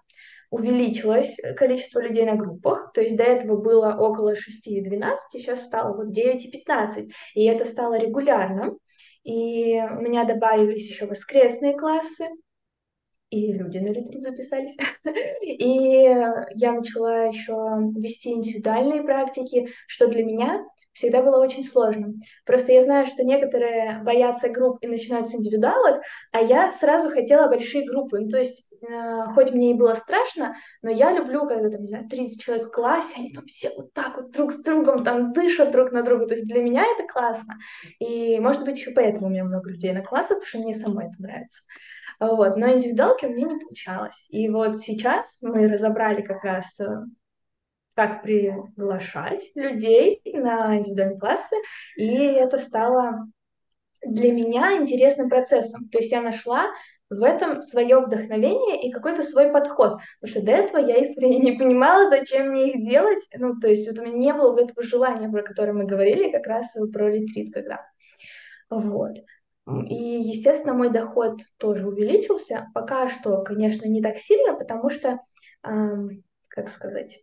увеличилось 0.51 1.35
количество 1.55 1.99
людей 1.99 2.25
на 2.25 2.35
группах, 2.35 2.91
то 2.93 3.01
есть 3.01 3.17
до 3.17 3.23
этого 3.23 3.55
было 3.55 3.95
около 3.97 4.35
6 4.35 4.67
и 4.67 4.81
12, 4.81 5.19
сейчас 5.31 5.63
стало 5.63 5.95
вот 5.95 6.11
9 6.11 6.45
и 6.45 6.51
15, 6.51 7.11
и 7.33 7.43
это 7.45 7.65
стало 7.65 7.97
регулярно. 7.97 8.75
И 9.23 9.79
у 9.79 10.01
меня 10.01 10.25
добавились 10.25 10.87
еще 10.89 11.05
воскресные 11.05 11.77
классы, 11.77 12.27
и 13.29 13.53
люди 13.53 13.77
на 13.77 13.87
ретрит 13.87 14.21
записались. 14.21 14.75
И 15.41 16.03
я 16.55 16.71
начала 16.73 17.25
еще 17.25 17.53
вести 17.95 18.33
индивидуальные 18.33 19.03
практики, 19.03 19.69
что 19.87 20.07
для 20.07 20.25
меня 20.25 20.65
всегда 20.93 21.21
было 21.21 21.41
очень 21.41 21.63
сложно. 21.63 22.13
Просто 22.45 22.71
я 22.71 22.81
знаю, 22.81 23.05
что 23.05 23.23
некоторые 23.23 24.01
боятся 24.03 24.49
групп 24.49 24.77
и 24.81 24.87
начинают 24.87 25.27
с 25.27 25.35
индивидуалок, 25.35 26.01
а 26.31 26.41
я 26.41 26.71
сразу 26.71 27.09
хотела 27.09 27.47
большие 27.47 27.85
группы. 27.85 28.19
Ну, 28.19 28.29
то 28.29 28.37
есть, 28.37 28.71
э, 28.81 29.25
хоть 29.33 29.51
мне 29.51 29.71
и 29.71 29.75
было 29.75 29.95
страшно, 29.95 30.55
но 30.81 30.89
я 30.89 31.11
люблю, 31.11 31.47
когда 31.47 31.69
там, 31.69 31.81
не 31.81 31.87
знаю, 31.87 32.07
30 32.09 32.41
человек 32.41 32.67
в 32.67 32.71
классе, 32.71 33.15
они 33.17 33.31
там 33.31 33.45
все 33.45 33.71
вот 33.75 33.93
так 33.93 34.17
вот 34.17 34.31
друг 34.31 34.51
с 34.51 34.61
другом 34.61 35.03
там 35.03 35.33
дышат 35.33 35.71
друг 35.71 35.91
на 35.91 36.03
друга. 36.03 36.27
То 36.27 36.33
есть 36.33 36.47
для 36.47 36.61
меня 36.61 36.83
это 36.83 37.07
классно. 37.07 37.55
И, 37.99 38.39
может 38.39 38.65
быть, 38.65 38.77
еще 38.77 38.91
поэтому 38.91 39.27
у 39.27 39.29
меня 39.29 39.45
много 39.45 39.69
людей 39.69 39.93
на 39.93 40.03
классах, 40.03 40.39
потому 40.39 40.45
что 40.45 40.59
мне 40.59 40.75
самой 40.75 41.07
это 41.07 41.21
нравится. 41.21 41.63
Вот. 42.19 42.55
Но 42.57 42.71
индивидуалки 42.71 43.25
у 43.25 43.29
меня 43.29 43.47
не 43.47 43.59
получалось. 43.59 44.27
И 44.29 44.49
вот 44.49 44.77
сейчас 44.77 45.39
мы 45.41 45.67
разобрали 45.67 46.21
как 46.21 46.43
раз 46.43 46.79
э, 46.79 46.85
как 48.01 48.23
приглашать 48.23 49.51
людей 49.53 50.21
на 50.33 50.79
индивидуальные 50.79 51.19
классы, 51.19 51.55
и 51.95 52.07
это 52.15 52.57
стало 52.57 53.27
для 54.03 54.31
меня 54.31 54.77
интересным 54.77 55.29
процессом. 55.29 55.87
То 55.89 55.99
есть 55.99 56.11
я 56.11 56.23
нашла 56.23 56.71
в 57.11 57.21
этом 57.21 57.61
свое 57.61 57.99
вдохновение 57.99 58.81
и 58.81 58.91
какой-то 58.91 59.21
свой 59.21 59.51
подход. 59.51 59.99
Потому 60.19 60.31
что 60.31 60.43
до 60.43 60.51
этого 60.51 60.83
я 60.83 60.97
искренне 60.97 61.37
не 61.51 61.51
понимала, 61.51 62.09
зачем 62.09 62.47
мне 62.47 62.71
их 62.71 62.83
делать. 62.83 63.23
Ну, 63.37 63.59
то 63.59 63.67
есть 63.67 63.87
вот 63.87 63.99
у 63.99 64.03
меня 64.03 64.17
не 64.17 64.33
было 64.33 64.49
вот 64.49 64.59
этого 64.59 64.81
желания, 64.81 65.29
про 65.29 65.43
которое 65.43 65.73
мы 65.73 65.83
говорили, 65.85 66.31
как 66.31 66.47
раз 66.47 66.75
про 66.91 67.07
ретрит 67.07 67.53
когда. 67.53 67.85
Вот. 68.71 69.17
И, 69.87 69.93
естественно, 69.93 70.73
мой 70.73 70.89
доход 70.89 71.39
тоже 71.57 71.87
увеличился. 71.87 72.65
Пока 72.73 73.09
что, 73.09 73.43
конечно, 73.43 73.85
не 73.85 74.01
так 74.01 74.17
сильно, 74.17 74.55
потому 74.55 74.89
что, 74.89 75.19
эм, 75.63 76.23
как 76.47 76.67
сказать, 76.69 77.19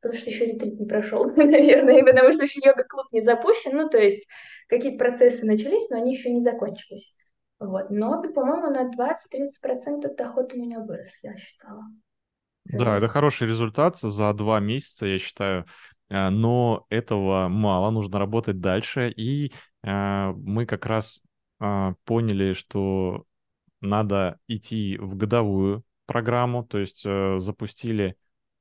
потому 0.00 0.18
что 0.18 0.30
еще 0.30 0.46
ретрит 0.46 0.78
не 0.78 0.86
прошел, 0.86 1.24
наверное, 1.36 1.98
и 1.98 2.04
потому 2.04 2.32
что 2.32 2.44
еще 2.44 2.60
йога-клуб 2.64 3.06
не 3.12 3.20
запущен. 3.20 3.76
Ну, 3.76 3.88
то 3.88 3.98
есть 3.98 4.26
какие-то 4.68 4.98
процессы 4.98 5.46
начались, 5.46 5.88
но 5.90 5.96
они 5.98 6.14
еще 6.14 6.30
не 6.30 6.40
закончились. 6.40 7.14
Вот. 7.58 7.90
Но, 7.90 8.22
по-моему, 8.22 8.70
на 8.70 8.90
20-30% 8.90 10.14
доход 10.16 10.52
у 10.54 10.56
меня 10.56 10.80
вырос, 10.80 11.18
я 11.22 11.36
считала. 11.36 11.82
Да, 12.64 12.98
это 12.98 13.08
хороший 13.08 13.48
результат 13.48 13.96
за 13.96 14.32
два 14.34 14.60
месяца, 14.60 15.06
я 15.06 15.18
считаю. 15.18 15.64
Э, 16.10 16.28
но 16.28 16.86
этого 16.90 17.48
мало, 17.48 17.90
нужно 17.90 18.18
работать 18.18 18.60
дальше. 18.60 19.10
И 19.16 19.52
э, 19.82 20.32
мы 20.32 20.66
как 20.66 20.86
раз 20.86 21.22
э, 21.60 21.94
поняли, 22.04 22.52
что 22.52 23.24
надо 23.80 24.38
идти 24.48 24.98
в 24.98 25.16
годовую 25.16 25.84
программу, 26.06 26.64
то 26.64 26.78
есть 26.78 27.02
э, 27.04 27.38
запустили 27.38 28.16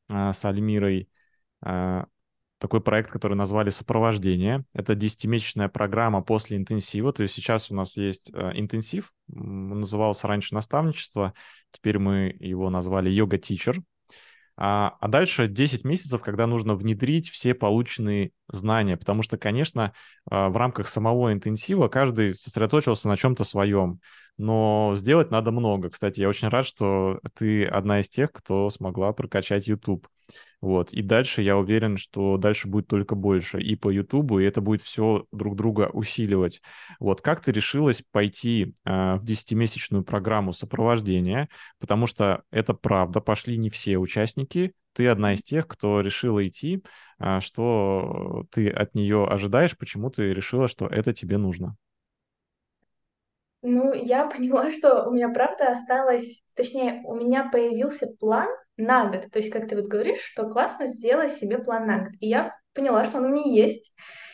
э, 0.10 0.34
с 0.34 0.46
Альмирой 0.46 1.10
такой 1.62 2.82
проект, 2.82 3.12
который 3.12 3.36
назвали 3.36 3.70
«Сопровождение». 3.70 4.66
Это 4.74 4.96
десятимесячная 4.96 5.70
программа 5.70 6.22
после 6.22 6.58
интенсива. 6.58 7.14
То 7.14 7.24
есть 7.24 7.36
сейчас 7.36 7.70
у 7.70 7.76
нас 7.76 7.98
есть 7.98 8.32
э, 8.34 8.52
интенсив, 8.56 9.14
назывался 9.28 10.28
раньше 10.28 10.56
наставничество, 10.56 11.34
теперь 11.72 12.00
мы 12.00 12.36
его 12.40 12.70
назвали 12.70 13.10
йога-тичер. 13.10 13.82
А, 14.60 14.98
а 15.00 15.08
дальше 15.08 15.48
10 15.48 15.84
месяцев, 15.84 16.24
когда 16.24 16.48
нужно 16.48 16.74
внедрить 16.74 17.30
все 17.30 17.54
полученные 17.54 18.32
знания, 18.48 18.98
потому 18.98 19.22
что, 19.22 19.38
конечно, 19.38 19.94
а, 20.30 20.50
в 20.50 20.58
рамках 20.58 20.88
самого 20.88 21.32
интенсива 21.32 21.90
каждый 21.90 22.34
сосредоточился 22.34 23.08
на 23.08 23.18
чем-то 23.18 23.44
своем, 23.44 24.00
но 24.38 24.94
сделать 24.96 25.30
надо 25.30 25.52
много. 25.52 25.92
Кстати, 25.92 26.22
я 26.22 26.30
очень 26.30 26.48
рад, 26.48 26.66
что 26.66 27.20
ты 27.36 27.66
одна 27.66 28.00
из 28.00 28.10
тех, 28.10 28.32
кто 28.32 28.72
смогла 28.72 29.14
прокачать 29.14 29.68
YouTube. 29.68 30.08
Вот. 30.62 30.92
И 30.92 31.02
дальше 31.02 31.42
я 31.42 31.58
уверен, 31.58 31.98
что 31.98 32.38
дальше 32.38 32.68
будет 32.68 32.88
только 32.88 33.16
больше 33.16 33.62
и 33.62 33.76
по 33.76 33.90
Ютубу, 33.90 34.40
и 34.40 34.46
это 34.46 34.60
будет 34.62 34.82
все 34.82 35.26
друг 35.32 35.56
друга 35.56 35.90
усиливать. 35.94 36.62
Вот. 37.00 37.22
Как 37.22 37.44
ты 37.44 37.52
решилась 37.52 38.04
пойти 38.12 38.74
э, 38.86 39.16
в 39.16 39.24
10-месячную 39.24 40.04
программу 40.04 40.54
сопровождения? 40.54 41.50
Потому 41.80 42.08
что 42.08 42.44
это 42.52 42.74
правда, 42.74 43.22
пошли 43.22 43.58
не 43.58 43.70
все 43.70 43.98
участники. 43.98 44.74
Ты 44.94 45.08
одна 45.08 45.34
из 45.34 45.44
тех, 45.44 45.68
кто 45.68 46.02
решила 46.02 46.46
идти. 46.48 46.84
Э, 47.20 47.40
что 47.40 48.46
ты 48.52 48.70
от 48.70 48.96
нее 48.96 49.28
ожидаешь? 49.28 49.78
Почему 49.78 50.10
ты 50.10 50.34
решила, 50.34 50.68
что 50.68 50.88
это 50.88 51.14
тебе 51.14 51.38
нужно? 51.38 51.78
Ну, 53.62 53.94
я 53.94 54.26
поняла, 54.30 54.72
что 54.72 55.08
у 55.08 55.12
меня 55.12 55.30
правда 55.30 55.70
осталось, 55.70 56.44
точнее, 56.56 57.02
у 57.06 57.16
меня 57.16 57.50
появился 57.52 58.08
план 58.20 58.48
на 58.78 59.10
год. 59.10 59.32
То 59.32 59.40
есть, 59.40 59.52
как 59.52 59.68
ты 59.68 59.76
вот 59.76 59.88
говоришь, 59.88 60.22
что 60.22 60.50
классно 60.50 60.88
сделать 60.88 61.32
себе 61.32 61.60
план 61.60 61.88
на 61.88 62.00
год. 62.00 62.14
И 62.20 62.28
я 62.28 62.56
поняла, 62.74 63.04
что 63.04 63.18
он 63.18 63.26
у 63.26 63.30
меня 63.30 63.52
есть. 63.52 63.94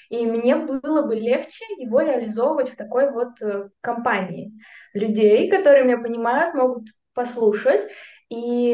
И 0.10 0.26
мне 0.26 0.56
было 0.56 1.02
бы 1.02 1.16
легче 1.16 1.66
его 1.78 2.02
реализовывать 2.02 2.70
в 2.70 2.76
такой 2.76 3.12
вот 3.12 3.42
э, 3.42 3.70
компании 3.82 4.52
людей, 4.94 5.50
которые 5.50 5.86
меня 5.86 5.98
понимают, 5.98 6.54
могут 6.54 6.90
послушать. 7.14 7.88
И 8.30 8.72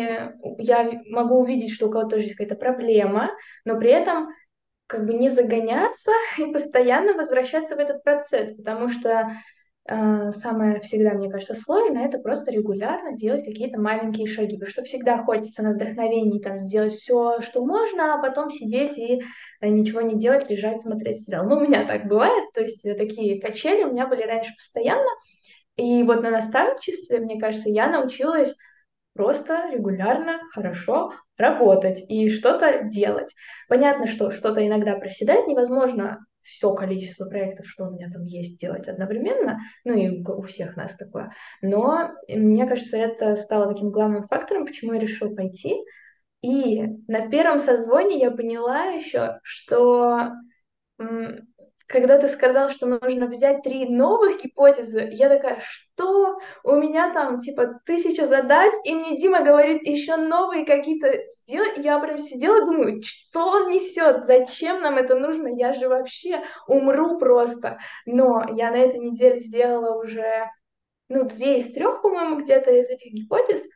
я 0.57 0.91
могу 1.09 1.39
увидеть, 1.39 1.71
что 1.71 1.87
у 1.87 1.91
кого-то 1.91 2.17
есть 2.17 2.31
какая-то 2.35 2.55
проблема, 2.55 3.29
но 3.65 3.77
при 3.77 3.91
этом 3.91 4.29
как 4.87 5.05
бы 5.05 5.13
не 5.13 5.29
загоняться 5.29 6.11
и 6.37 6.51
постоянно 6.51 7.13
возвращаться 7.13 7.75
в 7.75 7.79
этот 7.79 8.03
процесс, 8.03 8.53
потому 8.55 8.89
что 8.89 9.29
самое 9.87 10.79
всегда, 10.81 11.13
мне 11.13 11.31
кажется, 11.31 11.55
сложное, 11.55 12.05
это 12.05 12.19
просто 12.19 12.51
регулярно 12.51 13.17
делать 13.17 13.43
какие-то 13.43 13.79
маленькие 13.81 14.27
шаги, 14.27 14.55
потому 14.55 14.69
что 14.69 14.83
всегда 14.83 15.23
хочется 15.23 15.63
на 15.63 15.73
вдохновении 15.73 16.39
там 16.39 16.59
сделать 16.59 16.93
все, 16.93 17.41
что 17.41 17.65
можно, 17.65 18.13
а 18.13 18.21
потом 18.21 18.49
сидеть 18.51 18.97
и 18.97 19.21
э, 19.61 19.67
ничего 19.67 20.01
не 20.01 20.19
делать, 20.19 20.49
лежать, 20.49 20.81
смотреть 20.81 21.21
сериал. 21.21 21.47
Ну, 21.47 21.55
у 21.55 21.61
меня 21.61 21.87
так 21.87 22.07
бывает, 22.07 22.51
то 22.53 22.61
есть 22.61 22.85
э, 22.85 22.93
такие 22.93 23.41
качели 23.41 23.83
у 23.83 23.91
меня 23.91 24.05
были 24.05 24.23
раньше 24.23 24.53
постоянно, 24.55 25.09
и 25.75 26.03
вот 26.03 26.21
на 26.21 26.29
наставничестве, 26.29 27.19
мне 27.19 27.39
кажется, 27.39 27.69
я 27.69 27.87
научилась 27.87 28.55
просто 29.13 29.69
регулярно, 29.71 30.39
хорошо 30.51 31.13
работать 31.37 32.03
и 32.09 32.29
что-то 32.29 32.83
делать. 32.83 33.33
Понятно, 33.67 34.07
что 34.07 34.29
что-то 34.31 34.65
иногда 34.65 34.95
проседает, 34.95 35.47
невозможно 35.47 36.19
все 36.41 36.73
количество 36.73 37.25
проектов, 37.25 37.67
что 37.67 37.85
у 37.85 37.91
меня 37.91 38.09
там 38.11 38.25
есть, 38.25 38.59
делать 38.59 38.87
одновременно, 38.87 39.59
ну 39.83 39.93
и 39.93 40.23
у 40.23 40.41
всех 40.43 40.75
нас 40.75 40.95
такое. 40.95 41.31
Но 41.61 42.11
мне 42.27 42.65
кажется, 42.67 42.97
это 42.97 43.35
стало 43.35 43.67
таким 43.67 43.91
главным 43.91 44.27
фактором, 44.27 44.65
почему 44.65 44.93
я 44.93 44.99
решила 44.99 45.33
пойти. 45.33 45.75
И 46.41 46.81
на 47.07 47.29
первом 47.29 47.59
созвоне 47.59 48.19
я 48.19 48.31
поняла 48.31 48.85
еще, 48.85 49.39
что 49.43 50.31
когда 51.89 52.19
ты 52.19 52.27
сказал, 52.27 52.69
что 52.69 52.85
нужно 52.85 53.25
взять 53.25 53.63
три 53.63 53.89
новых 53.89 54.41
гипотезы, 54.41 55.09
я 55.11 55.27
такая, 55.27 55.59
что? 55.59 56.37
У 56.63 56.75
меня 56.75 57.11
там 57.11 57.41
типа 57.41 57.81
тысяча 57.83 58.27
задач, 58.27 58.71
и 58.85 58.93
мне 58.93 59.17
Дима 59.17 59.43
говорит 59.43 59.81
еще 59.87 60.15
новые 60.15 60.65
какие-то 60.65 61.11
сделать. 61.31 61.79
Я 61.79 61.97
прям 61.97 62.19
сидела, 62.19 62.63
думаю, 62.63 63.01
что 63.03 63.43
он 63.43 63.69
несет, 63.69 64.23
зачем 64.25 64.81
нам 64.81 64.97
это 64.97 65.15
нужно, 65.15 65.47
я 65.47 65.73
же 65.73 65.89
вообще 65.89 66.43
умру 66.67 67.17
просто. 67.17 67.79
Но 68.05 68.45
я 68.51 68.69
на 68.69 68.77
этой 68.77 68.99
неделе 68.99 69.39
сделала 69.39 69.99
уже, 69.99 70.47
ну, 71.09 71.23
две 71.23 71.57
из 71.57 71.73
трех, 71.73 72.03
по-моему, 72.03 72.41
где-то 72.41 72.69
из 72.69 72.87
этих 72.87 73.11
гипотез, 73.11 73.67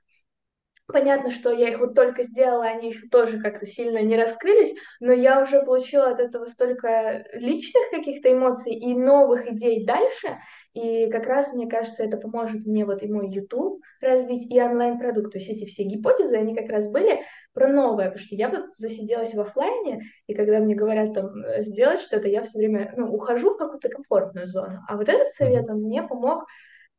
Понятно, 0.88 1.32
что 1.32 1.54
я 1.54 1.70
их 1.70 1.80
вот 1.80 1.96
только 1.96 2.24
сделала, 2.24 2.66
они 2.66 2.90
еще 2.90 3.08
тоже 3.08 3.40
как-то 3.40 3.66
сильно 3.66 4.02
не 4.02 4.18
раскрылись, 4.18 4.76
но 5.00 5.14
я 5.14 5.42
уже 5.42 5.64
получила 5.64 6.10
от 6.10 6.20
этого 6.20 6.46
столько 6.48 7.26
личных 7.34 7.90
каких-то 7.90 8.32
эмоций 8.32 8.74
и 8.74 8.94
новых 8.94 9.50
идей 9.50 9.86
дальше, 9.86 10.40
и 10.74 11.10
как 11.10 11.26
раз, 11.26 11.54
мне 11.54 11.70
кажется, 11.70 12.04
это 12.04 12.18
поможет 12.18 12.66
мне 12.66 12.84
вот 12.86 13.02
и 13.02 13.08
мой 13.08 13.30
YouTube 13.30 13.82
развить, 14.02 14.52
и 14.52 14.62
онлайн-продукт. 14.62 15.32
То 15.32 15.38
есть 15.38 15.50
эти 15.50 15.66
все 15.66 15.84
гипотезы, 15.84 16.36
они 16.36 16.54
как 16.54 16.70
раз 16.70 16.90
были 16.90 17.22
про 17.54 17.70
новое, 17.70 18.10
потому 18.10 18.20
что 18.20 18.36
я 18.36 18.50
вот 18.50 18.76
засиделась 18.76 19.34
в 19.34 19.40
офлайне, 19.40 20.02
и 20.28 20.34
когда 20.34 20.60
мне 20.60 20.76
говорят 20.76 21.14
там 21.14 21.30
сделать 21.60 22.02
что-то, 22.02 22.28
я 22.28 22.42
все 22.42 22.58
время, 22.58 22.94
ну, 22.98 23.08
ухожу 23.14 23.54
в 23.54 23.58
какую-то 23.58 23.88
комфортную 23.88 24.48
зону. 24.48 24.80
А 24.90 24.98
вот 24.98 25.08
этот 25.08 25.30
совет, 25.30 25.70
он 25.70 25.84
мне 25.84 26.04
помог 26.04 26.46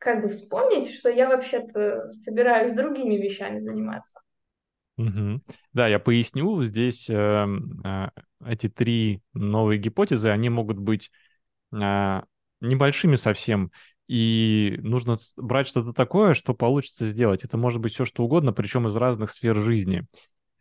как 0.04 0.22
бы 0.22 0.28
вспомнить, 0.28 0.94
что 0.94 1.08
я 1.08 1.28
вообще-то 1.28 2.10
собираюсь 2.10 2.72
другими 2.72 3.14
вещами 3.14 3.58
заниматься. 3.58 4.20
Угу. 4.98 5.40
Да, 5.72 5.88
я 5.88 5.98
поясню. 5.98 6.62
Здесь 6.62 7.08
э, 7.10 7.46
э, 7.84 8.08
эти 8.44 8.68
три 8.68 9.22
новые 9.32 9.80
гипотезы, 9.80 10.28
они 10.28 10.50
могут 10.50 10.78
быть 10.78 11.10
э, 11.72 12.22
небольшими 12.60 13.16
совсем, 13.16 13.72
и 14.06 14.78
нужно 14.82 15.16
брать 15.36 15.66
что-то 15.66 15.92
такое, 15.92 16.34
что 16.34 16.54
получится 16.54 17.06
сделать. 17.06 17.42
Это 17.42 17.56
может 17.56 17.80
быть 17.80 17.94
все 17.94 18.04
что 18.04 18.22
угодно, 18.22 18.52
причем 18.52 18.86
из 18.86 18.94
разных 18.96 19.30
сфер 19.30 19.56
жизни. 19.56 20.06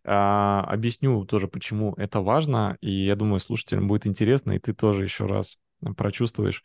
А, 0.06 0.66
объясню 0.68 1.26
тоже, 1.26 1.48
почему 1.48 1.94
это 1.98 2.22
важно, 2.22 2.78
и 2.82 2.92
я 2.92 3.16
думаю, 3.16 3.40
слушателям 3.40 3.88
будет 3.88 4.08
интересно, 4.08 4.54
и 4.54 4.60
ты 4.60 4.74
тоже 4.74 5.04
еще 5.04 5.26
раз 5.26 5.58
прочувствуешь. 5.96 6.64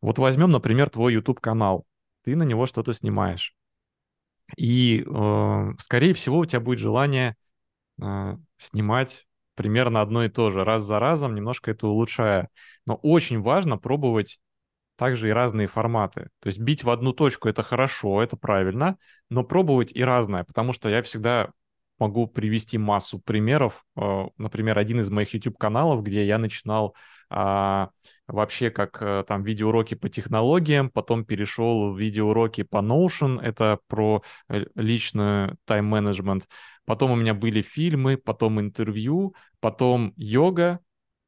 Вот 0.00 0.18
возьмем, 0.18 0.50
например, 0.50 0.90
твой 0.90 1.14
YouTube-канал. 1.14 1.84
Ты 2.28 2.36
на 2.36 2.42
него 2.42 2.66
что-то 2.66 2.92
снимаешь. 2.92 3.54
И, 4.58 5.02
э, 5.06 5.70
скорее 5.78 6.12
всего, 6.12 6.40
у 6.40 6.44
тебя 6.44 6.60
будет 6.60 6.78
желание 6.78 7.36
э, 8.02 8.36
снимать 8.58 9.26
примерно 9.54 10.02
одно 10.02 10.24
и 10.24 10.28
то 10.28 10.50
же, 10.50 10.62
раз 10.62 10.84
за 10.84 10.98
разом, 10.98 11.34
немножко 11.34 11.70
это 11.70 11.88
улучшая. 11.88 12.50
Но 12.86 12.96
очень 12.96 13.40
важно 13.40 13.78
пробовать 13.78 14.40
также 14.96 15.30
и 15.30 15.32
разные 15.32 15.68
форматы. 15.68 16.28
То 16.40 16.48
есть 16.48 16.60
бить 16.60 16.84
в 16.84 16.90
одну 16.90 17.14
точку 17.14 17.48
это 17.48 17.62
хорошо, 17.62 18.22
это 18.22 18.36
правильно, 18.36 18.98
но 19.30 19.44
пробовать 19.44 19.92
и 19.94 20.04
разное, 20.04 20.44
потому 20.44 20.74
что 20.74 20.90
я 20.90 21.02
всегда 21.02 21.52
могу 21.98 22.26
привести 22.26 22.78
массу 22.78 23.18
примеров. 23.18 23.84
Э, 23.96 24.26
например, 24.36 24.78
один 24.78 25.00
из 25.00 25.10
моих 25.10 25.34
YouTube-каналов, 25.34 26.02
где 26.02 26.24
я 26.24 26.38
начинал 26.38 26.94
а, 27.30 27.90
вообще 28.26 28.70
как 28.70 29.02
э, 29.02 29.22
там 29.26 29.42
видеоуроки 29.42 29.94
по 29.94 30.08
технологиям, 30.08 30.88
потом 30.88 31.24
перешел 31.24 31.92
в 31.92 31.98
видеоуроки 31.98 32.62
по 32.62 32.78
Notion, 32.78 33.40
это 33.42 33.80
про 33.86 34.22
э, 34.48 34.64
личную 34.74 35.58
тайм-менеджмент. 35.66 36.48
Потом 36.86 37.10
у 37.10 37.16
меня 37.16 37.34
были 37.34 37.60
фильмы, 37.60 38.16
потом 38.16 38.60
интервью, 38.60 39.34
потом 39.60 40.14
йога, 40.16 40.80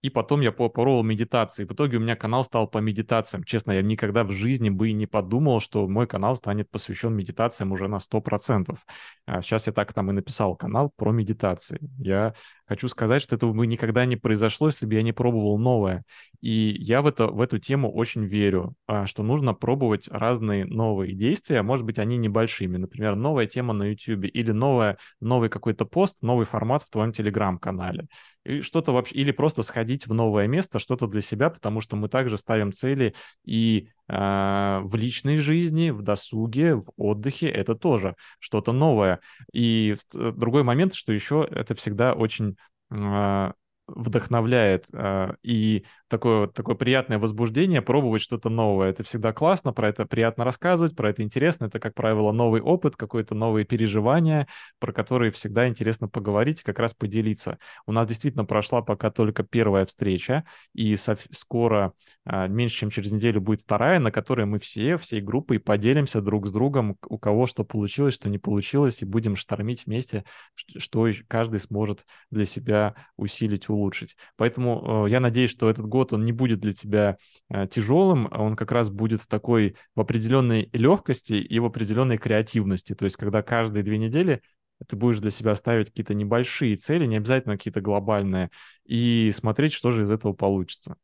и 0.03 0.09
потом 0.11 0.41
я 0.41 0.51
попробовал 0.53 1.03
медитации. 1.03 1.65
В 1.65 1.73
итоге 1.73 1.99
у 1.99 2.01
меня 2.01 2.17
канал 2.17 2.43
стал 2.43 2.67
по 2.67 2.79
медитациям. 2.79 3.45
Честно, 3.45 3.73
я 3.73 3.83
никогда 3.83 4.25
в 4.25 4.31
жизни 4.31 4.71
бы 4.71 4.89
и 4.89 4.93
не 4.93 5.07
подумал, 5.07 5.61
что 5.61 5.87
мой 5.87 6.07
канал 6.07 6.35
станет 6.35 6.71
посвящен 6.71 7.15
медитациям 7.15 7.73
уже 7.73 7.87
на 7.89 7.99
100%. 7.99 8.79
А 9.27 9.43
сейчас 9.43 9.67
я 9.67 9.73
так 9.73 9.93
там 9.93 10.11
и 10.11 10.15
написал 10.15 10.57
канал 10.57 10.91
про 10.97 11.13
медитации. 11.13 11.79
Я 11.99 12.35
хочу 12.71 12.87
сказать, 12.87 13.21
что 13.21 13.35
этого 13.35 13.53
бы 13.53 13.67
никогда 13.67 14.05
не 14.05 14.15
произошло, 14.15 14.69
если 14.69 14.87
бы 14.87 14.95
я 14.95 15.03
не 15.03 15.11
пробовал 15.13 15.59
новое. 15.59 16.05
И 16.41 16.77
я 16.79 17.03
в, 17.03 17.09
это, 17.09 17.27
в 17.27 17.41
эту 17.41 17.59
тему 17.59 17.93
очень 17.93 18.25
верю, 18.25 18.75
а, 18.87 19.07
что 19.07 19.25
нужно 19.25 19.55
пробовать 19.55 20.07
разные 20.09 20.65
новые 20.65 21.15
действия. 21.15 21.63
Может 21.63 21.85
быть, 21.85 21.99
они 21.99 22.17
небольшими. 22.17 22.77
Например, 22.77 23.17
новая 23.17 23.47
тема 23.47 23.75
на 23.75 23.91
YouTube 23.91 24.27
или 24.33 24.53
новая, 24.53 24.99
новый 25.21 25.49
какой-то 25.49 25.85
пост, 25.85 26.19
новый 26.23 26.47
формат 26.47 26.85
в 26.85 26.91
твоем 26.91 27.11
телеграм-канале. 27.11 28.07
И 28.45 28.61
что-то 28.61 28.93
вообще, 28.93 29.17
или 29.17 29.33
просто 29.33 29.63
сходить 29.63 30.07
в 30.07 30.15
новое 30.15 30.47
место, 30.47 30.79
что-то 30.79 31.09
для 31.09 31.23
себя, 31.23 31.51
потому 31.51 31.81
что 31.81 31.97
мы 31.97 32.09
также 32.09 32.39
ставим 32.39 32.73
цели 32.73 33.15
и 33.45 33.89
э, 34.09 34.81
в 34.83 34.95
личной 34.95 35.37
жизни, 35.39 35.91
в 35.91 36.03
досуге, 36.03 36.77
в 36.77 36.87
отдыхе, 36.97 37.49
это 37.49 37.75
тоже 37.75 38.15
что-то 38.39 38.73
новое. 38.73 39.19
И 39.53 39.97
другой 40.13 40.63
момент, 40.63 40.95
что 40.95 41.13
еще 41.13 41.47
это 41.51 41.75
всегда 41.75 42.15
очень 42.15 42.57
э, 42.91 43.53
вдохновляет 43.95 44.87
э, 44.93 45.35
и 45.43 45.85
такое, 46.09 46.47
такое 46.49 46.75
приятное 46.75 47.19
возбуждение 47.19 47.83
пробовать 47.83 48.23
что-то 48.23 48.49
новое. 48.49 48.91
Это 48.91 49.03
всегда 49.03 49.33
классно, 49.33 49.73
про 49.73 49.89
это 49.89 50.07
приятно 50.07 50.45
рассказывать, 50.45 50.97
про 50.97 51.11
это 51.11 51.23
интересно. 51.23 51.67
Это, 51.67 51.79
как 51.79 51.95
правило, 51.95 52.33
новый 52.33 52.61
опыт, 52.61 52.97
какое-то 52.97 53.35
новые 53.35 53.65
переживания, 53.65 54.49
про 54.79 54.93
которые 54.93 55.31
всегда 55.31 55.69
интересно 55.69 56.09
поговорить, 56.09 56.63
как 56.63 56.79
раз 56.79 56.95
поделиться. 56.95 57.59
У 57.87 57.93
нас 57.93 58.07
действительно 58.09 58.45
прошла 58.45 58.83
пока 58.83 59.11
только 59.11 59.43
первая 59.43 59.87
встреча, 59.87 60.45
и 60.75 60.97
со- 60.97 61.19
скоро, 61.31 61.93
э, 62.27 62.49
меньше 62.49 62.79
чем 62.79 62.91
через 62.91 63.13
неделю, 63.13 63.41
будет 63.41 63.63
вторая, 63.63 63.99
на 63.99 64.11
которой 64.11 64.47
мы 64.47 64.59
все, 64.59 64.97
всей 64.97 65.21
группой 65.21 65.59
поделимся 65.59 66.21
друг 66.21 66.47
с 66.47 66.53
другом, 66.53 66.97
у 67.09 67.19
кого 67.19 67.47
что 67.47 67.65
получилось, 67.65 68.15
что 68.15 68.29
не 68.29 68.39
получилось, 68.39 69.03
и 69.03 69.05
будем 69.05 69.37
штормить 69.37 69.87
вместе, 69.87 70.25
что 70.55 71.09
каждый 71.29 71.61
сможет 71.61 72.05
для 72.31 72.45
себя 72.45 72.95
усилить, 73.17 73.69
улучшить 73.69 73.80
улучшить. 73.81 74.17
Поэтому 74.37 75.07
э, 75.07 75.11
я 75.11 75.21
надеюсь, 75.21 75.51
что 75.51 75.71
этот 75.71 75.87
год, 75.87 76.13
он 76.13 76.25
не 76.25 76.33
будет 76.33 76.61
для 76.61 76.73
тебя 76.73 77.17
э, 77.49 77.67
тяжелым, 77.67 78.29
а 78.31 78.43
он 78.43 78.57
как 78.57 78.73
раз 78.73 78.91
будет 78.91 79.21
в 79.21 79.27
такой, 79.27 79.77
в 79.95 80.01
определенной 80.01 80.69
легкости 80.73 81.35
и 81.35 81.59
в 81.59 81.65
определенной 81.65 82.19
креативности. 82.19 82.95
То 82.95 83.05
есть, 83.05 83.17
когда 83.17 83.43
каждые 83.43 83.83
две 83.83 83.99
недели 83.99 84.43
ты 84.87 84.97
будешь 84.97 85.19
для 85.21 85.31
себя 85.31 85.55
ставить 85.55 85.89
какие-то 85.89 86.15
небольшие 86.15 86.77
цели, 86.77 87.07
не 87.07 87.17
обязательно 87.17 87.57
какие-то 87.57 87.81
глобальные, 87.81 88.51
и 88.85 89.31
смотреть, 89.33 89.73
что 89.73 89.91
же 89.91 90.05
из 90.05 90.11
этого 90.11 90.33
получится. 90.33 90.97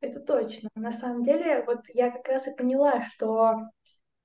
Это 0.00 0.20
точно. 0.20 0.68
На 0.74 0.92
самом 0.92 1.24
деле, 1.24 1.64
вот 1.66 1.80
я 1.92 2.10
как 2.10 2.28
раз 2.28 2.46
и 2.46 2.54
поняла, 2.54 3.02
что 3.02 3.70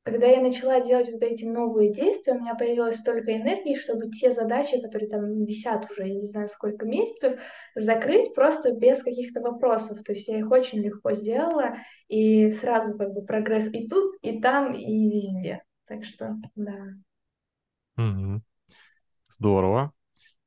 когда 0.03 0.25
я 0.25 0.41
начала 0.41 0.81
делать 0.81 1.11
вот 1.11 1.21
эти 1.21 1.45
новые 1.45 1.93
действия, 1.93 2.33
у 2.33 2.39
меня 2.39 2.55
появилось 2.55 2.97
столько 2.97 3.35
энергии, 3.35 3.75
чтобы 3.75 4.09
те 4.09 4.31
задачи, 4.31 4.81
которые 4.81 5.09
там 5.09 5.45
висят 5.45 5.89
уже, 5.91 6.07
я 6.07 6.15
не 6.15 6.25
знаю, 6.25 6.47
сколько 6.47 6.85
месяцев, 6.85 7.39
закрыть 7.75 8.33
просто 8.33 8.71
без 8.73 9.03
каких-то 9.03 9.41
вопросов. 9.41 10.03
То 10.03 10.13
есть 10.13 10.27
я 10.27 10.39
их 10.39 10.49
очень 10.49 10.79
легко 10.79 11.13
сделала, 11.13 11.75
и 12.07 12.51
сразу 12.51 12.97
как 12.97 13.13
бы 13.13 13.23
прогресс 13.23 13.71
и 13.71 13.87
тут, 13.87 14.15
и 14.21 14.41
там, 14.41 14.73
и 14.73 15.09
везде. 15.09 15.63
Так 15.85 16.03
что, 16.03 16.35
да. 16.55 16.77
Угу. 17.97 18.41
Здорово. 19.29 19.91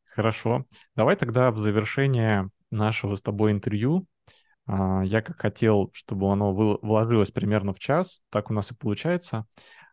Хорошо. 0.05 0.65
Давай 0.97 1.17
тогда 1.17 1.53
в 1.53 1.59
завершение 1.59 2.51
нашего 2.71 3.15
с 3.15 3.23
тобой 3.23 3.53
интервью 3.53 4.07
я 4.67 5.23
как 5.23 5.39
хотел, 5.39 5.91
чтобы 5.93 6.33
оно 6.33 6.55
вложилось 6.55 7.31
примерно 7.31 7.75
в 7.75 7.79
час, 7.79 8.25
так 8.31 8.51
у 8.51 8.55
нас 8.55 8.71
и 8.71 8.75
получается. 8.75 9.47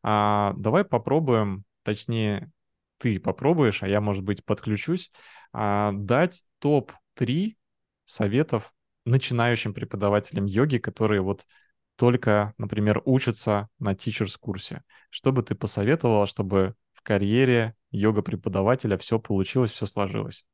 А, 0.04 0.54
давай 0.58 0.84
попробуем, 0.84 1.66
точнее, 1.84 2.52
ты 2.98 3.20
попробуешь, 3.20 3.84
а 3.84 3.88
я, 3.88 4.02
может 4.02 4.24
быть, 4.24 4.46
подключусь, 4.46 5.12
а, 5.54 5.92
дать 5.94 6.44
топ-3 6.60 7.58
советов 8.06 8.74
начинающим 9.06 9.74
преподавателям 9.74 10.46
йоги, 10.46 10.78
которые 10.78 11.22
вот 11.22 11.46
только, 11.96 12.54
например, 12.58 13.02
учатся 13.06 13.70
на 13.80 13.94
teachers-курсе. 13.94 14.84
Что 15.10 15.32
бы 15.32 15.44
ты 15.44 15.56
посоветовала, 15.56 16.26
чтобы 16.26 16.76
в 16.94 17.02
карьере 17.04 17.76
йога-преподавателя 17.92 18.98
все 18.98 19.20
получилось, 19.20 19.72
все 19.72 19.86
сложилось? 19.86 20.46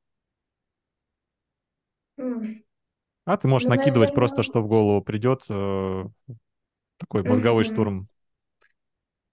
А 3.27 3.35
ты 3.35 3.49
можешь 3.49 3.67
ну, 3.67 3.75
накидывать 3.75 4.09
наверное... 4.09 4.15
просто, 4.15 4.41
что 4.41 4.61
в 4.61 4.69
голову 4.69 5.01
придет, 5.01 5.41
э, 5.49 6.03
такой 6.97 7.23
мозговой 7.23 7.63
mm-hmm. 7.63 7.73
штурм. 7.73 8.07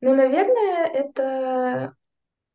Ну, 0.01 0.17
наверное, 0.17 0.87
это 0.89 1.95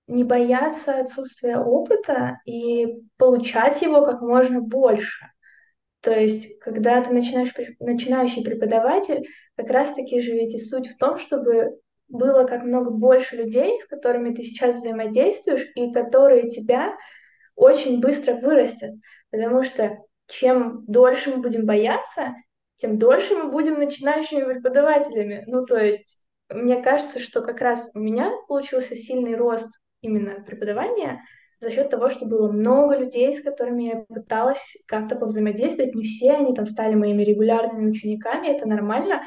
не 0.07 0.25
бояться 0.25 0.99
отсутствия 0.99 1.57
опыта 1.57 2.41
и 2.45 3.03
получать 3.15 3.81
его 3.81 4.03
как 4.03 4.19
можно 4.19 4.59
больше. 4.59 5.27
То 6.01 6.11
есть, 6.11 6.59
когда 6.59 7.01
ты 7.01 7.13
начинаешь, 7.13 7.53
начинающий 7.79 8.43
преподаватель, 8.43 9.25
как 9.55 9.69
раз-таки 9.69 10.19
же 10.19 10.33
ведь 10.33 10.55
и 10.55 10.59
суть 10.59 10.89
в 10.89 10.97
том, 10.97 11.17
чтобы 11.17 11.79
было 12.09 12.43
как 12.43 12.63
много 12.63 12.91
больше 12.91 13.37
людей, 13.37 13.79
с 13.79 13.85
которыми 13.85 14.35
ты 14.35 14.43
сейчас 14.43 14.75
взаимодействуешь, 14.75 15.71
и 15.75 15.93
которые 15.93 16.49
тебя 16.49 16.97
очень 17.55 18.01
быстро 18.01 18.35
вырастят. 18.35 18.91
Потому 19.31 19.63
что 19.63 19.99
чем 20.29 20.85
дольше 20.85 21.31
мы 21.31 21.41
будем 21.41 21.65
бояться, 21.65 22.35
тем 22.77 22.97
дольше 22.97 23.35
мы 23.35 23.51
будем 23.51 23.79
начинающими 23.79 24.43
преподавателями. 24.43 25.43
Ну, 25.47 25.65
то 25.65 25.77
есть, 25.77 26.23
мне 26.49 26.81
кажется, 26.81 27.19
что 27.19 27.41
как 27.41 27.61
раз 27.61 27.91
у 27.93 27.99
меня 27.99 28.31
получился 28.47 28.95
сильный 28.95 29.35
рост 29.35 29.67
именно 30.01 30.41
преподавания 30.45 31.21
за 31.59 31.71
счет 31.71 31.89
того, 31.89 32.09
что 32.09 32.25
было 32.25 32.49
много 32.49 32.97
людей, 32.97 33.33
с 33.33 33.43
которыми 33.43 33.83
я 33.83 34.05
пыталась 34.07 34.77
как-то 34.87 35.17
повзаимодействовать. 35.17 35.93
Не 35.93 36.03
все 36.03 36.31
они 36.31 36.55
там 36.55 36.65
стали 36.65 36.95
моими 36.95 37.23
регулярными 37.23 37.89
учениками, 37.89 38.47
это 38.47 38.65
нормально, 38.65 39.23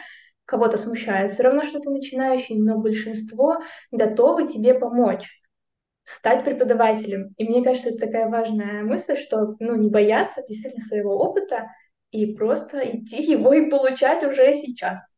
кого-то 0.46 0.78
смущает. 0.78 1.30
Все 1.30 1.42
равно, 1.42 1.62
что 1.62 1.80
ты 1.80 1.90
начинающий, 1.90 2.56
но 2.56 2.78
большинство 2.78 3.58
готовы 3.90 4.48
тебе 4.48 4.74
помочь 4.74 5.41
стать 6.04 6.44
преподавателем. 6.44 7.34
И 7.36 7.44
мне 7.44 7.62
кажется, 7.62 7.90
это 7.90 8.06
такая 8.06 8.28
важная 8.28 8.82
мысль, 8.82 9.16
что 9.16 9.56
ну, 9.60 9.76
не 9.76 9.90
бояться 9.90 10.42
действительно 10.46 10.84
своего 10.84 11.16
опыта 11.18 11.68
и 12.10 12.34
просто 12.34 12.78
идти 12.78 13.22
его 13.32 13.52
и 13.52 13.70
получать 13.70 14.24
уже 14.24 14.54
сейчас. 14.54 15.14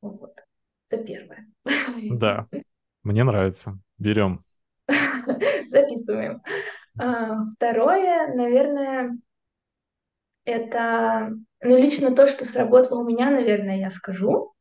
Вот. 0.00 0.40
Это 0.90 1.02
первое. 1.02 1.46
Да, 2.10 2.46
мне 3.02 3.24
нравится. 3.24 3.78
Берем. 3.98 4.44
Записываем. 5.66 6.42
А, 6.98 7.44
второе, 7.54 8.34
наверное, 8.34 9.16
это, 10.44 11.30
ну, 11.62 11.76
лично 11.78 12.14
то, 12.14 12.26
что 12.26 12.44
сработало 12.44 13.00
у 13.00 13.08
меня, 13.08 13.30
наверное, 13.30 13.78
я 13.78 13.90
скажу, 13.90 14.52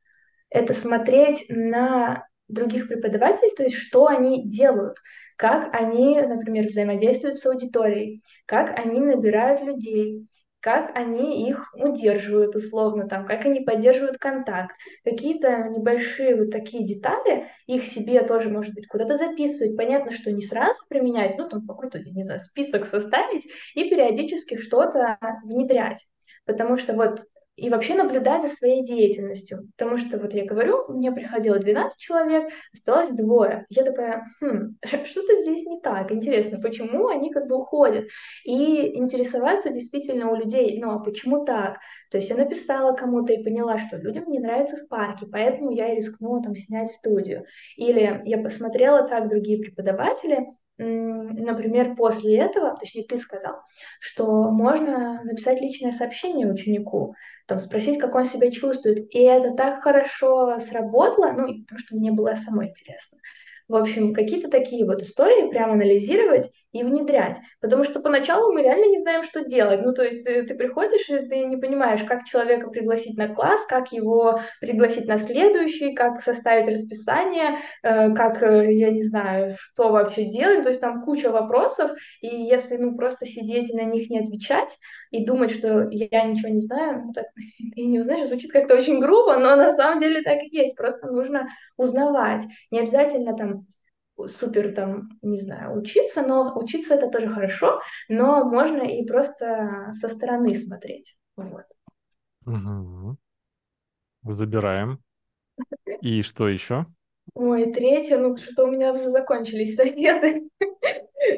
это 0.50 0.74
смотреть 0.74 1.46
на 1.50 2.28
других 2.48 2.88
преподавателей, 2.88 3.56
то 3.56 3.64
есть 3.64 3.78
что 3.78 4.08
они 4.08 4.48
делают 4.48 4.98
как 5.42 5.74
они, 5.74 6.22
например, 6.22 6.68
взаимодействуют 6.68 7.36
с 7.36 7.46
аудиторией, 7.48 8.22
как 8.46 8.78
они 8.78 9.00
набирают 9.00 9.64
людей, 9.64 10.28
как 10.60 10.96
они 10.96 11.50
их 11.50 11.74
удерживают 11.74 12.56
условно, 12.56 13.08
там, 13.08 13.26
как 13.26 13.46
они 13.46 13.62
поддерживают 13.62 14.20
контакт. 14.20 14.76
Какие-то 15.04 15.70
небольшие 15.70 16.36
вот 16.36 16.52
такие 16.52 16.86
детали, 16.86 17.48
их 17.66 17.88
себе 17.88 18.22
тоже, 18.22 18.52
может 18.52 18.76
быть, 18.76 18.86
куда-то 18.86 19.18
записывать. 19.18 19.76
Понятно, 19.76 20.12
что 20.12 20.32
не 20.32 20.44
сразу 20.44 20.80
применять, 20.88 21.40
ну, 21.40 21.50
там 21.50 21.66
какой-то, 21.66 21.98
не 21.98 22.22
знаю, 22.22 22.40
список 22.40 22.86
составить 22.86 23.48
и 23.74 23.90
периодически 23.90 24.58
что-то 24.58 25.18
внедрять. 25.44 26.06
Потому 26.46 26.78
что 26.78 26.94
вот 26.94 27.22
и 27.56 27.70
вообще 27.70 27.96
наблюдать 27.96 28.42
за 28.42 28.48
своей 28.48 28.84
деятельностью. 28.84 29.70
Потому 29.78 29.98
что, 29.98 30.18
вот 30.18 30.34
я 30.34 30.46
говорю, 30.46 30.86
мне 30.88 31.12
приходило 31.12 31.60
12 31.60 32.00
человек, 32.00 32.52
осталось 32.74 33.10
двое. 33.10 33.66
Я 33.70 33.84
такая, 33.84 34.28
хм, 34.40 34.78
что-то 35.06 35.42
здесь 35.42 35.66
не 35.66 35.80
так. 35.82 36.12
Интересно, 36.12 36.60
почему 36.60 37.08
они 37.08 37.32
как 37.32 37.48
бы 37.48 37.58
уходят? 37.58 38.06
И 38.46 38.98
интересоваться 38.98 39.70
действительно 39.70 40.32
у 40.32 40.36
людей, 40.36 40.80
ну 40.82 40.92
а 40.92 41.00
почему 41.00 41.46
так? 41.46 41.80
То 42.10 42.18
есть 42.18 42.30
я 42.30 42.36
написала 42.36 42.96
кому-то 42.96 43.34
и 43.34 43.44
поняла, 43.44 43.78
что 43.78 43.98
людям 43.98 44.30
не 44.30 44.40
нравится 44.40 44.78
в 44.78 44.88
парке, 44.88 45.28
поэтому 45.32 45.72
я 45.72 45.94
и 45.94 45.98
рискнула 45.98 46.42
там 46.42 46.56
снять 46.56 46.92
студию. 46.92 47.46
Или 47.78 48.22
я 48.26 48.38
посмотрела, 48.38 49.08
как 49.08 49.30
другие 49.30 49.60
преподаватели 49.60 50.48
например, 50.82 51.96
после 51.96 52.38
этого, 52.38 52.76
точнее, 52.76 53.04
ты 53.04 53.18
сказал, 53.18 53.62
что 54.00 54.50
можно 54.52 55.24
написать 55.24 55.62
личное 55.62 55.92
сообщение 55.92 56.52
ученику, 56.52 57.16
там, 57.48 57.60
спросить, 57.60 58.00
как 58.00 58.16
он 58.16 58.26
себя 58.26 58.52
чувствует. 58.52 59.14
И 59.14 59.20
это 59.20 59.54
так 59.54 59.84
хорошо 59.84 60.60
сработало, 60.60 61.32
ну, 61.32 61.62
потому 61.62 61.80
что 61.80 61.96
мне 61.96 62.12
было 62.12 62.36
самой 62.36 62.70
интересно. 62.70 63.18
В 63.72 63.76
общем, 63.78 64.14
какие-то 64.14 64.50
такие 64.50 64.86
вот 64.86 65.02
истории 65.02 65.50
прямо 65.50 65.74
анализировать 65.74 66.52
и 66.74 66.84
внедрять. 66.84 67.38
Потому 67.62 67.86
что 67.86 68.02
поначалу 68.02 68.52
мы 68.52 68.64
реально 68.64 68.90
не 68.90 68.98
знаем, 68.98 69.24
что 69.24 69.46
делать. 69.46 69.82
Ну, 69.82 69.94
то 69.94 70.04
есть 70.04 70.26
ты, 70.26 70.44
ты 70.44 70.56
приходишь, 70.56 71.10
и 71.10 71.20
ты 71.20 71.46
не 71.46 71.56
понимаешь, 71.56 72.04
как 72.04 72.26
человека 72.26 72.70
пригласить 72.70 73.18
на 73.18 73.34
класс, 73.34 73.66
как 73.66 73.94
его 73.94 74.42
пригласить 74.60 75.08
на 75.08 75.18
следующий, 75.18 75.94
как 75.94 76.20
составить 76.20 76.68
расписание, 76.68 77.60
э, 77.82 78.14
как, 78.14 78.44
э, 78.44 78.74
я 78.74 78.92
не 78.92 79.04
знаю, 79.04 79.56
что 79.58 79.90
вообще 79.90 80.26
делать. 80.26 80.64
То 80.64 80.70
есть 80.70 80.82
там 80.82 81.02
куча 81.02 81.32
вопросов, 81.32 81.92
и 82.20 82.28
если, 82.28 82.76
ну, 82.76 82.98
просто 82.98 83.26
сидеть 83.26 83.70
и 83.70 83.78
на 83.78 83.84
них 83.84 84.10
не 84.10 84.20
отвечать, 84.20 84.78
и 85.12 85.26
думать, 85.26 85.52
что 85.52 85.88
я 85.92 86.24
ничего 86.24 86.50
не 86.50 86.60
знаю, 86.60 87.04
ну, 87.06 87.14
так, 87.14 87.26
и 87.60 87.86
не 87.86 88.02
знаешь, 88.02 88.28
звучит 88.28 88.52
как-то 88.52 88.76
очень 88.76 89.00
грубо, 89.00 89.38
но 89.38 89.56
на 89.56 89.70
самом 89.72 90.02
деле 90.02 90.22
так 90.22 90.42
и 90.42 90.56
есть. 90.56 90.76
Просто 90.76 91.12
нужно 91.12 91.48
узнавать. 91.78 92.46
Не 92.72 92.80
обязательно 92.80 93.36
там 93.36 93.68
супер 94.28 94.74
там, 94.74 95.10
не 95.22 95.40
знаю, 95.40 95.78
учиться, 95.80 96.22
но 96.22 96.58
учиться 96.58 96.96
это 96.96 97.10
тоже 97.10 97.28
хорошо, 97.30 97.82
но 98.10 98.44
можно 98.46 98.82
и 98.82 99.06
просто 99.06 99.92
со 99.94 100.10
стороны 100.10 100.54
смотреть. 100.56 101.16
Вот. 101.36 101.66
Угу. 102.46 103.18
Забираем. 104.24 105.00
И 106.02 106.22
что 106.22 106.48
еще? 106.48 106.86
Ой, 107.34 107.72
третье, 107.72 108.18
ну 108.18 108.36
что-то 108.38 108.66
у 108.66 108.72
меня 108.72 108.94
уже 108.94 109.10
закончились 109.10 109.76
советы. 109.76 110.50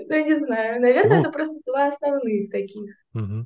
Ну, 0.08 0.26
не 0.26 0.36
знаю. 0.36 0.82
Наверное, 0.82 1.20
Ну, 1.20 1.20
это 1.20 1.30
просто 1.30 1.60
два 1.66 1.88
основных 1.88 2.50
таких. 2.50 2.96
угу. 3.14 3.46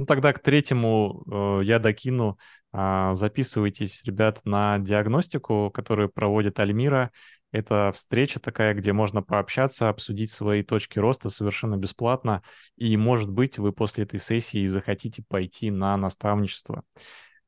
Ну, 0.00 0.06
тогда 0.06 0.32
к 0.32 0.38
третьему 0.38 1.24
э, 1.30 1.64
я 1.64 1.78
докину. 1.78 2.38
А, 2.72 3.14
записывайтесь, 3.14 4.02
ребят, 4.04 4.40
на 4.46 4.78
диагностику, 4.78 5.70
которую 5.70 6.08
проводит 6.08 6.58
Альмира. 6.58 7.10
Это 7.52 7.92
встреча 7.94 8.40
такая, 8.40 8.72
где 8.72 8.94
можно 8.94 9.22
пообщаться, 9.22 9.90
обсудить 9.90 10.30
свои 10.30 10.62
точки 10.62 10.98
роста 10.98 11.28
совершенно 11.28 11.76
бесплатно. 11.76 12.42
И, 12.76 12.96
может 12.96 13.28
быть, 13.28 13.58
вы 13.58 13.74
после 13.74 14.04
этой 14.04 14.20
сессии 14.20 14.64
захотите 14.64 15.22
пойти 15.28 15.70
на 15.70 15.98
наставничество. 15.98 16.82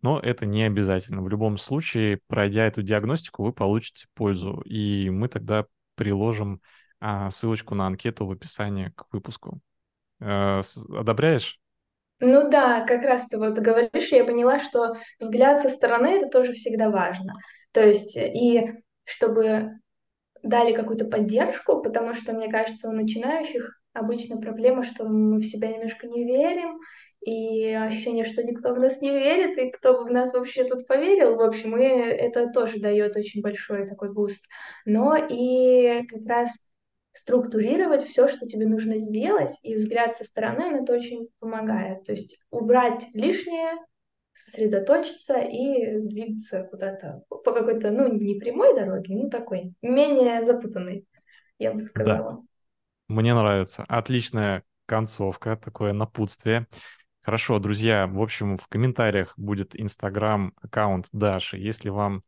Но 0.02 0.20
это 0.20 0.44
не 0.44 0.64
обязательно. 0.64 1.22
В 1.22 1.30
любом 1.30 1.56
случае, 1.56 2.20
пройдя 2.26 2.66
эту 2.66 2.82
диагностику, 2.82 3.44
вы 3.44 3.54
получите 3.54 4.08
пользу. 4.12 4.60
И 4.66 5.08
мы 5.08 5.28
тогда 5.28 5.64
приложим 5.94 6.60
а, 7.00 7.30
ссылочку 7.30 7.74
на 7.74 7.86
анкету 7.86 8.26
в 8.26 8.30
описании 8.30 8.92
к 8.94 9.06
выпуску. 9.10 9.62
Э, 10.20 10.60
одобряешь? 10.90 11.61
Ну 12.24 12.48
да, 12.48 12.84
как 12.86 13.02
раз 13.02 13.26
ты 13.26 13.36
вот 13.36 13.58
говоришь, 13.58 14.12
я 14.12 14.24
поняла, 14.24 14.60
что 14.60 14.94
взгляд 15.18 15.58
со 15.58 15.68
стороны 15.68 16.06
это 16.18 16.28
тоже 16.28 16.52
всегда 16.52 16.88
важно. 16.88 17.34
То 17.72 17.84
есть 17.84 18.16
и 18.16 18.74
чтобы 19.02 19.70
дали 20.44 20.72
какую-то 20.72 21.06
поддержку, 21.06 21.82
потому 21.82 22.14
что, 22.14 22.32
мне 22.32 22.48
кажется, 22.48 22.88
у 22.88 22.92
начинающих 22.92 23.80
обычно 23.92 24.40
проблема, 24.40 24.84
что 24.84 25.08
мы 25.08 25.40
в 25.40 25.44
себя 25.44 25.72
немножко 25.72 26.06
не 26.06 26.24
верим, 26.24 26.78
и 27.22 27.72
ощущение, 27.72 28.24
что 28.24 28.44
никто 28.44 28.72
в 28.72 28.78
нас 28.78 29.00
не 29.00 29.10
верит, 29.10 29.58
и 29.58 29.70
кто 29.72 29.94
бы 29.98 30.04
в 30.04 30.12
нас 30.12 30.32
вообще 30.32 30.62
тут 30.64 30.86
поверил. 30.86 31.34
В 31.34 31.42
общем, 31.42 31.76
и 31.76 31.82
это 31.84 32.50
тоже 32.50 32.78
дает 32.78 33.16
очень 33.16 33.42
большой 33.42 33.84
такой 33.86 34.12
буст. 34.12 34.44
Но 34.84 35.16
и 35.16 36.06
как 36.06 36.22
раз 36.28 36.50
структурировать 37.12 38.04
все, 38.04 38.28
что 38.28 38.46
тебе 38.46 38.66
нужно 38.66 38.96
сделать, 38.96 39.52
и 39.62 39.74
взгляд 39.74 40.16
со 40.16 40.24
стороны, 40.24 40.66
он 40.66 40.82
это 40.82 40.94
очень 40.94 41.28
помогает. 41.38 42.04
То 42.04 42.12
есть 42.12 42.38
убрать 42.50 43.06
лишнее, 43.14 43.72
сосредоточиться 44.34 45.38
и 45.38 45.98
двигаться 46.00 46.64
куда-то 46.70 47.22
по 47.28 47.52
какой-то, 47.52 47.90
ну, 47.90 48.12
не 48.12 48.34
прямой 48.40 48.74
дороге, 48.74 49.14
ну, 49.14 49.28
такой, 49.28 49.74
менее 49.82 50.42
запутанной, 50.42 51.06
я 51.58 51.72
бы 51.72 51.80
Да, 51.80 51.88
сказала. 51.88 52.42
мне 53.08 53.34
нравится. 53.34 53.84
Отличная 53.88 54.64
концовка, 54.86 55.56
такое 55.56 55.92
напутствие. 55.92 56.66
Хорошо, 57.22 57.58
друзья, 57.58 58.06
в 58.06 58.20
общем, 58.20 58.58
в 58.58 58.68
комментариях 58.68 59.34
будет 59.38 59.80
инстаграм-аккаунт 59.80 61.08
Даши. 61.12 61.58
Если 61.58 61.88
вам 61.90 62.22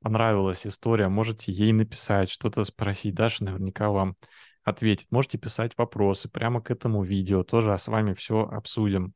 понравилась 0.00 0.66
история, 0.66 1.08
можете 1.08 1.52
ей 1.52 1.72
написать, 1.72 2.30
что-то 2.30 2.64
спросить. 2.64 3.14
Даша 3.14 3.44
наверняка 3.44 3.90
вам 3.90 4.16
ответит. 4.64 5.06
Можете 5.10 5.38
писать 5.38 5.72
вопросы 5.76 6.28
прямо 6.28 6.60
к 6.60 6.70
этому 6.70 7.02
видео, 7.02 7.42
тоже 7.42 7.76
с 7.76 7.88
вами 7.88 8.14
все 8.14 8.42
обсудим. 8.42 9.14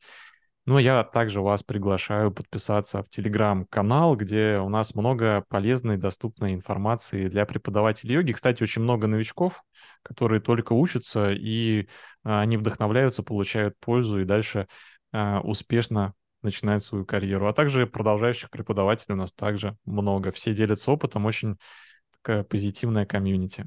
Ну, 0.64 0.78
я 0.78 1.03
также 1.03 1.41
вас 1.41 1.64
приглашаю 1.64 2.30
подписаться 2.30 3.03
в 3.03 3.09
телеграм-канал, 3.09 4.14
где 4.14 4.59
у 4.59 4.68
нас 4.68 4.95
много 4.95 5.45
полезной, 5.49 5.97
доступной 5.97 6.55
информации 6.55 7.28
для 7.28 7.47
преподавателей 7.47 8.14
йоги. 8.14 8.30
Кстати, 8.30 8.62
очень 8.62 8.83
много 8.83 9.09
новичков, 9.09 9.64
которые 10.03 10.41
только 10.41 10.72
учатся, 10.72 11.33
и 11.33 11.89
а, 12.22 12.43
они 12.43 12.57
вдохновляются, 12.59 13.24
получают 13.24 13.74
пользу 13.80 14.20
и 14.20 14.24
дальше 14.24 14.68
а, 15.12 15.41
успешно 15.41 16.14
начинают 16.43 16.84
свою 16.84 17.05
карьеру. 17.05 17.49
А 17.49 17.53
также 17.53 17.86
продолжающих 17.86 18.51
преподавателей 18.51 19.14
у 19.14 19.18
нас 19.18 19.32
также 19.32 19.76
много. 19.84 20.32
Все 20.32 20.55
делятся 20.55 20.90
опытом, 20.90 21.26
очень 21.26 21.57
такая 22.12 22.45
позитивная 22.45 23.07
комьюнити. 23.07 23.66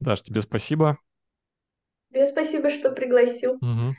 Даш, 0.00 0.22
тебе 0.22 0.42
спасибо. 0.42 0.98
Тебе 2.10 2.26
спасибо, 2.26 2.70
что 2.70 2.90
пригласил. 2.90 3.58
Мгм. 3.60 3.96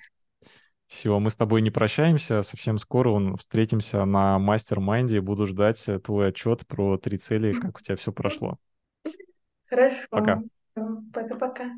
Все, 0.88 1.18
мы 1.18 1.30
с 1.30 1.36
тобой 1.36 1.62
не 1.62 1.72
прощаемся. 1.72 2.42
Совсем 2.44 2.78
скоро 2.78 3.10
он, 3.10 3.38
встретимся 3.38 4.06
на 4.06 4.38
mastermind 4.38 5.08
е. 5.08 5.22
Буду 5.22 5.48
ждать 5.48 5.88
э, 5.88 6.00
твой 6.00 6.28
отчет 6.28 6.68
про 6.68 6.98
три 6.98 7.18
цели, 7.18 7.52
как 7.54 7.78
у 7.78 7.82
тебя 7.82 7.96
все 7.96 8.12
прошло. 8.12 8.58
Хорошо. 9.66 10.06
Пока. 10.10 10.44
Пока-пока. 11.12 11.72